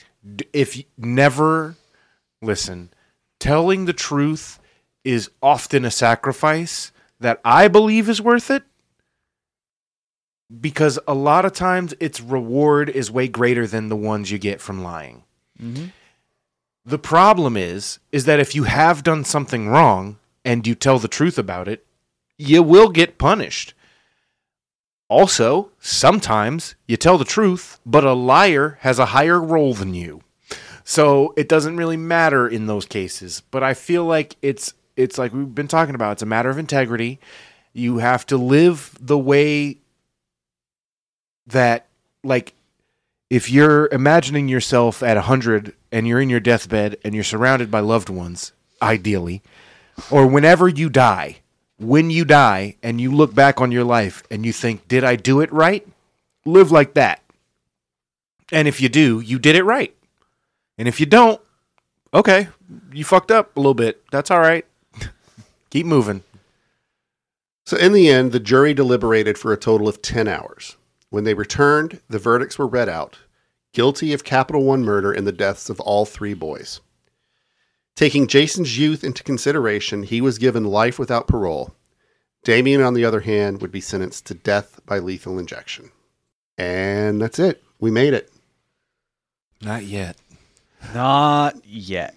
[0.52, 1.76] If y- never
[2.40, 2.90] listen,
[3.38, 4.58] telling the truth
[5.04, 6.90] is often a sacrifice
[7.20, 8.64] that I believe is worth it
[10.60, 14.60] because a lot of times its reward is way greater than the ones you get
[14.60, 15.24] from lying.
[15.60, 15.92] Mhm.
[16.84, 21.08] The problem is is that if you have done something wrong and you tell the
[21.08, 21.84] truth about it,
[22.38, 23.74] you will get punished.
[25.08, 30.22] Also, sometimes you tell the truth, but a liar has a higher role than you.
[30.84, 33.42] So it doesn't really matter in those cases.
[33.50, 36.12] But I feel like it's it's like we've been talking about.
[36.12, 37.20] It's a matter of integrity.
[37.72, 39.78] You have to live the way
[41.46, 41.86] that
[42.24, 42.54] like
[43.30, 47.80] if you're imagining yourself at 100 and you're in your deathbed and you're surrounded by
[47.80, 49.42] loved ones, ideally,
[50.10, 51.38] or whenever you die,
[51.78, 55.16] when you die and you look back on your life and you think, did I
[55.16, 55.86] do it right?
[56.44, 57.22] Live like that.
[58.52, 59.94] And if you do, you did it right.
[60.78, 61.40] And if you don't,
[62.14, 62.48] okay,
[62.92, 64.02] you fucked up a little bit.
[64.10, 64.65] That's all right.
[65.70, 66.22] Keep moving.
[67.64, 70.76] So, in the end, the jury deliberated for a total of 10 hours.
[71.10, 73.18] When they returned, the verdicts were read out
[73.76, 76.80] guilty of Capital One murder in the deaths of all three boys.
[77.94, 81.74] Taking Jason's youth into consideration, he was given life without parole.
[82.42, 85.90] Damien, on the other hand, would be sentenced to death by lethal injection.
[86.56, 87.62] And that's it.
[87.78, 88.32] We made it.
[89.60, 90.16] Not yet.
[90.94, 92.14] Not yet.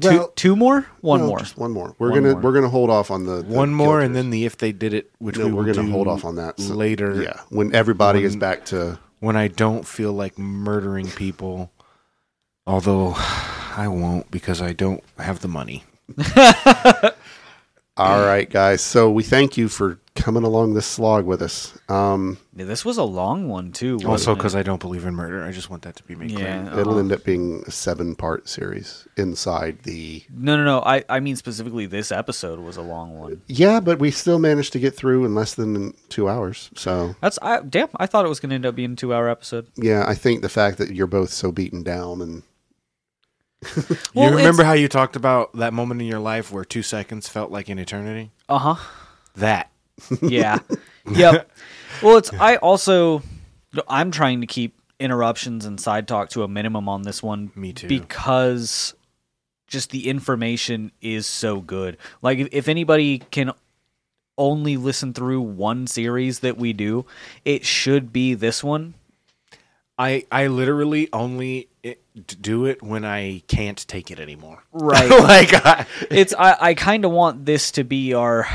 [0.00, 0.86] Well, two, two more?
[1.00, 1.38] One No, more.
[1.40, 1.94] Just one more.
[1.98, 2.40] We're One gonna more.
[2.42, 4.72] we're gonna hold off on the, the One more, guilt and then the if they
[4.72, 7.22] did it, which No, we we're gonna do hold off on that so- later.
[7.22, 11.70] yeah when everybody is back to when I don't feel like murdering people.
[12.66, 13.14] Although
[13.76, 15.84] I won't because I don't have the money.
[17.96, 18.80] All right, guys.
[18.80, 21.78] So we thank you for coming along this slog with us.
[21.88, 23.98] Um, Yeah, this was a long one too.
[24.04, 25.42] Also, because I don't believe in murder.
[25.44, 26.68] I just want that to be made clear.
[26.72, 26.98] it'll uh-huh.
[26.98, 30.22] end up being a seven-part series inside the.
[30.30, 30.80] No, no, no.
[30.80, 33.42] I, I mean specifically, this episode was a long one.
[33.46, 36.70] Yeah, but we still managed to get through in less than two hours.
[36.74, 37.88] So That's I, damn.
[37.96, 39.68] I thought it was going to end up being a two-hour episode.
[39.76, 42.42] yeah, I think the fact that you're both so beaten down and
[44.14, 47.28] Well, you remember how you talked about that moment in your life where two seconds
[47.28, 48.30] felt like an eternity?
[48.48, 48.88] Uh huh.
[49.36, 49.70] That.
[50.22, 50.58] Yeah.
[51.10, 51.50] yep.
[52.02, 53.24] Well, it's I also
[53.88, 57.50] I'm trying to keep interruptions and side talk to a minimum on this one.
[57.56, 57.88] Me too.
[57.88, 58.94] Because
[59.66, 61.96] just the information is so good.
[62.22, 63.52] Like if, if anybody can
[64.36, 67.04] only listen through one series that we do,
[67.44, 68.94] it should be this one.
[69.98, 74.62] I I literally only eh, it, do it when I can't take it anymore.
[74.72, 75.10] Right.
[75.10, 78.46] like I, it's I, I kind of want this to be our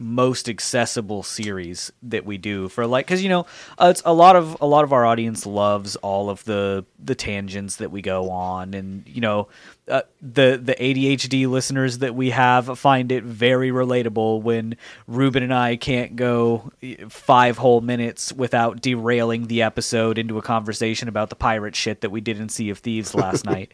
[0.00, 3.44] most accessible series that we do for like because you know
[3.78, 7.14] uh, it's a lot of a lot of our audience loves all of the the
[7.14, 9.46] tangents that we go on and you know
[9.90, 14.76] uh, the the ADHD listeners that we have find it very relatable when
[15.06, 16.70] Ruben and I can't go
[17.08, 22.10] five whole minutes without derailing the episode into a conversation about the pirate shit that
[22.10, 23.72] we did in Sea of Thieves last night,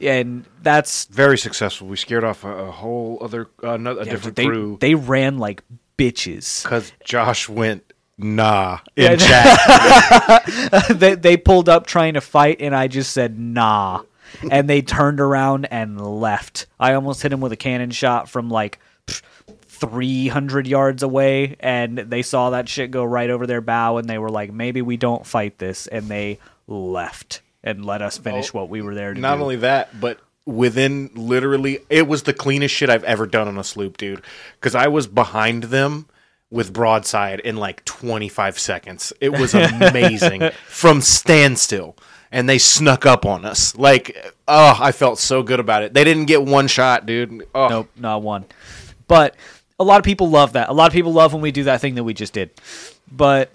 [0.00, 1.88] and that's very successful.
[1.88, 4.94] We scared off a, a whole other uh, another, a yeah, different they crew they
[4.94, 5.62] ran like
[5.98, 6.62] bitches.
[6.62, 10.42] because Josh went nah in chat.
[10.90, 14.02] they they pulled up trying to fight, and I just said nah,
[14.50, 16.66] and they turned around and left.
[16.78, 18.78] I almost hit him with a cannon shot from like.
[19.68, 24.16] 300 yards away and they saw that shit go right over their bow and they
[24.16, 28.70] were like maybe we don't fight this and they left and let us finish what
[28.70, 29.20] we were there to do.
[29.20, 29.42] Not do.
[29.42, 33.64] only that, but within literally, it was the cleanest shit I've ever done on a
[33.64, 34.22] sloop, dude.
[34.58, 36.06] Because I was behind them
[36.48, 39.12] with broadside in like 25 seconds.
[39.20, 41.96] It was amazing from standstill.
[42.32, 43.76] And they snuck up on us.
[43.76, 45.94] Like, oh, I felt so good about it.
[45.94, 47.46] They didn't get one shot, dude.
[47.54, 48.44] Oh, Nope, not one.
[49.08, 49.36] But
[49.78, 50.68] a lot of people love that.
[50.68, 52.50] A lot of people love when we do that thing that we just did.
[53.10, 53.50] But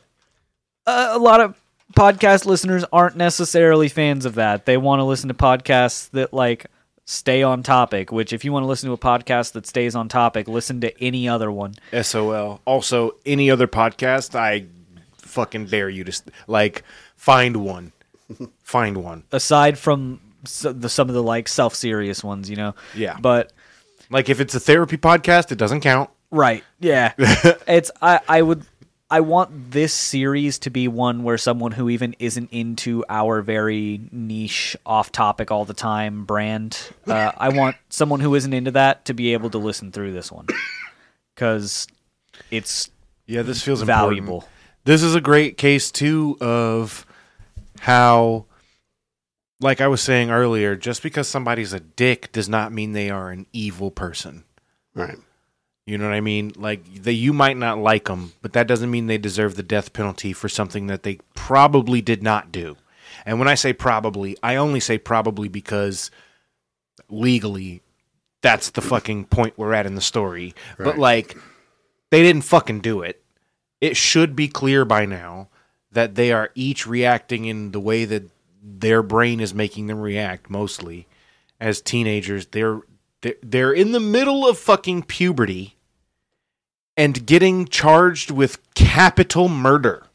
[0.88, 1.56] uh, a lot of
[1.96, 4.66] podcast listeners aren't necessarily fans of that.
[4.66, 6.68] They want to listen to podcasts that like
[7.06, 10.08] stay on topic, which if you want to listen to a podcast that stays on
[10.08, 11.74] topic, listen to any other one.
[12.02, 12.62] SOL.
[12.66, 14.66] Also, any other podcast, I
[15.18, 16.84] fucking dare you to st- like
[17.16, 17.92] find one.
[18.64, 19.24] Find one.
[19.32, 20.20] Aside from
[20.62, 22.76] the, some of the like self-serious ones, you know.
[22.96, 23.18] Yeah.
[23.20, 23.52] But
[24.10, 26.10] Like if it's a therapy podcast, it doesn't count.
[26.32, 26.64] Right.
[26.80, 27.14] Yeah.
[27.18, 28.66] it's I I would
[29.10, 34.00] I want this series to be one where someone who even isn't into our very
[34.12, 39.04] niche off topic all the time brand uh, I want someone who isn't into that
[39.06, 40.48] to be able to listen through this one
[41.36, 41.88] cuz
[42.50, 42.90] it's
[43.28, 44.36] Yeah, this feels valuable.
[44.36, 44.52] Important.
[44.86, 47.06] This is a great case too of
[47.82, 48.46] how
[49.60, 53.32] like I was saying earlier, just because somebody's a dick does not mean they are
[53.32, 54.44] an evil person.
[54.94, 55.18] Right.
[55.88, 56.52] You know what I mean?
[56.56, 59.94] Like that you might not like them, but that doesn't mean they deserve the death
[59.94, 62.78] penalty for something that they probably did not do.
[63.26, 66.12] And when I say probably, I only say probably because
[67.10, 67.82] legally
[68.42, 70.54] that's the fucking point we're at in the story.
[70.78, 71.36] But like
[72.12, 73.24] they didn't fucking do it.
[73.80, 75.50] It should be clear by now
[75.92, 78.30] that they are each reacting in the way that
[78.64, 81.08] their brain is making them react mostly
[81.60, 82.48] as teenagers.
[82.48, 82.82] They're
[83.44, 85.76] they're, in the middle of fucking puberty
[86.98, 90.08] and getting charged with capital murder.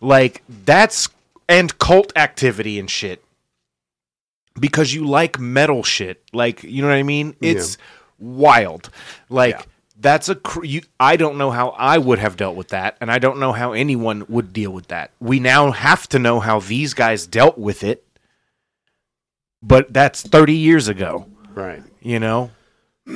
[0.00, 1.08] Like that's
[1.48, 3.22] and cult activity and shit.
[4.58, 6.22] Because you like metal shit.
[6.32, 7.36] Like, you know what I mean?
[7.42, 7.76] It's
[8.18, 8.90] wild.
[9.28, 9.62] Like Yeah.
[9.98, 13.10] That's a cr- you, I don't know how I would have dealt with that and
[13.10, 15.10] I don't know how anyone would deal with that.
[15.20, 18.02] We now have to know how these guys dealt with it.
[19.62, 21.82] But that's 30 years ago, Right.
[22.00, 22.50] you know?
[23.08, 23.14] All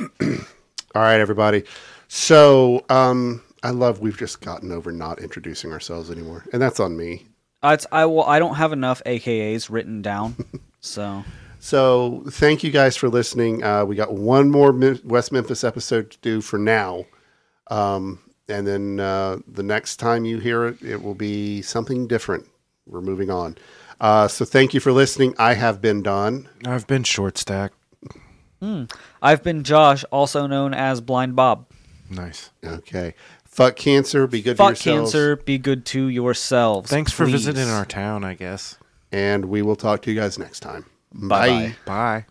[0.95, 1.63] right, everybody.
[2.07, 6.97] So, um, I love we've just gotten over not introducing ourselves anymore, and that's on
[6.97, 7.27] me.
[7.63, 10.35] Uh, It's, I will I don't have enough AKAs written down.
[10.83, 11.23] So
[11.63, 13.63] So, thank you guys for listening.
[13.63, 14.71] Uh, we got one more
[15.03, 17.05] West Memphis episode to do for now,
[17.69, 18.17] um,
[18.49, 22.47] and then uh, the next time you hear it, it will be something different.
[22.87, 23.59] We're moving on.
[23.99, 25.35] Uh, so, thank you for listening.
[25.37, 26.49] I have been Don.
[26.65, 27.73] I've been short stack.
[29.21, 31.67] I've been Josh, also known as Blind Bob.
[32.09, 32.49] Nice.
[32.63, 33.13] Okay.
[33.45, 34.25] Fuck cancer.
[34.25, 35.11] Be good to Fuck yourselves.
[35.11, 36.89] cancer, be good to yourselves.
[36.89, 37.33] Thanks for please.
[37.33, 38.77] visiting our town, I guess.
[39.11, 40.85] And we will talk to you guys next time.
[41.13, 41.77] Bye-bye.
[41.85, 42.25] Bye.